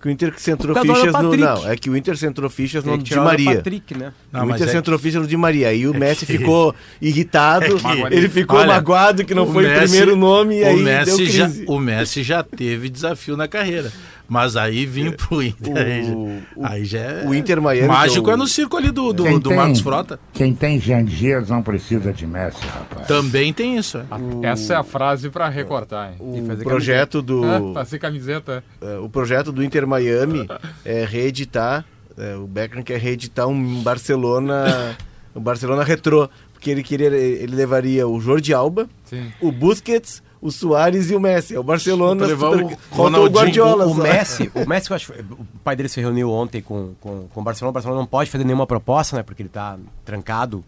[0.00, 1.36] que o Inter centrou tá fichas no.
[1.36, 3.56] Não, é que o Inter centrou fichas no de Maria.
[3.56, 4.12] Patrick, né?
[4.30, 5.02] não, o Inter é centrou que...
[5.02, 5.74] fichas no de Maria.
[5.74, 6.38] E o é Messi que...
[6.38, 6.72] ficou
[7.02, 7.64] irritado,
[8.06, 8.14] é que...
[8.14, 10.60] ele ficou Olha, magoado que não o foi Messi, o primeiro nome.
[10.60, 13.92] E o, Já, o Messi já teve desafio na carreira.
[14.28, 15.10] Mas aí vim é.
[15.12, 15.72] pro Inter.
[15.72, 17.26] O, aí, o, aí já é.
[17.26, 17.86] O Inter Miami.
[17.86, 18.34] É mágico é, o...
[18.34, 20.20] é no circo ali do, do, do Marcos Frota.
[20.34, 23.06] Quem tem Jean Dias não precisa de Messi, rapaz.
[23.06, 23.96] Também tem isso.
[23.98, 24.14] É.
[24.14, 24.44] O...
[24.44, 26.12] Essa é a frase para recortar.
[26.12, 26.18] Hein?
[26.20, 27.22] O projeto camiseta.
[27.22, 27.44] do.
[27.44, 28.64] Ah, fazer camiseta.
[29.02, 30.46] o projeto do Inter Miami
[30.84, 31.86] é reeditar.
[32.42, 34.94] o Beckham quer reeditar um Barcelona.
[35.34, 36.28] um Barcelona retrô.
[36.52, 37.06] Porque ele queria.
[37.06, 39.32] Ele levaria o Jordi Alba, Sim.
[39.40, 41.54] o Busquets o Soares e o Messi.
[41.54, 43.86] É o Barcelona levou o Ronaldinho, o Guardiola.
[43.86, 47.26] O, o Messi, o Messi, eu acho, o pai dele se reuniu ontem com, com,
[47.28, 47.70] com o Barcelona.
[47.70, 49.22] O Barcelona não pode fazer nenhuma proposta, né?
[49.22, 50.64] Porque ele está trancado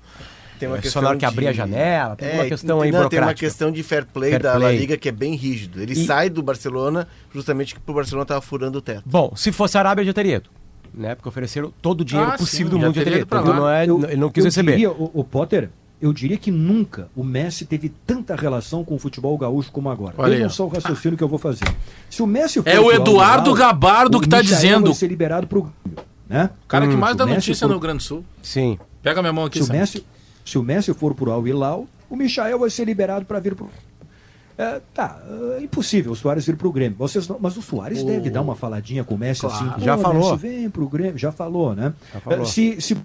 [0.60, 1.48] tem uma é, questão que abrir de...
[1.48, 4.32] a janela, tem é, uma questão não, aí não, Tem uma questão de fair play
[4.32, 4.62] fair da play.
[4.62, 5.80] La Liga que é bem rígido.
[5.80, 6.04] Ele e...
[6.04, 9.02] sai do Barcelona justamente porque o Barcelona estava furando o teto.
[9.06, 10.50] Bom, se fosse a Arábia, já teria ido.
[10.92, 11.14] Né?
[11.14, 13.38] Porque ofereceram todo o dinheiro ah, possível sim, do mundo de teria então
[13.70, 13.92] é- ele.
[13.92, 14.72] Não eu, ele não quis receber.
[14.72, 18.98] Queria, o, o Potter, eu diria que nunca o Messi teve tanta relação com o
[18.98, 20.14] futebol gaúcho como agora.
[20.28, 21.64] Vejam só o raciocínio que eu vou fazer.
[22.08, 24.86] Se o Messi É o Eduardo Gabardo o que está dizendo.
[24.86, 25.70] Vai ser liberado pro
[26.28, 26.48] né?
[26.64, 27.74] O cara que hum, mais dá notícia for...
[27.74, 28.24] no Grande Sul.
[28.40, 28.78] Sim.
[29.02, 29.62] Pega minha mão aqui.
[29.62, 30.06] Se o Messi,
[30.44, 33.68] se o Messi for pro Al Hilal, o Michael vai ser liberado para vir pro
[34.56, 35.18] é, tá,
[35.56, 36.96] é impossível o Soares vir pro Grêmio.
[36.98, 38.04] Vocês não, mas o Soares oh.
[38.04, 39.76] deve dar uma faladinha com o Messi assim, claro.
[39.76, 39.84] assim.
[39.86, 40.32] Já falou.
[40.32, 41.94] Messi vem pro Grêmio, já falou, né?
[42.12, 42.44] Já falou.
[42.44, 42.96] Se, se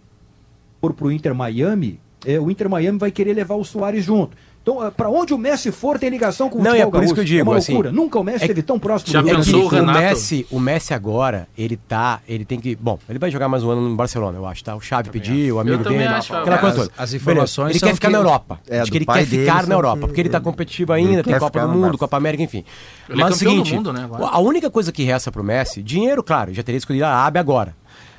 [0.81, 4.35] for pro Inter Miami, é, o Inter Miami vai querer levar o Soares junto.
[4.65, 7.13] Então, ah, para onde o Messi for, tem ligação com o Não, é por isso
[7.13, 7.91] que eu digo, é uma assim, loucura.
[7.91, 9.99] Nunca o Messi é esteve tão próximo já do pensou, o é Renato?
[9.99, 13.63] O Messi, o Messi agora, ele tá, ele tem que, bom, ele vai jogar mais
[13.63, 14.75] um ano no Barcelona, eu acho, tá?
[14.75, 16.91] O Xavi pediu, o amigo dele, acho, aquela coisa toda.
[16.97, 18.59] As, as informações Ele quer ficar que, na Europa.
[18.67, 21.59] É, acho que ele quer ficar na Europa, porque ele tá competitivo ainda, tem Copa
[21.59, 22.65] do Mundo, Copa América, enfim.
[23.07, 25.83] Ele é Mas é o seguinte, mundo, né, a única coisa que resta pro Messi,
[25.83, 27.75] dinheiro, claro, já teria escolhido a Arábia agora.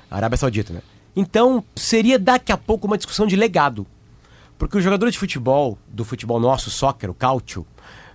[0.09, 0.81] A Arábia Saudita, né?
[1.17, 3.85] Então, seria daqui a pouco uma discussão de legado
[4.59, 7.67] porque o jogador de futebol, do futebol nosso, soccer, o cautio,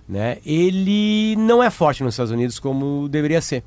[0.08, 3.62] né, ele não é forte nos Estados Unidos como deveria ser.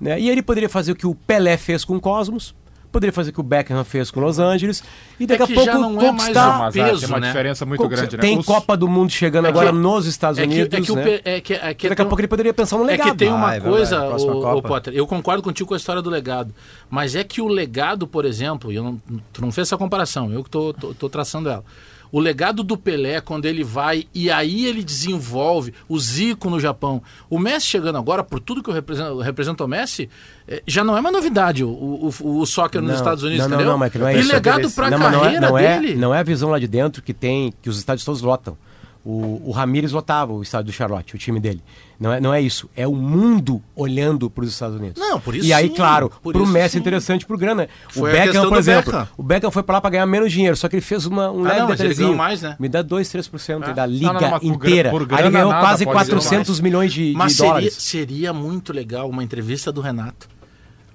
[0.00, 0.20] Né?
[0.20, 2.54] E ele poderia fazer o que o Pelé fez com o Cosmos,
[2.94, 4.84] poderia fazer o que o Beckham fez com Los Angeles
[5.18, 7.26] e é daqui é a pouco conquistar é peso, uma né?
[7.26, 8.06] diferença muito Conquista...
[8.06, 8.16] grande.
[8.16, 8.22] Né?
[8.22, 8.46] Tem Os...
[8.46, 9.76] Copa do Mundo chegando é agora que...
[9.76, 11.88] nos Estados é Unidos, é né?
[11.88, 13.08] daqui a pouco ele poderia pensar no legado.
[13.08, 16.00] É que tem uma ah, coisa, o, o, Potter, eu concordo contigo com a história
[16.00, 16.54] do legado,
[16.88, 20.44] mas é que o legado, por exemplo, eu não, tu não fez essa comparação, eu
[20.44, 21.64] que estou traçando ela
[22.10, 27.02] o legado do Pelé, quando ele vai e aí ele desenvolve o Zico no Japão.
[27.28, 30.08] O Messi chegando agora, por tudo que eu represento, represento o Messi,
[30.46, 33.48] eh, já não é uma novidade o, o, o, soccer nos Não, Estados Unidos, não,
[33.48, 33.72] não, entendeu?
[33.72, 34.32] Não, mas que não é e isso.
[34.32, 35.94] legado pra Não, mas não é- carreira não é, dele.
[35.96, 38.56] Não é a visão lá de dentro que tem, que os estádios todos lotam.
[39.04, 41.62] O, o Ramires lotava o estádio do Charlotte, o time dele.
[42.00, 42.70] Não é, não é isso.
[42.74, 44.98] É o mundo olhando para os Estados Unidos.
[44.98, 46.78] Não, por isso E aí, sim, claro, por pro isso Messi sim.
[46.78, 47.68] é interessante pro grana.
[47.90, 49.08] Foi o a Beckham, questão por exemplo, Beckham.
[49.18, 51.40] o Beckham foi para lá para ganhar menos dinheiro, só que ele fez uma, um
[51.44, 52.06] Ah, leve não, detalhezinho.
[52.08, 52.56] ganhou mais, né?
[52.58, 53.72] Me dá 2, 3% Ah.
[53.72, 54.40] da Não, liga não, por gra-
[54.70, 54.90] inteira.
[54.90, 56.60] por aí grana ele ganhou nada, quase pode ser 400 mais.
[56.60, 57.74] milhões de, de Mas seria, dólares.
[57.74, 60.28] seria muito legal uma entrevista do Renato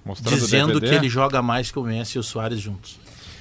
[0.04, 3.00] Mostrando o dizendo que ele joga mais que o Messi e o Soares juntos.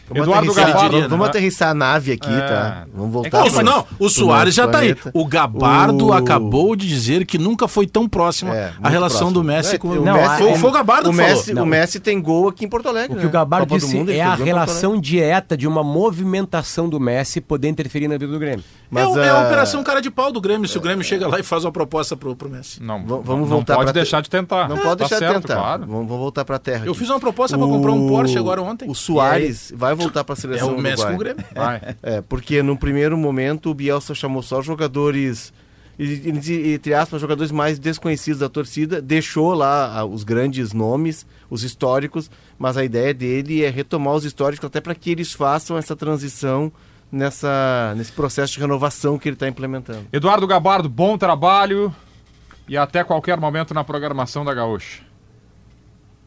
[0.08, 1.30] Vamos Eduardo aterrissar- Gabardo, vamos, vamos né?
[1.30, 2.40] aterrissar a nave aqui, É.
[2.40, 2.86] tá?
[2.94, 3.38] Vamos voltar.
[3.44, 4.96] Não, pro- não, o Soares já tá aí.
[5.12, 9.32] O Gabardo O- acabou de dizer que nunca foi tão próximo É, a relação próximo.
[9.42, 10.38] do Messi É, com o o Messi- Messi.
[10.42, 11.62] Foi, foi o Gabardo o que Messi, falou.
[11.64, 13.16] o Messi tem gol aqui em Porto Alegre.
[13.16, 13.32] O que o né?
[13.32, 17.68] Gabardo Copa do disse Mundo, é a relação direta de uma movimentação do Messi poder
[17.68, 18.64] interferir na vida do Grêmio.
[18.94, 20.66] é, o- é ah, a operação cara de pau do Grêmio.
[20.68, 22.82] Se o Grêmio chega lá e faz uma proposta pro, pro Messi.
[22.82, 24.68] Não, V- vamos não voltar pode pra deixar de tentar.
[24.68, 25.78] Não É, pode tá deixar de tentar.
[25.78, 26.86] Vamos, voltar pra terra.
[26.86, 28.88] Eu fiz uma proposta pra comprar um Porsche agora ontem.
[28.88, 31.44] O Soares vai voltar pra seleção É o Messi com o Grêmio.
[31.54, 31.96] Vai.
[32.02, 35.52] É, porque no primeiro momento o Bielsa chamou só jogadores,
[35.98, 42.30] entre aspas, jogadores mais desconhecidos da torcida, deixou lá ah, os grandes nomes, os históricos,
[42.58, 46.72] mas a ideia dele é retomar os históricos até para que eles façam essa transição
[47.10, 50.06] nessa, nesse processo de renovação que ele está implementando.
[50.12, 51.94] Eduardo Gabardo, bom trabalho
[52.68, 55.07] e até qualquer momento na programação da Gaúcha.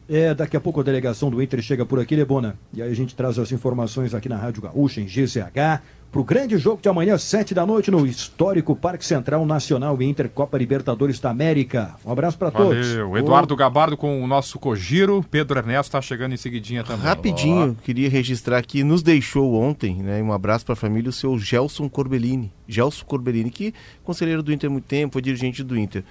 [0.08, 2.56] É, daqui a pouco a delegação do Inter chega por aqui, Lebona.
[2.74, 5.80] E aí a gente traz as informações aqui na Rádio Gaúcha, em GZH,
[6.10, 10.28] pro grande jogo de amanhã, sete da noite, no histórico Parque Central Nacional e Inter
[10.28, 11.94] Copa Libertadores da América.
[12.04, 12.86] Um abraço para todos.
[12.86, 13.16] Valeu.
[13.16, 15.24] Eduardo Gabardo com o nosso Cogiro.
[15.30, 17.06] Pedro Ernesto está chegando em seguidinha também.
[17.06, 21.38] Rapidinho, queria registrar que nos deixou ontem, né, um abraço para a família, o seu
[21.38, 22.52] Gelson Corbellini.
[22.68, 23.72] Gelson Corbellini, que é
[24.04, 26.04] conselheiro do Inter há muito tempo, foi dirigente do Inter.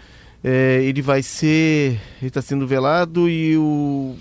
[0.43, 1.99] É, ele vai ser.
[2.19, 4.15] Ele está sendo velado e o,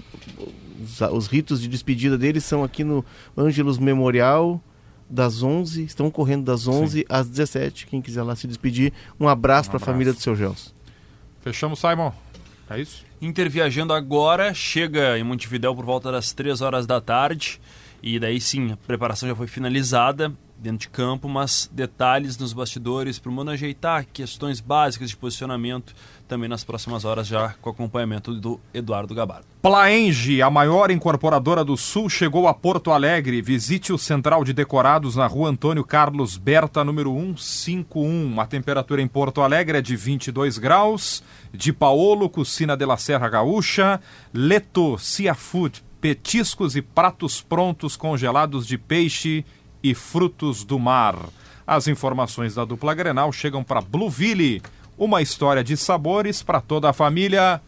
[0.82, 3.04] os, os ritos de despedida dele são aqui no
[3.36, 4.62] Ângelos Memorial,
[5.08, 5.84] das 11.
[5.84, 7.86] Estão correndo das 11 às 17.
[7.86, 10.70] Quem quiser lá se despedir, um abraço para a família do seu Gelson.
[11.40, 12.12] Fechamos, Simon.
[12.68, 13.04] É isso?
[13.20, 17.60] Inter viajando agora, chega em Montevidéu por volta das 3 horas da tarde.
[18.02, 23.18] E daí sim, a preparação já foi finalizada dentro de campo, mas detalhes nos bastidores
[23.18, 25.94] para o Mano ajeitar questões básicas de posicionamento
[26.28, 29.46] também nas próximas horas, já com acompanhamento do Eduardo Gabardo.
[29.60, 33.42] Plaenge, a maior incorporadora do Sul, chegou a Porto Alegre.
[33.42, 38.40] Visite o Central de Decorados na rua Antônio Carlos Berta, número 151.
[38.40, 41.22] A temperatura em Porto Alegre é de 22 graus.
[41.52, 44.00] De Paolo, Cucina de la Serra Gaúcha.
[44.32, 49.44] Leto, Seafood, petiscos e pratos prontos congelados de peixe
[49.82, 51.16] e frutos do mar.
[51.66, 54.62] As informações da dupla Grenal chegam para Blueville,
[54.98, 57.60] uma história de sabores para toda a família.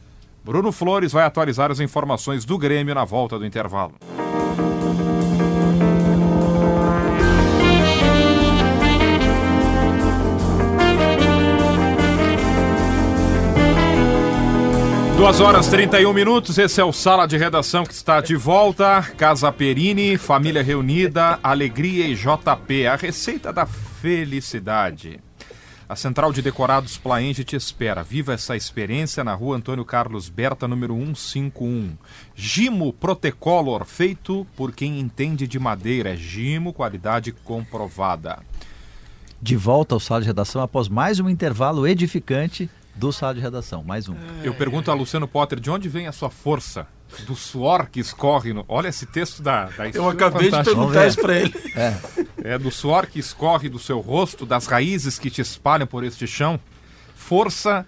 [0.44, 3.94] Bruno Flores vai atualizar as informações do Grêmio na volta do intervalo.
[15.16, 19.02] Duas horas 31 minutos, esse é o Sala de Redação que está de volta.
[19.16, 25.20] Casa Perini, família reunida, alegria e JP, a receita da felicidade.
[25.88, 28.02] A Central de Decorados Plaenge te espera.
[28.02, 31.96] Viva essa experiência na rua Antônio Carlos Berta, número 151.
[32.34, 36.14] Gimo Protecolor, feito por quem entende de madeira.
[36.14, 38.38] É Gimo, qualidade comprovada.
[39.40, 43.82] De volta ao sala de redação após mais um intervalo edificante do sala de redação.
[43.82, 44.14] Mais um.
[44.42, 46.86] Eu pergunto a Luciano Potter, de onde vem a sua força?
[47.26, 48.64] Do suor que escorre no...
[48.68, 49.66] Olha esse texto da...
[49.66, 51.54] da Eu acabei de perguntar isso pra ele.
[51.76, 52.54] É.
[52.54, 56.26] é do suor que escorre do seu rosto, das raízes que te espalham por este
[56.26, 56.58] chão.
[57.14, 57.86] Força...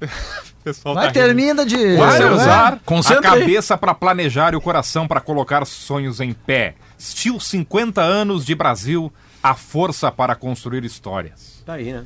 [0.60, 1.26] O pessoal Vai, tá rindo.
[1.26, 2.80] termina de- Vai, usar.
[2.84, 6.74] Concentra a cabeça para planejar e o coração para colocar sonhos em pé.
[7.00, 11.62] Steel 50 anos de Brasil, a força para construir histórias.
[11.64, 12.04] Tá aí, né?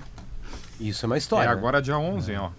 [0.81, 1.45] Isso é uma história.
[1.45, 1.53] É né?
[1.53, 2.51] agora dia 11, ó.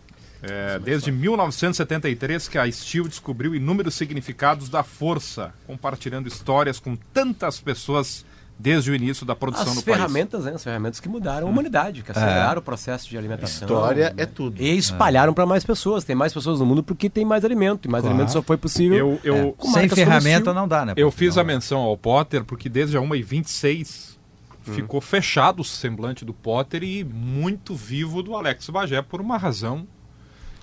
[0.44, 7.60] É, desde 1973 que a Steel descobriu inúmeros significados da força, compartilhando histórias com tantas
[7.60, 8.26] pessoas
[8.58, 9.98] desde o início da produção As no país.
[9.98, 10.54] ferramentas, né?
[10.54, 13.68] As ferramentas que mudaram a humanidade, que aceleraram o processo de alimentação.
[13.68, 14.62] História é tudo.
[14.62, 16.04] E espalharam para mais pessoas.
[16.04, 17.88] Tem mais pessoas no mundo porque tem mais alimento.
[17.88, 18.16] E mais Claro.
[18.16, 19.20] alimento só foi possível.
[19.24, 20.94] Eu, eu, com marcas como Steel.
[20.96, 24.18] Eu fiz a menção ao Potter porque desde a 1h26
[24.64, 29.88] ficou fechado o semblante do Potter e muito vivo do Alex Bagé por uma razão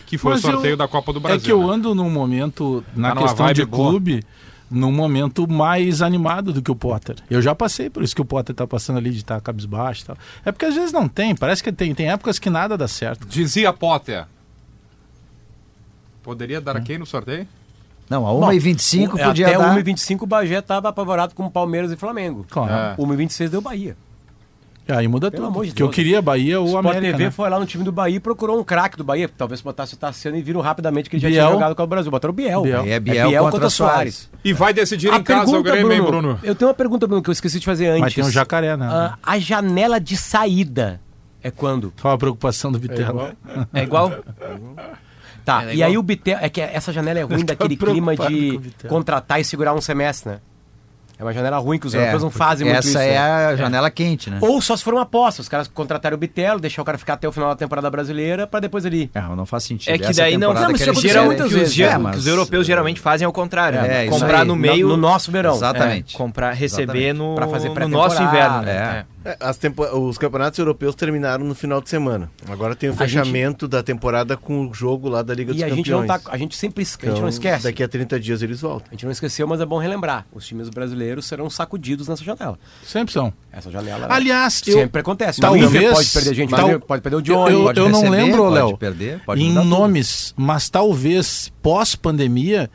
[0.06, 1.38] que foi Mas o sorteio eu- da Copa do Brasil.
[1.38, 1.74] É que eu né?
[1.74, 3.90] ando num momento, na Tá numa questão de boa.
[3.90, 4.24] clube,
[4.70, 7.16] num momento mais animado do que o Potter.
[7.30, 10.06] Eu já passei por isso que o Potter tá passando ali de estar cabisbaixo e
[10.06, 10.18] tal.
[10.44, 13.26] É porque às vezes não tem, parece que tem, tem épocas que nada dá certo.
[13.26, 14.26] Dizia Potter.
[16.22, 17.46] Poderia dar a quem no sorteio?
[18.10, 19.76] Não, a Bom, 1h25 o- podia Até dar...
[19.76, 22.46] 1h25 o Bagé estava apavorado com Palmeiras e Flamengo.
[22.50, 22.72] Claro.
[22.72, 23.02] É.
[23.04, 23.96] 1h26 deu Bahia.
[24.90, 25.52] Aí muda Pelo tudo.
[25.52, 27.12] amor de que eu queria Bahia ou Sport América.
[27.12, 27.30] TV né?
[27.30, 29.28] foi lá no time do Bahia e procurou um craque do Bahia.
[29.28, 31.42] Talvez botasse o Tassiano e viram rapidamente que ele já Biel.
[31.44, 32.10] tinha jogado com o Brasil.
[32.10, 32.62] Botaram o Biel.
[32.62, 32.84] Biel.
[32.86, 34.30] É Biel contra Soares.
[34.42, 36.40] E vai decidir A em casa o pergunta, Grêmio, hein, Bruno, Bruno?
[36.42, 38.00] Eu tenho uma pergunta, Bruno, que eu esqueci de fazer antes.
[38.00, 38.88] Mas tem um jacaré, né?
[38.90, 40.98] Ah, a janela de saída
[41.42, 41.92] é quando?
[42.00, 43.32] Qual a preocupação do Bitelo?
[43.74, 44.10] É igual?
[45.48, 45.88] Tá, É e igual.
[45.88, 46.38] aí o Bitel.
[46.42, 48.88] É que essa janela é ruim daquele clima de Bitelo.
[48.92, 50.38] contratar e segurar um semestre, né?
[51.20, 52.98] É uma janela ruim que os É, europeus não fazem muito essa isso.
[52.98, 53.46] é né?
[53.46, 54.38] a janela quente, né?
[54.40, 57.14] Ou só se for uma aposta, os caras contratarem o Bitelo, deixar o cara ficar
[57.14, 59.10] até o final da temporada brasileira pra depois ele.
[59.12, 59.92] É, não faz sentido.
[59.92, 61.74] É que Essa daí não, não mas que isso querem- muitas que os vezes.
[61.74, 63.80] ger- É, mas- que os europeus geralmente fazem ao contrário.
[63.80, 64.06] É, né?
[64.06, 64.46] comprar aí.
[64.46, 64.86] no No- meio.
[64.86, 65.54] no nosso verão.
[65.56, 66.14] Exatamente.
[66.14, 67.12] é, comprar, receber Exatamente.
[67.18, 68.58] no, Pra fazer no nosso inverno.
[68.58, 68.64] é.
[68.66, 68.72] né?
[69.00, 69.04] É,
[69.40, 72.30] as tempo- Os campeonatos europeus terminaram no final de semana.
[72.48, 75.60] Agora tem o A gente- fechamento da temporada com o jogo lá da Liga dos
[75.60, 76.08] E a gente Campeões.
[76.08, 76.30] não tá.
[76.30, 77.64] A gente sempre esque- a gente Então, não esquece.
[77.64, 78.86] Daqui a 30 dias eles voltam.
[78.90, 80.26] A gente não esqueceu, mas é bom relembrar.
[80.32, 82.58] Os times brasileiros serão sacudidos nessa janela.
[82.84, 83.32] Sempre são.
[83.52, 85.40] Essa janela Aliás, eu- sempre acontece.
[85.40, 87.52] talvez- pode perder gente, tal- pode, perder o Johnny.
[87.54, 89.70] eu, pode eu não receber, lembro, pode Léo, perder, pode em mudar tudo.
[89.70, 92.70] nomes, mas talvez pós-pandemia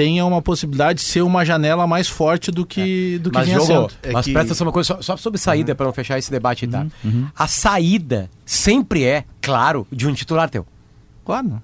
[0.00, 3.60] tenha uma possibilidade de ser uma janela mais forte do que, do que Mas, vinha
[3.60, 3.90] sendo.
[4.02, 6.30] É mas que- presta atenção uma coisa, só, só sobre saída, pra não fechar esse
[6.30, 6.86] debate tá?
[7.04, 10.66] Uhum, A saída sempre é, claro, de um titular teu.
[11.22, 11.60] Claro.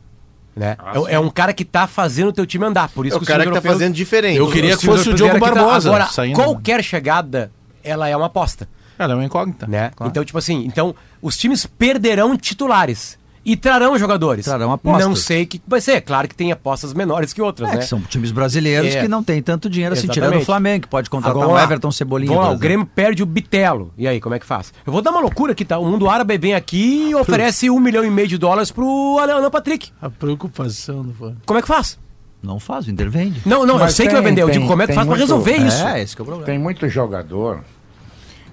[0.54, 0.76] Né?
[1.08, 2.90] é, é um cara que tá fazendo o teu time andar.
[2.90, 4.36] Por isso É o os cara que tá fazendo diferente.
[4.36, 5.54] Eu queria que fosse o Diogo aqui, tá?
[5.54, 6.34] Barbosa Agora, saindo.
[6.34, 7.50] qualquer chegada,
[7.82, 8.68] ela é uma aposta.
[8.98, 9.66] Ela é uma incógnita.
[9.66, 9.90] Né?
[9.96, 10.10] Claro.
[10.10, 14.44] Então, tipo assim, então os times perderão titulares e trarão jogadores.
[14.44, 15.06] Trarão apostas.
[15.06, 16.00] Não sei o que vai ser.
[16.00, 17.78] Claro que tem apostas menores que outras, É, né?
[17.78, 19.00] que são times brasileiros É.
[19.02, 20.42] que não tem tanto dinheiro assim, tirando Exatamente.
[20.42, 21.64] o Flamengo, que pode contratar Agora, lá.
[21.64, 22.32] Everton Cebolinha.
[22.36, 22.58] Por o.
[22.58, 23.92] Grêmio perde o Bitelo.
[23.96, 24.74] E aí, como é que faz?
[24.84, 25.78] Eu vou dar uma loucura aqui, tá?
[25.78, 29.48] O mundo árabe vem aqui e oferece um milhão e meio de dólares pro Alan
[29.50, 29.90] Patrick.
[30.02, 31.36] A preocupação do.
[31.46, 31.98] Como é que faz?
[32.42, 33.40] Não faz, o Inter vende.
[33.46, 34.42] Não, não, eu Mas sei que vai tem- vender.
[34.42, 35.84] Eu tem- digo como é que tem faz pra muito- resolver isso.
[35.86, 36.46] É, esse que é o problema.
[36.46, 37.60] Tem muito jogador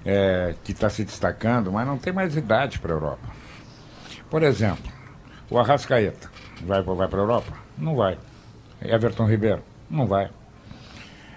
[0.04, 3.43] é, que está se destacando, mas não tem mais idade para a Europa.
[4.34, 4.90] Por exemplo,
[5.48, 6.28] o Arrascaeta
[6.66, 7.52] vai, vai para a Europa?
[7.78, 8.18] Não vai.
[8.82, 9.62] Everton Ribeiro?
[9.88, 10.28] Não vai.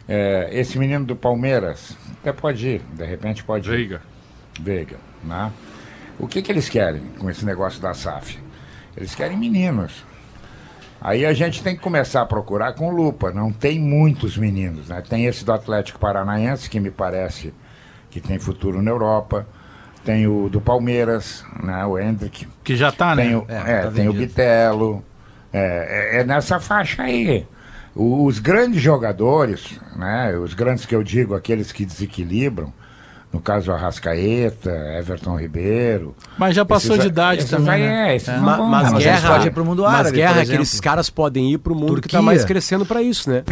[0.09, 3.71] É, esse menino do Palmeiras até pode ir, de repente pode ir.
[3.71, 4.01] Veiga.
[4.59, 5.53] Veiga, né?
[6.17, 8.39] O que, que eles querem com esse negócio da SAF?
[8.95, 10.03] Eles querem meninos.
[10.99, 13.31] Aí a gente tem que começar a procurar com lupa.
[13.31, 15.03] Não tem muitos meninos, né?
[15.07, 17.53] Tem esse do Atlético Paranaense, que me parece
[18.09, 19.47] que tem futuro na Europa.
[20.07, 21.85] Tem o do Palmeiras, né?
[21.85, 22.47] O Hendrick.
[22.63, 23.25] Que já tá, né?
[23.25, 24.13] Tem o, É, é, tá tem o.
[24.13, 25.03] Bitelo.
[25.51, 27.45] É, é- é nessa faixa aí.
[27.93, 30.33] O- Os grandes jogadores, né?
[30.37, 32.71] Os grandes que eu digo, aqueles que desequilibram,
[33.33, 36.15] no caso Arrascaeta, Everton Ribeiro.
[36.37, 38.11] Mas já passou esses de idade esses também, aí né?
[38.11, 38.93] é, esses vão, mas não.
[38.93, 40.63] eles guerra, podem ir pro mundo mas árabe, guerra por é que exemplo.
[40.63, 42.19] esses caras podem ir pro mundo que Turquia.
[42.19, 43.43] tá mais crescendo pra isso, né?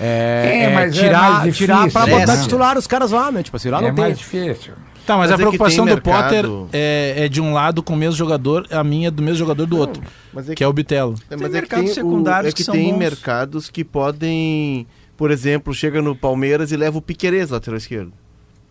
[0.00, 2.42] É, É, é mas é tirar, tirar difícil, botar né?
[2.42, 3.42] titular os caras lá, né?
[3.44, 4.04] Tipo assim, lá É não tem.
[4.04, 4.72] mais difícil.
[5.06, 7.82] Tá, mas, Mas a é que preocupação tem do Potter é, é de um lado
[7.82, 10.02] com o mesmo jogador, a minha é do mesmo jogador do outro,
[10.32, 11.14] mas é que é o Bitelo.
[11.30, 12.98] É, Tem mas é que mercados tem, o, secundários é que que são tem bons.
[12.98, 18.12] mercados que podem, por exemplo, chega no Palmeiras e leva o Piquerez, lateral esquerdo.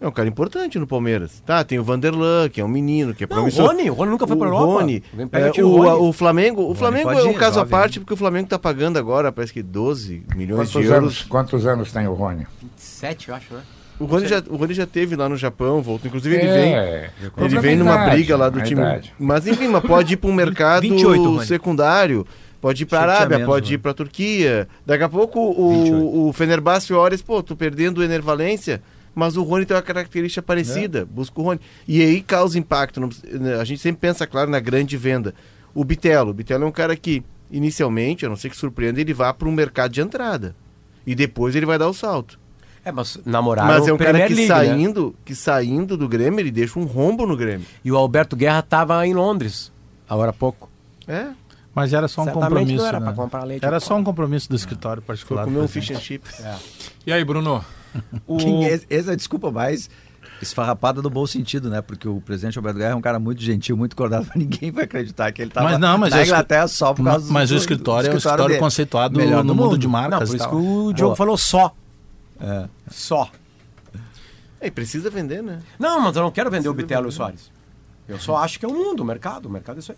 [0.02, 1.41] É um cara importante no Palmeiras.
[1.45, 3.68] Tá, tem o Vanderlan, que é um menino, que é Não, o promissor.
[3.68, 4.74] Rony, o Rony nunca foi pra o Europa.
[4.82, 5.02] Rony.
[5.32, 6.10] É, e tira o o, Rony.
[6.10, 8.99] o Flamengo, o Flamengo é um ir, caso à parte, porque o Flamengo tá pagando
[8.99, 10.98] agora, parece que 12 milhões Quantos de euros.
[10.98, 12.45] anos, quantos anos tem o Rony?
[12.76, 13.62] Sete, eu acho, né?
[14.00, 16.08] O Rony, já, o Rony já teve lá no Japão, voltou.
[16.08, 17.30] Inclusive ele É, vem.
[17.30, 18.82] o Ele vem é a numa briga lá do a time.
[18.82, 19.14] idade.
[19.18, 21.46] Mas enfim, mas pode ir para um mercado 28, Rony.
[21.46, 22.28] secundário.
[22.60, 23.82] Pode ir para tinha Arábia, pode ir Rony.
[23.84, 24.68] para Turquia.
[24.86, 28.82] Daqui a pouco o, o Fenerbahçe olha pô, tô perdendo o Ener Valência,
[29.14, 31.06] mas o Rony tem uma característica parecida.
[31.06, 31.60] Busca o Rony.
[31.88, 33.00] E aí causa impacto.
[33.08, 35.34] precisa- a gente sempre pensa, claro, na grande venda.
[35.74, 36.32] O Bitelo.
[36.32, 39.48] O Bitelo é um cara que, inicialmente, a não ser que surpreenda, ele vá para
[39.48, 40.56] um mercado de entrada.
[41.08, 42.40] E depois ele vai dar o salto.
[42.86, 44.56] É, mas namoraram Mas é um cara Premier que League, né?
[44.56, 47.66] saindo, que saindo do Grêmio, ele deixa um rombo no Grêmio.
[47.84, 49.72] E o Alberto Guerra tava em Londres,
[50.07, 50.70] agora há pouco.
[51.07, 51.30] É?
[51.74, 52.78] Mas era só um Certamente compromisso.
[52.78, 53.06] não era né?
[53.07, 53.66] pra comprar leite.
[53.66, 55.44] Era só um compromisso do escritório Foi particular.
[55.45, 56.41] comer um do fish and chips.
[57.06, 57.66] E aí, Bruno?
[58.28, 58.38] O...
[58.64, 59.90] É, essa é a desculpa mais
[60.41, 61.82] esfarrapada no bom sentido, né?
[61.82, 64.84] Porque o presidente Alberto Guerra é um cara muito gentil, muito cordial, mas ninguém vai
[64.84, 67.56] acreditar que ele tava Mas não, mas na é Inglaterra só por causa Mas do,
[67.56, 68.60] o escritório é o do escritório dele.
[68.60, 69.78] conceituado Melhor no do mundo mundo.
[69.78, 70.20] de marcas.
[70.20, 71.74] Não, por isso que o Diogo falou só.
[72.40, 72.68] É.
[72.90, 73.30] Só.
[74.60, 75.62] É, e precisa vender, né?
[75.80, 77.52] Não, mas eu não quero vender o Bitelo e o Soares.
[78.07, 79.48] Eu só acho que é o mundo, o mercado.
[79.48, 79.98] O mercado é isso aí.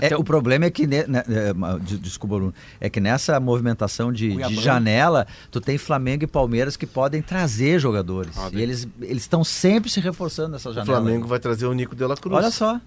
[0.00, 1.52] É, o problema é que, ne- né, é,
[1.98, 6.86] desculpa, Bruno, é que nessa movimentação de, de janela, tu tem Flamengo e Palmeiras que
[6.86, 8.34] podem trazer jogadores.
[8.52, 11.00] e eles eles estão sempre se reforçando nessa O janela.
[11.00, 12.36] Flamengo vai trazer o Nico de la Cruz.
[12.36, 12.80] Olha só.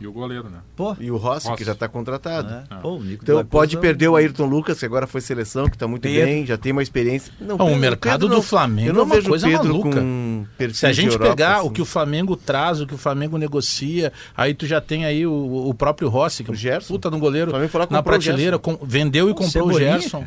[0.00, 0.58] E o goleiro, né?
[0.76, 0.94] Pô.
[1.00, 1.58] E o Rossi, Rossi.
[1.58, 2.52] que já está contratado.
[2.70, 2.76] É.
[2.76, 5.68] Pô, o Nico de Então pode é perder o Ayrton Lucas, que agora foi seleção,
[5.68, 6.24] que está muito Pedro.
[6.26, 7.32] bem, já tem uma experiência.
[7.40, 9.46] Não, Bom, o Pedro- mercado Pedro do não- Flamengo eu não é uma vejo coisa
[9.48, 10.00] Pedro maluca.
[10.00, 11.66] com Se a gente Europa, pegar assim.
[11.66, 15.26] o que o Flamengo traz, o que o Flamengo negocia, aí tu já tem aí
[15.26, 15.32] o,
[15.68, 18.58] o próprio Rossi, que é um puta no goleiro, na o prateleira, Gerson.
[18.58, 20.24] com- vendeu e O comprou o Gerson.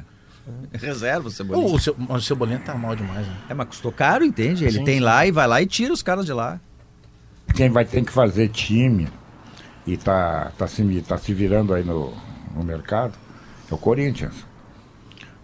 [0.73, 1.65] Reserva o Cebolinha.
[1.67, 3.33] O, seu, mas o Cebolinha tá mal demais, né?
[3.47, 4.65] É, mas custou caro, entende?
[4.65, 5.03] Ele Sim, tem sim.
[5.03, 6.59] lá e vai lá e tira os caras de lá.
[7.55, 9.07] Quem vai ter que fazer time
[9.87, 12.13] e tá, tá, se, tá se virando aí no,
[12.55, 13.13] no mercado
[13.69, 14.33] é o Corinthians.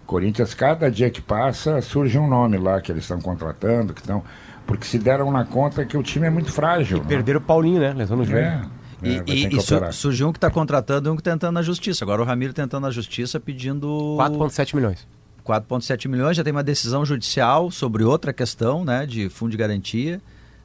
[0.06, 4.24] Corinthians, cada dia que passa, surge um nome lá que eles estão contratando, que estão.
[4.66, 7.00] Porque se deram na conta que o time é muito frágil.
[7.00, 7.06] né?
[7.08, 7.94] Perderam o Paulinho, né?
[7.94, 8.46] Lesão no joelho.
[8.48, 8.62] É,
[9.04, 12.04] E, é, e- e surgiu um que está contratando e um que tentando na justiça.
[12.04, 15.08] Agora o Ramiro tentando na justiça pedindo 4,7 milhões.
[15.46, 16.36] 4,7 milhões.
[16.36, 20.20] Já tem uma decisão judicial sobre outra questão, né, de fundo de garantia,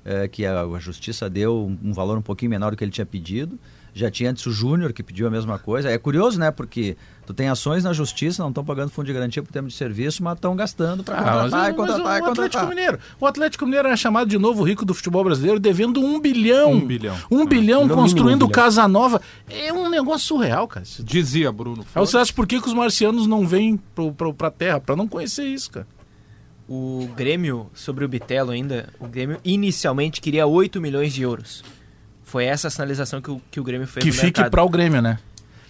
[0.04, 2.90] eh, que a, a justiça deu um, um valor um pouquinho menor do que ele
[2.92, 3.58] tinha pedido.
[3.94, 5.90] Já tinha antes o Júnior que pediu a mesma coisa.
[5.90, 6.96] É curioso, né, porque
[7.26, 10.22] tu tem ações na justiça, não estão pagando fundo de garantia por tempo de serviço,
[10.24, 12.68] mas estão gastando para Ah, contratar mas, e mas contratar o e Atlético contratar.
[12.70, 12.98] Mineiro.
[13.20, 16.72] O Atlético Mineiro é chamado de novo rico do futebol brasileiro, devendo um bilhão.
[16.72, 17.16] Um bilhão.
[17.30, 18.64] Um bilhão, No construindo mínimo um bilhão.
[18.64, 19.20] casa nova.
[19.50, 20.86] É um negócio surreal, cara.
[21.00, 21.84] Dizia Bruno.
[21.94, 24.80] Aí você acha por que, que os marcianos não vêm pro, pra terra?
[24.80, 25.86] Pra não conhecer isso, cara.
[26.74, 31.62] O Grêmio, sobre o Bitelo ainda, o Grêmio inicialmente queria 8 milhões de euros.
[32.22, 35.02] Foi essa a sinalização que o, que o Grêmio fez Que fique pra o Grêmio,
[35.02, 35.18] né?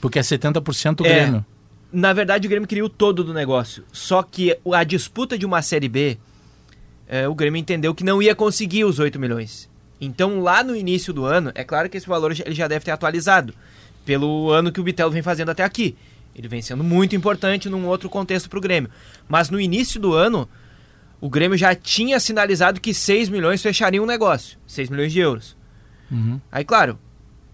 [0.00, 1.08] Porque é 70% o É.
[1.08, 1.44] Grêmio.
[1.92, 3.82] Na verdade, o Grêmio queria o todo do negócio.
[3.90, 6.18] Só que a disputa de uma Série B,
[7.08, 9.68] é, o Grêmio entendeu que não ia conseguir os 8 milhões.
[10.00, 12.92] Então, lá no início do ano, é claro que esse valor ele já deve ter
[12.92, 13.52] atualizado,
[14.06, 15.96] pelo ano que o Bitelo vem fazendo até aqui.
[16.32, 18.88] Ele vem sendo muito importante num outro contexto para o Grêmio.
[19.28, 20.48] Mas no início do ano,
[21.22, 24.58] o Grêmio já tinha sinalizado que 6 milhões fechariam o negócio.
[24.66, 25.56] 6 milhões de euros.
[26.50, 26.98] Aí, claro,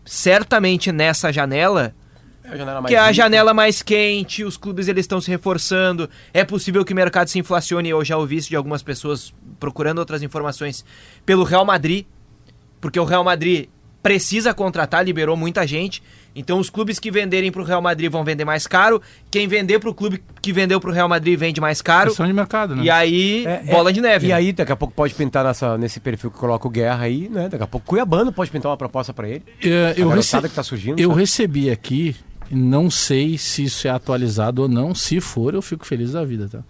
[0.04, 1.94] certamente nessa janela
[2.42, 3.12] É a janela que é a rica.
[3.14, 6.08] janela mais quente, os clubes eles estão se reforçando.
[6.32, 7.90] É possível que o mercado se inflacione.
[7.90, 10.84] Eu já ouvi isso de algumas pessoas procurando outras informações
[11.26, 12.06] pelo Real Madrid,
[12.80, 13.66] porque o Real Madrid
[14.02, 16.02] precisa contratar, liberou muita gente.
[16.39, 19.02] Então os clubes que venderem para o Real Madrid vão vender mais caro.
[19.31, 22.10] Quem vender para o clube que vendeu para o Real Madrid vende mais caro.
[22.10, 22.85] Questão de mercado, né?
[22.85, 24.27] E aí, É, bola é, de neve.
[24.27, 24.35] E né?
[24.35, 27.48] aí, daqui a pouco pode pintar nessa, nesse perfil que coloca o Guerra aí, né?
[27.48, 29.43] Daqui a pouco Cuiabano pode pintar uma proposta pra ele.
[29.62, 30.98] É, eu a rece- que tá surgindo.
[31.01, 31.20] Eu sabe?
[31.20, 32.15] recebi aqui,
[32.51, 34.94] não sei se isso é atualizado ou não.
[34.94, 36.60] Se for, eu fico feliz da vida, tá?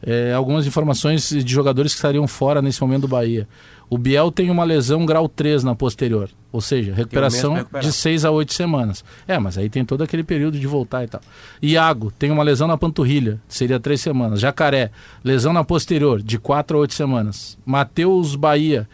[0.00, 3.48] É, algumas informações de jogadores que estariam fora nesse momento do Bahia.
[3.90, 8.30] O Biel tem uma lesão grau 3 na posterior, ou seja, recuperação de 6 a
[8.30, 9.02] 8 semanas.
[9.26, 11.20] É, mas aí tem todo aquele período de voltar e tal.
[11.62, 14.40] Iago tem uma lesão na panturrilha, seria 3 semanas.
[14.40, 14.90] Jacaré,
[15.24, 17.56] lesão na posterior, de 4 a 8 semanas.
[17.64, 18.86] Matheus Bahia,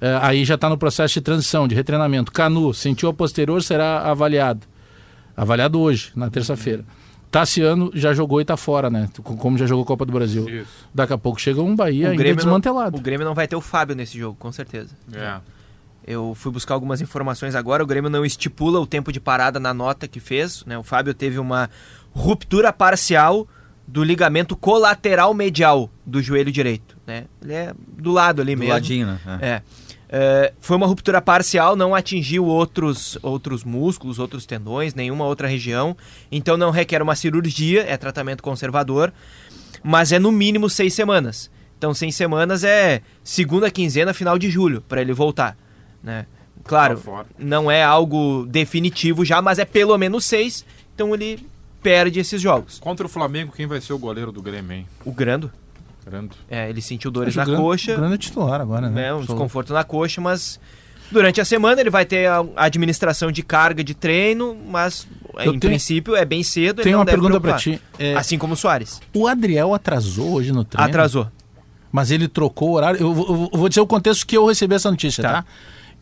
[0.00, 2.30] é, aí já está no processo de transição, de retreinamento.
[2.30, 4.60] Canu, sentiu a posterior, será avaliado.
[5.36, 6.84] Avaliado hoje, na terça-feira.
[7.30, 9.08] Tassiano já jogou e está fora, né?
[9.22, 10.48] Como já jogou Copa do Brasil.
[10.48, 10.86] Isso.
[10.94, 12.92] Daqui a pouco chega um Bahia ainda Grêmio desmantelado.
[12.92, 14.90] Não, o Grêmio não vai ter o Fábio nesse jogo, com certeza.
[15.12, 15.38] É.
[16.06, 17.82] Eu fui buscar algumas informações agora.
[17.82, 20.64] O Grêmio não estipula o tempo de parada na nota que fez.
[20.64, 20.78] Né?
[20.78, 21.68] O Fábio teve uma
[22.12, 23.46] ruptura parcial
[23.88, 26.96] do ligamento colateral medial do joelho direito.
[27.06, 27.24] Né?
[27.42, 28.72] Ele é do lado ali Do mesmo.
[28.72, 29.20] ladinho, né?
[29.40, 29.46] É.
[29.46, 29.62] É.
[30.08, 35.96] É, foi uma ruptura parcial, não atingiu outros, outros músculos, outros tendões, nenhuma outra região.
[36.30, 39.12] Então não requer uma cirurgia, é tratamento conservador,
[39.82, 41.50] mas é no mínimo seis semanas.
[41.76, 45.56] Então seis semanas é segunda quinzena, final de julho, para ele voltar.
[46.02, 46.26] Né?
[46.64, 47.02] Claro,
[47.38, 50.64] não é algo definitivo já, mas é pelo menos seis,
[50.94, 51.46] então ele
[51.82, 52.78] perde esses jogos.
[52.78, 54.86] Contra o Flamengo, quem vai ser o goleiro do Grêmio, hein?
[55.04, 55.52] O Grando,
[56.06, 56.36] Grando.
[56.48, 57.92] é, ele sentiu dores Acho na Grande- coxa.
[57.94, 59.02] O grande é titular agora, né?
[59.02, 60.60] né, um desconforto na coxa, mas
[61.10, 65.58] durante a semana ele vai ter a administração de carga de treino, mas Eu em
[65.58, 66.82] tenho- princípio é bem cedo.
[66.84, 67.78] não uma deve pergunta pra preocupar.
[67.98, 68.02] ti.
[68.02, 69.00] É, Assim como o Soares.
[69.14, 70.88] O Adriel atrasou hoje no treino?
[70.88, 71.28] Atrasou.
[71.90, 73.00] Mas ele trocou o horário.
[73.00, 75.44] Eu, vou- eu vou dizer o contexto que eu recebi essa notícia, tá?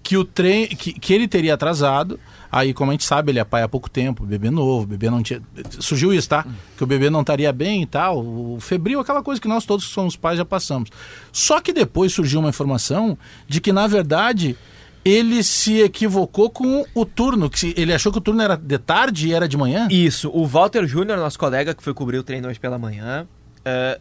[0.05, 2.21] Que o trem, que, que ele teria atrasado.
[2.53, 5.21] Aí, como a gente sabe, ele é pai há pouco tempo, bebê novo, bebê não
[5.25, 5.43] tinha.
[5.81, 6.47] Surgiu isso, tá?
[6.77, 8.25] Que o bebê não estaria bem e tal.
[8.25, 10.91] O febril, aquela coisa que nós todos que somos pais já passamos.
[11.33, 13.19] Só que depois surgiu uma informação
[13.49, 14.57] de que, na verdade,
[15.05, 17.51] ele se equivocou com o turno.
[17.51, 19.89] Que ele achou que o turno era de tarde e era de manhã?
[19.91, 20.31] Isso.
[20.33, 23.27] O Walter Júnior, nosso colega que foi cobrir o treino hoje pela manhã,
[23.65, 23.99] eh,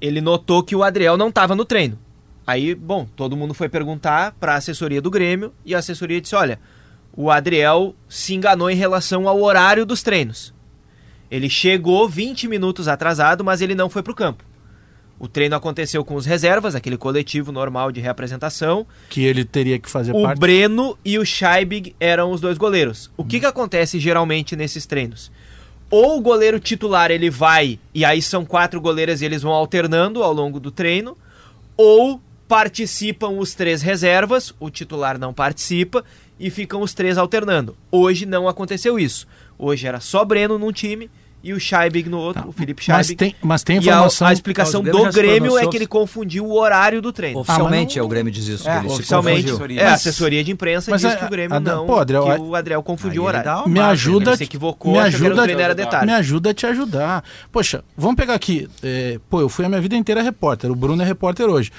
[0.00, 1.98] ele notou que o Adriel não estava no treino.
[2.50, 6.34] Aí, bom, todo mundo foi perguntar para a assessoria do Grêmio e a assessoria disse:
[6.34, 6.58] olha,
[7.16, 10.52] o Adriel se enganou em relação ao horário dos treinos.
[11.30, 14.42] Ele chegou 20 minutos atrasado, mas ele não foi para o campo.
[15.16, 18.84] O treino aconteceu com os reservas, aquele coletivo normal de reapresentação.
[19.08, 20.40] Que ele teria que fazer O parte.
[20.40, 23.12] Breno e o Scheibig eram os dois goleiros.
[23.16, 25.30] O que, que acontece geralmente nesses treinos?
[25.88, 30.24] Ou o goleiro titular ele vai, e aí são quatro goleiros e eles vão alternando
[30.24, 31.16] ao longo do treino,
[31.76, 32.20] ou
[32.50, 36.04] participam os três reservas, o titular não participa,
[36.38, 37.76] e ficam os três alternando.
[37.92, 39.24] Hoje não aconteceu isso.
[39.56, 41.08] Hoje era só Breno num time
[41.42, 43.16] e o Scheibig no outro, o Felipe Mas Scheibig.
[43.16, 45.86] tem- mas tem E a- informação- a, explicação Mas Grêmio do Grêmio é que ele
[45.86, 47.38] confundiu o horário do treino.
[47.40, 48.64] Oficialmente é o Grêmio diz isso.
[48.64, 51.56] que ele se Oficialmente, é, a assessoria de imprensa Mas diz é- que o Grêmio
[51.56, 53.66] Adel- não, pô, Adriel, que é- o Adriel confundiu o horário.
[53.68, 56.06] me ajuda, Ele se equivocou, me achou que era o ajuda, treino era de tarde.
[56.06, 57.24] me ajuda a te ajudar.
[57.50, 58.68] Poxa, vamos pegar aqui.
[58.82, 60.70] é, pô, eu fui a minha vida inteira repórter.
[60.70, 61.70] O Bruno é repórter hoje.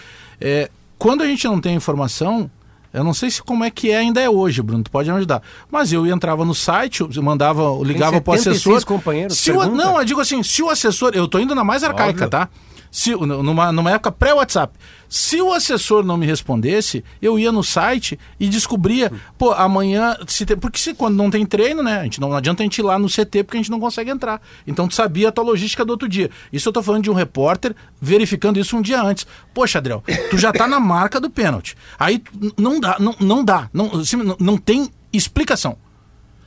[0.41, 2.49] É, quando a gente não tem informação,
[2.93, 4.83] eu não sei se como é que é ainda é hoje, Bruno.
[4.83, 5.41] Tu pode me ajudar.
[5.71, 8.85] Mas eu entrava no site, eu mandava, eu ligava pro 76 assessor.
[8.87, 11.83] companheiros, Se o, não, eu digo assim, se o assessor, eu tô indo na mais
[11.83, 12.29] arcaica, Óbvio.
[12.29, 12.49] tá?
[12.91, 14.77] Se, numa, numa época pré-WhatsApp.
[15.07, 20.17] Se o assessor não me respondesse, eu ia no site e descobria, pô, amanhã.
[20.27, 21.99] Se tem, porque se, quando não tem treino, né?
[22.01, 23.79] A gente não, não adianta a gente ir lá no CT porque a gente não
[23.79, 24.41] consegue entrar.
[24.67, 26.29] Então tu sabia a tua logística do outro dia.
[26.51, 29.25] Isso eu tô falando de um repórter verificando isso um dia antes.
[29.53, 31.77] Poxa, Adriel, tu já tá na marca do pênalti.
[31.97, 32.21] Aí
[32.57, 33.69] não dá, não, não dá.
[33.73, 35.77] Não, assim, não, não tem explicação.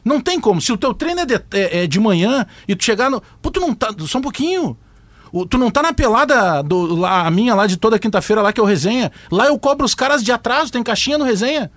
[0.04, 0.60] Não tem como.
[0.60, 3.22] Se o teu treino é de, é- é de manhã e tu chegar no.
[3.40, 3.88] Pô, tu não tá.
[4.00, 4.76] Só um pouquinho.
[5.36, 8.52] O- tu não tá na pelada do, lá, a minha lá de toda quinta-feira lá
[8.52, 9.10] que eu resenha.
[9.32, 11.70] Lá eu cobro os caras de atraso, tem caixinha no resenha.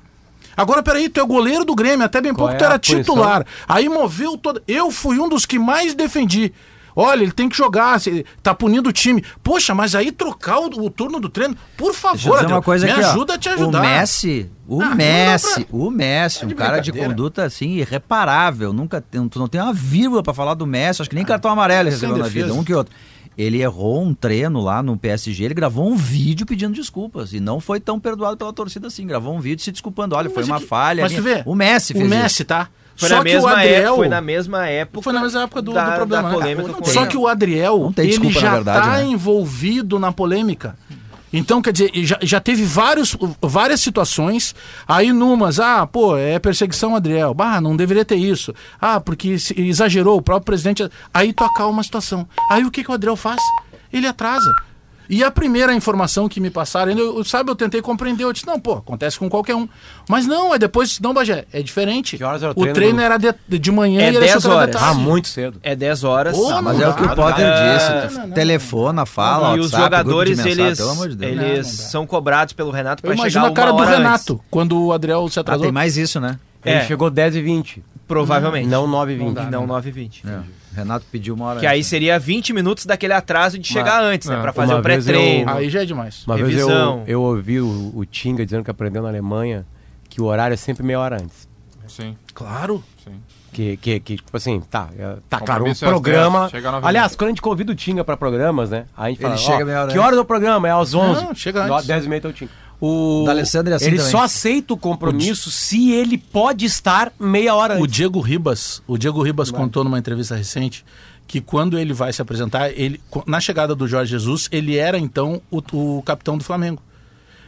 [0.55, 3.45] Agora, peraí, tu é goleiro do Grêmio, até bem Qual pouco é tu era titular.
[3.67, 4.61] Aí moveu todo.
[4.67, 6.53] Eu fui um dos que mais defendi.
[6.95, 9.23] Olha, ele tem que jogar, se- tá punindo o time.
[9.43, 12.91] Poxa, mas aí trocar o, o turno do treino, por favor, Adriel, uma coisa me
[12.91, 13.09] aqui, ó.
[13.11, 13.77] ajuda a te ajudar.
[13.79, 18.73] O Messi, o Ah, Messi, pra- o Messi, um de cara de conduta assim irreparável.
[18.73, 21.83] Nunca tu não tem uma vírgula pra falar do Messi, acho que nem cartão amarelo
[21.91, 22.95] sem recebeu na vida, um que outro.
[23.37, 27.59] Ele errou um treino lá no PSG, ele gravou um vídeo pedindo desculpas e não
[27.59, 29.05] foi tão perdoado pela torcida assim.
[29.05, 30.15] Gravou um vídeo se desculpando.
[30.15, 31.03] Olha, foi Mas uma é que- falha.
[31.03, 32.45] mas tu vê, o Messi o fez Messi, isso.
[32.45, 32.67] tá?
[32.95, 35.01] Foi Só na, que o mesma Adriel- época, foi na mesma época.
[35.03, 36.23] Foi na mesma época do, da, do problema.
[36.31, 36.75] da né?
[36.81, 39.05] o Só que o Adriel, Não tem ele desculpa, na já verdade, tá né?
[39.05, 40.75] envolvido na polêmica.
[41.31, 44.55] Então, quer dizer, já, já teve vários, várias situações,
[44.87, 49.59] aí numas, ah, pô, é perseguição Adriel, bah, não deveria ter isso, ah, porque se-
[49.59, 52.27] exagerou, o próprio presidente, aí tu acalma a situação.
[52.49, 53.41] Aí o que, que o Adriel faz?
[53.91, 54.49] Ele atrasa.
[55.09, 58.59] E a primeira informação que me passaram, eu, sabe, eu tentei compreender, eu disse, não,
[58.59, 59.67] pô, acontece com qualquer um.
[60.09, 62.21] Mas não, é depois, não, Bagé, é diferente.
[62.23, 63.05] horas era o o treino, treino Bruno?
[63.05, 63.17] era
[63.47, 64.75] de, de manhã É e era 10 chutado horas.
[64.81, 65.59] Ah, muito cedo.
[65.63, 66.35] É 10 horas.
[66.37, 67.73] Pô, Ah, mas não é o dá, que o não Potter dá.
[67.77, 67.89] disse.
[67.89, 68.33] Não, não, não.
[68.35, 71.31] Telefona, fala, e os WhatsApp, jogadores, grupo de mensagem, eles, pelo amor de Deus.
[71.31, 71.63] eles Não, não dá.
[71.63, 74.45] são cobrados pelo Renato Eu para chegar imagino uma a cara do hora Renato, antes.
[74.51, 75.63] quando o Adriel se Ah, atrasou.
[75.63, 76.37] tem mais isso, né?
[76.65, 76.85] Ele É.
[76.85, 77.83] chegou 10 e 20.
[78.07, 78.67] Provavelmente.
[78.67, 79.37] Não 9 e 20.
[79.37, 80.23] E não 9 e 20.
[80.27, 80.39] É.
[80.77, 81.59] Renato pediu uma hora.
[81.59, 81.89] Que aí antes.
[81.89, 84.37] seria 20 minutos daquele atraso de chegar antes, né?
[84.37, 85.51] é, Pra fazer o vez pré-treino.
[85.51, 86.25] Aí já é demais.
[86.25, 86.99] Uma vez Revisão.
[87.07, 89.65] eu, eu ouvi o, o Tinga dizendo que aprendeu na Alemanha
[90.09, 91.47] que o horário é sempre meia hora antes.
[91.87, 92.83] Sim, Claro.
[93.03, 93.13] sim.
[93.53, 96.41] Que, que, que tipo assim, tá, é, tá claro, o é programa.
[96.41, 98.85] 10, chega às nove Aliás, quando a gente convida o Tinga pra programas, né?
[98.95, 100.05] A gente Ele fala, chega ó, meia hora que antes.
[100.07, 100.67] hora do programa?
[100.67, 101.23] É às 11.
[101.23, 101.87] Não, chega antes.
[101.87, 102.51] 10 e meia tá o Tinga.
[102.79, 104.11] O, O D'Alessandro é assim ele também.
[104.11, 107.95] só aceita o compromisso se ele pode estar meia hora o antes.
[107.95, 110.85] Diego Ribas, o Diego Ribas contou numa entrevista recente
[111.27, 115.41] que quando ele vai se apresentar, ele na chegada do Jorge Jesus, ele era então
[115.51, 115.61] o,
[115.97, 116.81] o capitão do Flamengo.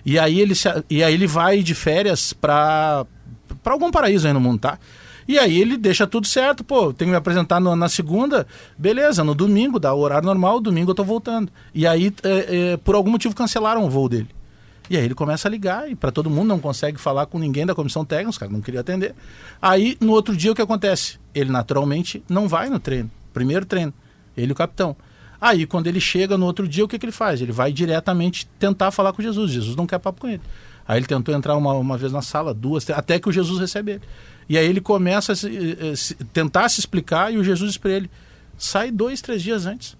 [0.05, 3.05] E aí ele se, e aí ele vai de férias para
[3.63, 4.79] para algum paraíso aí no mundo, tá?
[5.27, 8.47] E aí ele deixa tudo certo, pô, tenho que me apresentar no- na segunda,
[8.77, 11.51] beleza, no domingo, dá o horário normal, domingo eu tô voltando.
[11.73, 14.27] E aí, é, é, por algum motivo, cancelaram o voo dele.
[14.89, 17.65] E aí ele começa a ligar e para todo mundo não consegue falar com ninguém
[17.65, 19.13] da comissão técnica, os caras não queriam atender.
[19.61, 21.19] Aí no outro dia o que acontece?
[21.33, 23.93] Ele naturalmente não vai no treino, primeiro treino,
[24.35, 24.95] ele e o capitão.
[25.39, 27.39] Aí quando ele chega no outro dia o que, que ele faz?
[27.41, 29.51] Ele vai diretamente tentar falar com Jesus.
[29.51, 30.41] Jesus não quer papo com ele.
[30.87, 33.91] Aí ele tentou entrar uma, uma vez na sala, duas, até que o Jesus recebe
[33.91, 34.01] ele.
[34.49, 37.77] E aí ele começa a se- eh, se- tentar se explicar e o Jesus diz
[37.77, 38.09] para ele:
[38.57, 39.95] sai dois, três dias antes.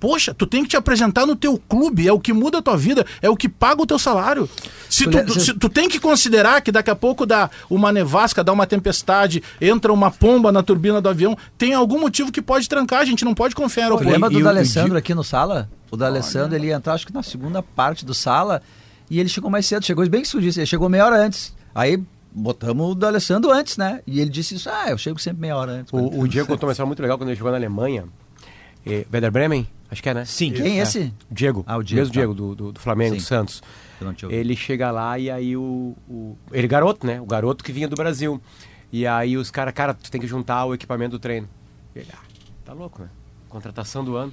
[0.00, 2.76] Poxa, tu tem que te apresentar no teu clube, é o que muda a tua
[2.76, 4.48] vida, é o que paga o teu salário.
[4.88, 8.52] Se Tu se tu tem que considerar que daqui a pouco dá uma nevasca, dá
[8.52, 13.00] uma tempestade, entra uma pomba na turbina do avião, tem algum motivo que pode trancar,
[13.00, 14.12] a gente não pode confiar em Tu aeroporto.
[14.12, 15.68] lembra do o- D'Alessandro o aqui no sala?
[15.90, 18.62] O D'Alessandro, ele ia entrar acho que na segunda parte do sala
[19.10, 21.52] e ele chegou mais cedo, chegou bem disse, ele chegou meia hora antes.
[21.74, 22.00] Aí
[22.30, 24.00] botamos o D'Alessandro antes, né?
[24.06, 25.92] E ele disse isso, ah, eu chego sempre meia hora antes.
[25.92, 28.04] O, o Diego contou uma história muito legal quando ele chegou na Alemanha.
[28.86, 30.24] Eh, Werder Bremen, Acho que é, né?
[30.24, 30.52] Sim.
[30.52, 31.12] Quem é esse?
[31.30, 31.64] Diego.
[31.66, 32.18] Ah, o Diego, Mesmo tá.
[32.20, 33.20] Diego, do, do, do Flamengo, Sim.
[33.20, 33.62] do Santos.
[34.28, 37.20] Ele chega lá e aí o, o- Ele garoto, né?
[37.20, 38.40] O garoto que vinha do Brasil.
[38.92, 41.48] E aí os caras, cara, tu tem que juntar o equipamento do treino.
[41.96, 42.18] Ele, ah,
[42.64, 43.08] tá louco, né?
[43.48, 44.32] Contratação do ano.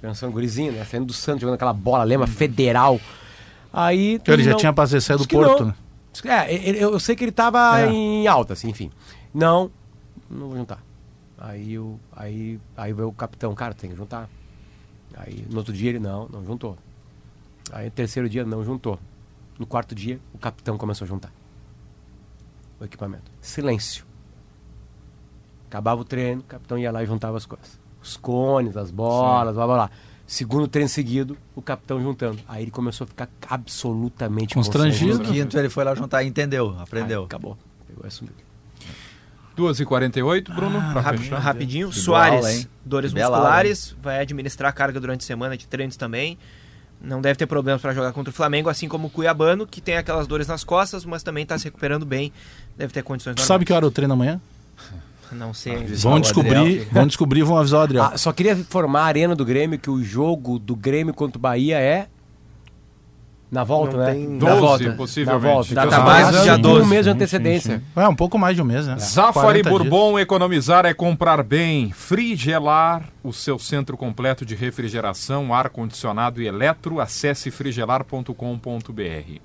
[0.00, 0.84] Pensando, gurizinho, né?
[0.84, 3.00] Saindo do Santos, jogando aquela bola lema federal.
[3.72, 4.20] Aí.
[4.26, 4.58] Ele já não.
[4.58, 5.66] tinha pra sair do Porto, não.
[5.68, 5.74] né?
[6.48, 7.88] É, eu, eu sei que ele tava É.
[7.90, 8.90] em alta, assim, enfim.
[9.34, 9.70] Não,
[10.30, 10.82] não vou juntar.
[11.38, 14.28] Aí, o aí, aí veio o capitão, cara, tem que juntar.
[15.16, 16.76] Aí no outro dia ele não, não juntou.
[17.72, 18.98] Aí no terceiro dia não juntou.
[19.58, 21.32] No quarto dia o capitão começou a juntar
[22.80, 23.30] o equipamento.
[23.40, 24.04] Silêncio.
[25.68, 27.78] Acabava o treino, o capitão ia lá e juntava as coisas.
[28.02, 29.90] Os cones, as bolas, blá blá blá.
[30.26, 32.40] Segundo treino seguido, o capitão juntando.
[32.48, 35.18] Aí ele começou a ficar absolutamente Constrangido.
[35.18, 37.20] No quinto ele foi lá juntar e entendeu, aprendeu.
[37.20, 37.56] Aí, acabou.
[37.86, 38.34] Pegou e assumiu.
[39.56, 41.38] 2h48, Bruno, pra Rapi- fechar.
[41.38, 42.66] rapidinho, Que Soares, hein?
[42.84, 46.38] dores Que musculares, vai administrar a carga durante a semana de treinos também.
[47.00, 49.96] Não deve ter problemas para jogar contra o Flamengo, assim como o Cuiabano, que tem
[49.96, 52.32] aquelas dores nas costas, mas também está se recuperando bem.
[52.76, 54.40] Deve ter condições Tu sabe que hora o treino amanhã?
[55.32, 55.84] Não sei.
[55.96, 58.10] Vão descobrir, vão descobrir, vão avisar o Adriano.
[58.14, 61.40] Ah, só queria informar a arena do Grêmio que o jogo do Grêmio contra o
[61.40, 62.06] Bahia é
[63.50, 64.12] na volta, Não né?
[64.12, 65.44] tem- na 12, volta, possivelmente.
[65.46, 65.74] Na volta.
[65.74, 66.82] Data Então, base, tá dia com 12.
[66.82, 67.76] um mês de antecedência.
[67.78, 68.00] sim, sim.
[68.00, 68.96] É, um pouco mais de um mês, né?
[68.98, 71.92] Zafari 40 Bourbon, economizar é comprar bem.
[71.92, 77.00] Frigelar, o seu centro completo de refrigeração, ar-condicionado e eletro.
[77.00, 79.40] Acesse frigelar.com.br.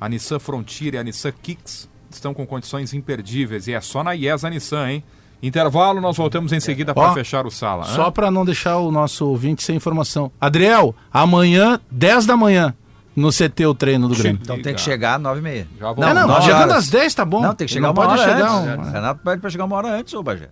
[0.00, 4.14] A Nissan Frontier e a Nissan Kicks estão com condições imperdíveis e é só na
[4.14, 5.04] IESA Nissan, hein?
[5.42, 7.84] Intervalo, nós voltamos em seguida para fechar o sala.
[7.84, 10.30] Só pra não deixar o nosso ouvinte sem informação.
[10.40, 12.72] Adriel, amanhã, 10 da manhã,
[13.14, 14.40] no CT o treino do Grêmio.
[14.42, 15.66] Então tem que chegar às 9h30.
[15.78, 16.04] Já vou.
[16.04, 16.76] É, não, nove chegando horas.
[16.76, 17.42] às 10 tá bom.
[17.42, 18.88] Não, tem que Ele chegar não uma pode hora chegar antes.
[18.88, 20.48] um- Renato pede pra chegar uma hora antes, ô Bagé.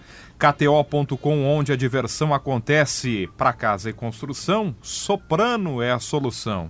[0.43, 3.29] KTO.com, onde a diversão acontece.
[3.37, 6.69] Para casa e construção, Soprano é a solução.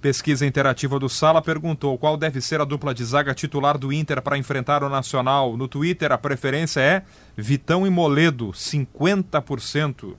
[0.00, 4.22] Pesquisa interativa do Sala perguntou qual deve ser a dupla de zaga titular do Inter
[4.22, 5.54] para enfrentar o Nacional.
[5.54, 7.02] No Twitter, a preferência é
[7.36, 10.14] Vitão e Moledo, 50%.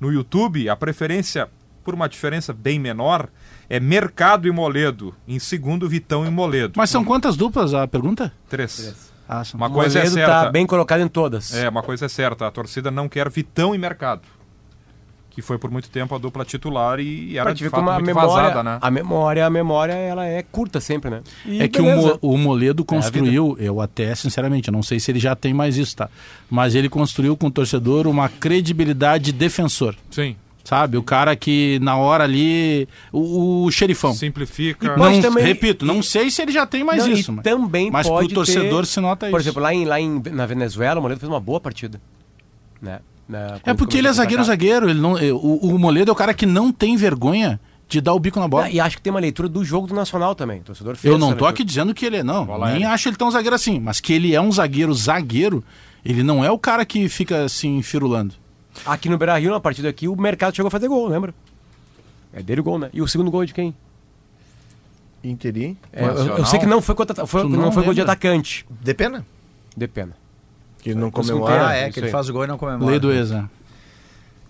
[0.00, 1.46] No YouTube, a preferência,
[1.84, 3.28] por uma diferença bem menor,
[3.68, 5.14] é Mercado e Moledo.
[5.28, 6.72] Em segundo, Vitão e Moledo.
[6.78, 8.32] Mas são quantas duplas a pergunta?
[8.48, 8.96] Três.
[8.96, 9.09] Ah,
[9.54, 10.44] Uma coisa é Moledo certa.
[10.44, 11.54] tá bem colocado em todas.
[11.54, 14.22] É, uma coisa é certa, a torcida não quer Vitão e Mercado.
[15.32, 18.06] Que foi por muito tempo a dupla titular e era de fato como a muito
[18.06, 18.78] memória, vazada, né?
[18.82, 21.22] a memória, a memória, ela é curta sempre, né?
[21.46, 22.18] E É que o, beleza.
[22.20, 25.76] Mo- o Moledo É construiu, eu até, sinceramente, não sei se ele já tem mais
[25.76, 26.08] isso, tá?
[26.50, 29.94] Mas ele construiu com o torcedor uma credibilidade de defensor.
[30.10, 30.34] Sim.
[30.70, 30.96] Sabe?
[30.96, 32.86] O cara que na hora ali.
[33.12, 34.14] O, o xerifão.
[34.14, 34.96] Simplifica.
[34.96, 37.32] Não, também- repito, não sei se ele já tem mais Não, isso.
[37.32, 39.48] e mas- também mas pro pode torcedor ter- se nota Por isso.
[39.48, 42.00] exemplo, lá, em, lá em, na Venezuela, o Moledo fez uma boa partida.
[42.80, 43.00] Né?
[43.28, 44.88] Na- É porque ele é zagueiro, zagueiro.
[44.88, 48.14] Ele não, é, o, o Moledo é o cara que não tem vergonha de dar
[48.14, 48.66] o bico na bola.
[48.66, 50.60] Ah, E acho que tem uma leitura do jogo do Nacional também.
[50.60, 51.50] O torcedor fez Eu não tô leitura.
[51.50, 52.46] aqui dizendo que ele é, não.
[52.46, 52.90] Bola nem aérea.
[52.90, 53.80] acho ele tão zagueiro assim.
[53.80, 55.64] Mas que ele é um zagueiro, zagueiro,
[56.04, 58.34] ele não é o cara que fica assim, firulando.
[58.86, 61.34] Aqui no Beira Rio, na partida aqui, o mercado chegou a fazer gol, lembra?
[62.32, 62.90] É dele o gol, né?
[62.92, 63.74] E o segundo gol é de quem?
[65.22, 65.76] Inter e...
[65.92, 68.64] É, eu, eu sei que não foi, contra, foi, não não foi gol de atacante.
[68.70, 69.26] De pena?
[69.76, 70.16] De pena.
[70.78, 71.68] Que ele não comemora.
[71.68, 72.90] Ah, é, que ele faz o gol e não comemora.
[72.90, 73.50] Lei do exa.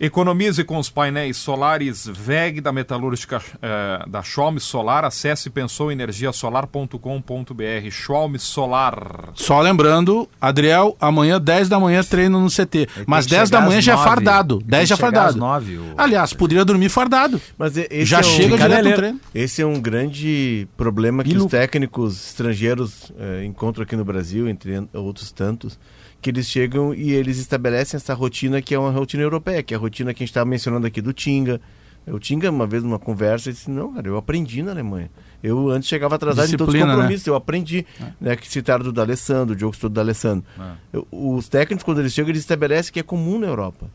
[0.03, 5.05] Economize com os painéis solares VEG da metalúrgica eh, da Schwalm Solar.
[5.05, 7.91] Acesse pensouenergiasolar.com.br.
[7.91, 9.29] Schwalm Solar.
[9.35, 12.89] Só lembrando, Adriel, amanhã 10 da manhã treino no CT.
[13.07, 14.57] Mas tem que 10 da manhã já é fardado.
[14.61, 15.29] Tem 10 que já é fardado.
[15.29, 17.39] às nove, o- Aliás, poderia dormir fardado.
[17.59, 19.21] Mas esse Já é um- chega direto no treino.
[19.35, 21.45] Esse é um grande problema que Bilu.
[21.45, 25.79] os técnicos estrangeiros eh, encontram aqui no Brasil, entre outros tantos,
[26.21, 29.77] que eles chegam e eles estabelecem essa rotina que é uma rotina europeia, que é
[29.77, 31.61] a rotina que a gente estava mencionando aqui do Tinga.
[32.07, 35.11] O Tinga, uma vez numa conversa, disse, não, cara, eu aprendi na Alemanha.
[35.43, 36.95] Eu antes chegava atrasado em todos os Disciplina, né?
[37.03, 37.87] compromissos, eu aprendi,
[38.21, 40.45] né, que citaram do D'Alessandro, o jogo todo do D'Alessandro.
[40.93, 43.87] Eu- Os técnicos, quando eles chegam, eles estabelecem que é comum na Europa.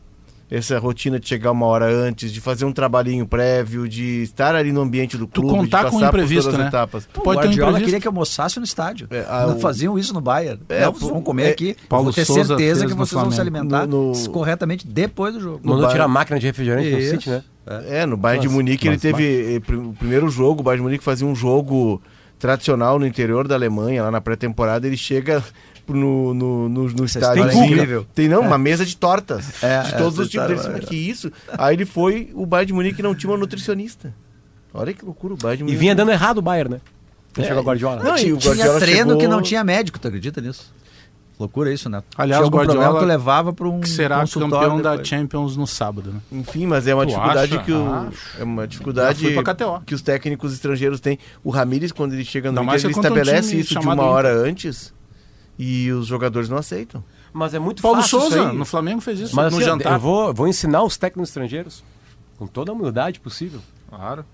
[0.48, 4.70] Essa rotina de chegar uma hora antes, de fazer um trabalhinho prévio, de estar ali
[4.70, 6.68] no ambiente do Tu clube, contar de com o passar por imprevisto, todas as né?
[6.68, 7.08] etapas.
[7.12, 7.84] Tu pode ter um Guardiola imprevisto.
[7.86, 9.08] queria que eu almoçasse no estádio.
[9.10, 10.60] É, ah, não o- faziam isso no Bayern.
[10.68, 11.76] É, não, vão comer é, aqui.
[11.88, 15.34] Paulo vou ter Souza certeza que no vocês vão se alimentar No- no- corretamente depois
[15.34, 15.60] do jogo.
[15.64, 17.10] Mandou tirar a máquina de refrigerante do Isso.
[17.10, 17.42] City, né?
[17.88, 21.02] É, no Bayern de Munique ele teve eh, o primeiro jogo, o Bayern de Munique
[21.02, 22.00] fazia um jogo
[22.38, 25.42] tradicional no interior da Alemanha, lá na pré-temporada, ele chega
[25.86, 27.42] tipo, no, no, no, no Essa estádio.
[27.46, 28.06] história é Tem, incrível.
[28.14, 28.46] tem não, É.
[28.46, 29.62] uma mesa de tortas.
[29.62, 30.44] É, de todos essa os tipos.
[30.50, 30.80] é maravilhosa.
[30.86, 31.32] que isso?
[31.56, 34.12] Aí ele foi, o Bayern de Munique não tinha uma nutricionista.
[34.74, 35.80] Olha que loucura, o Bayern de E Munique.
[35.80, 36.80] vinha dando errado o Bayern, né?
[37.34, 38.02] Quando É, chegou o Guardiola.
[38.02, 40.74] Não, e tinha o Guardiola treino chegou- que não tinha médico, tu acredita nisso?
[41.38, 42.02] Loucura isso, né?
[42.16, 45.06] Aliás, tinha o algum Guardiola tu levava para um que será campeão da depois.
[45.08, 46.20] Champions no sábado, né?
[46.32, 47.62] Enfim, mas é uma Tu dificuldade acha?
[47.64, 48.40] que o, Acho.
[48.40, 49.26] é uma dificuldade
[49.84, 51.18] que os técnicos estrangeiros têm.
[51.44, 53.86] O Ramires quando ele chega no Inter, ele que é um estabelece time isso de
[53.86, 54.48] uma hora Inter.
[54.50, 54.94] antes
[55.58, 57.02] e os jogadores não aceitam.
[57.32, 58.56] Mas é muito Paulo fácil Souza, isso aí.
[58.56, 59.92] no Flamengo, fez isso Mas no assim, jantar.
[59.94, 61.84] eu vou, vou ensinar os técnicos estrangeiros
[62.38, 63.60] com toda a humildade possível.
[63.90, 64.24] Claro.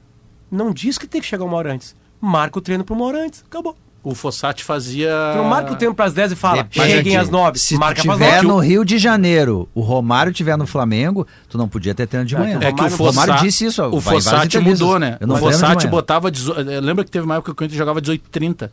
[0.50, 1.96] Não diz que tem que chegar uma hora antes.
[2.20, 3.42] Marca o treino para uma hora antes.
[3.48, 3.76] Acabou.
[4.04, 5.10] O Fossati fazia.
[5.32, 6.86] Tu não marca o tempo para as 10 e fala, Depende.
[6.90, 7.56] cheguem às 9.
[7.58, 8.46] Se marca tiver 9.
[8.48, 12.36] no Rio de Janeiro, o Romário tiver no Flamengo, tu não podia ter treino de
[12.36, 12.58] manhã.
[12.60, 13.82] É que o, Romário Fossati, disse isso.
[13.84, 15.18] o Fossati mudou, né?
[15.20, 16.30] O Fossati botava.
[16.32, 18.70] dezo- eh, Lembra que teve uma época que o Inter jogava 18h30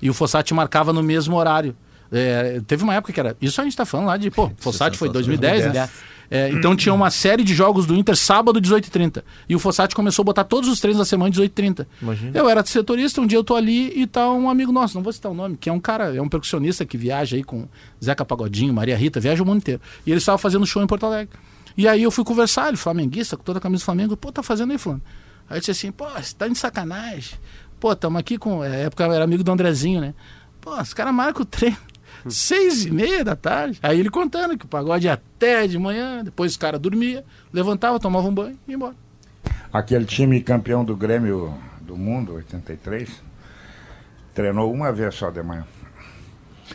[0.00, 1.76] e o Fossati marcava no mesmo horário.
[2.12, 3.34] É, teve uma época que era.
[3.40, 4.30] Isso a gente tá falando lá de.
[4.30, 5.88] Pô, Fossati foi 2010, né?
[6.30, 9.22] É, então tinha uma série de jogos do Inter sábado 18h30.
[9.46, 11.86] E o Fossati começou a botar todos os treinos da semana 18h30.
[12.00, 12.30] Imagina.
[12.32, 15.12] Eu era setorista, um dia eu tô ali e tá um amigo nosso, não vou
[15.12, 17.68] citar o nome, que é um cara, é um percussionista que viaja aí com
[18.02, 19.82] Zeca Pagodinho, Maria Rita, viaja o mundo inteiro.
[20.06, 21.36] E ele estava fazendo show em Porto Alegre.
[21.76, 24.42] E aí eu fui conversar, ele flamenguista, com toda a camisa do Flamengo, pô, tá
[24.42, 25.02] fazendo aí, fulano?
[25.50, 27.34] Aí eu disse assim, pô, você tá de sacanagem.
[27.78, 28.64] Pô, tamo aqui com.
[28.64, 30.14] É, época eu era amigo do Andrezinho, né?
[30.62, 31.76] Pô, os caras marcam o treino.
[32.28, 33.78] Seis e meia da tarde.
[33.82, 37.98] Aí ele contando que o pagode ia até de manhã, depois os caras dormia, levantava,
[37.98, 38.94] tomava um banho e ia embora.
[39.72, 43.10] Aquele time campeão do Grêmio do Mundo, 83,
[44.34, 45.66] treinou uma vez só de manhã.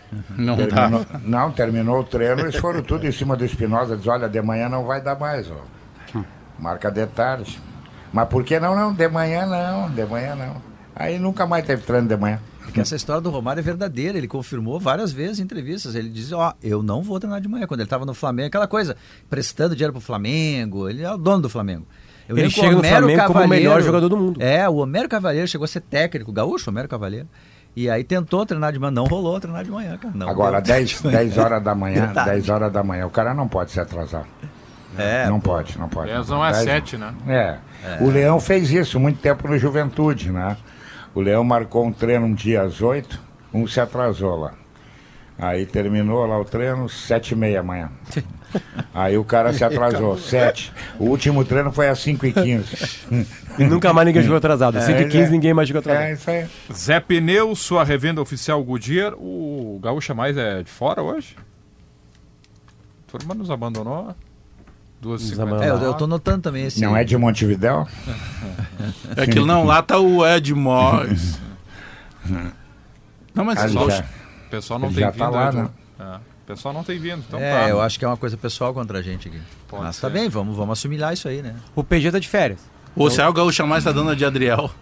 [0.38, 1.20] Não terminou, dá.
[1.24, 4.70] Não, terminou o treino, eles foram tudo em cima do Espinosa, diz, olha, de manhã
[4.70, 6.22] não vai dar mais, ó.
[6.60, 7.60] Marca de tarde.
[8.12, 8.94] Mas por que não, não?
[8.94, 10.62] De manhã não, de manhã não.
[10.96, 12.40] Aí nunca mais teve treino de manhã.
[12.68, 15.96] Porque essa história do Romário é verdadeira, ele confirmou várias vezes em entrevistas.
[15.96, 17.66] Ele diz: Ó, eu não vou treinar de manhã.
[17.66, 18.98] Quando ele estava no Flamengo, aquela coisa,
[19.30, 21.88] prestando dinheiro pro Flamengo, ele é o dono do Flamengo.
[22.28, 24.42] Eu Ele lembro que o chega no Homero Flamengo como o melhor jogador do mundo.
[24.42, 27.28] É, o Homero Cavalheiro chegou a ser técnico, gaúcho, Homero Cavalheiro.
[27.74, 30.14] E aí tentou treinar de manhã, não rolou treinar de manhã, cara.
[30.14, 30.76] Não Agora, deu.
[30.76, 32.30] 10, 10 horas da manhã, Verdade.
[32.32, 34.26] 10 horas da manhã, o cara não pode se atrasar.
[34.98, 35.52] É, não pô.
[35.52, 36.12] pode, não pode.
[36.12, 37.14] Dez não é Dez- sete, né?
[37.28, 37.58] É.
[38.02, 40.58] O Leão fez isso muito tempo no Juventude, né?
[41.18, 43.20] O Leão marcou um treino um dia às 8,
[43.52, 44.54] um se atrasou lá.
[45.36, 47.90] Aí terminou lá o treino, sete e meia amanhã.
[48.94, 50.72] Aí o cara se atrasou, sete.
[51.00, 53.26] O último treino foi às 5 e 15
[53.58, 54.80] E nunca mais ninguém jogou atrasado.
[54.80, 56.04] 5 e 15 ninguém mais jogou atrasado.
[56.04, 56.46] É isso aí.
[56.72, 59.16] Zé Pneu, sua revenda oficial Goodyear.
[59.16, 61.36] O Gaúcha Mais é de fora hoje?
[63.08, 64.16] A turma nos abandonou.
[65.00, 65.64] Duas Nos cinquenta.
[65.64, 66.82] É, eu, eu tô notando também esse.
[66.82, 67.88] Não é de Montevidéu?
[69.16, 71.40] É aquilo não, lá tá o Ed Moyes.
[73.34, 73.80] Não, mas Ah, já-
[74.46, 75.20] o pessoal não ele tem já vindo.
[75.20, 75.58] tá lá, Edu.
[75.58, 75.70] né?
[76.00, 77.24] É, o pessoal não tem vindo.
[77.28, 77.70] Então é, tá.
[77.70, 79.40] eu acho que é uma coisa pessoal contra a gente aqui.
[79.68, 80.02] Pode Mas ser.
[80.02, 81.56] tá bem, vamos, vamos assimilar isso aí, né?
[81.76, 82.60] O PG tá de férias.
[82.96, 84.72] O Céu Gaúcha mais tá dando a de Adriel.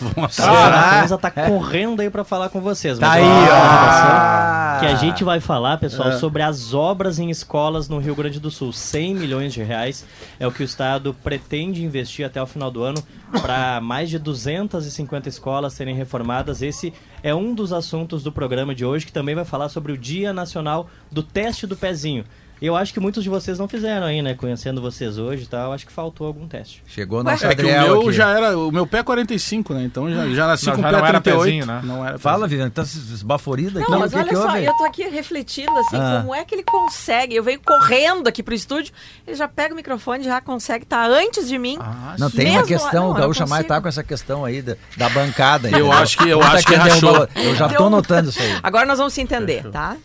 [0.00, 2.98] Vamos A Souza tá correndo aí pra falar com vocês.
[2.98, 4.80] Tá mas aí, ó.
[4.80, 6.18] Que a gente vai falar, pessoal, É.
[6.18, 8.72] sobre as obras em escolas no Rio Grande do Sul.
[8.72, 10.06] 100 milhões de reais
[10.38, 13.02] é o que o Estado pretende investir até o final do ano
[13.42, 16.62] para mais de 250 escolas serem reformadas.
[16.62, 16.92] Esse
[17.22, 20.32] é um dos assuntos do programa de hoje, que também vai falar sobre o Dia
[20.32, 22.24] Nacional do Teste do Pezinho.
[22.60, 24.34] Eu acho que muitos de vocês não fizeram aí, né?
[24.34, 26.82] Conhecendo vocês hoje e tal, acho que faltou algum teste.
[26.86, 28.12] Chegou o É nosso que o meu aqui.
[28.12, 28.58] já era.
[28.58, 29.84] O meu pé é 45, né?
[29.84, 31.44] Então já, já nasci Não, com já o pé não era 38.
[31.44, 31.80] pezinho, né?
[31.84, 33.90] Não era Fala, Viviane, tá esbaforida aqui.
[33.90, 34.64] Não, mas que olha que só, houve?
[34.64, 36.18] eu tô aqui refletindo assim, Ah.
[36.20, 37.34] como é que ele consegue?
[37.36, 38.92] Eu venho correndo aqui pro estúdio,
[39.26, 41.78] ele já pega o microfone, já consegue estar antes de mim.
[42.18, 44.76] Não, tem uma questão, não, o eu Gaúcha Mais tá com essa questão aí da,
[44.96, 45.68] da bancada.
[45.68, 45.92] Eu entendeu?
[45.92, 47.28] acho que- eu Conta acho que rachou.
[47.36, 48.58] Eu já tô notando isso aí.
[48.62, 49.96] Agora nós vamos se entender, tá?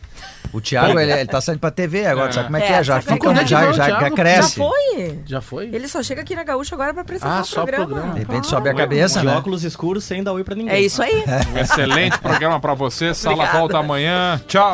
[0.53, 2.83] O Thiago, ele, ele tá saindo pra TV agora, sabe como é que é?
[2.83, 3.57] Já sabe como fica, é que é?
[3.57, 4.41] já, já, já cresce.
[4.59, 5.19] Já foi?
[5.25, 5.65] Já foi?
[5.73, 7.85] Ele só chega aqui na Gaúcha agora pra apresentar Ah, o só programa.
[7.87, 8.13] programa.
[8.13, 9.35] De repente sobe a cabeça, de né?
[9.35, 10.73] óculos escuros sem dar oi pra ninguém.
[10.73, 11.23] É isso aí.
[11.53, 13.13] Um excelente programa pra você.
[13.15, 13.57] Sala Obrigada.
[13.59, 14.39] volta amanhã.
[14.47, 14.73] Tchau.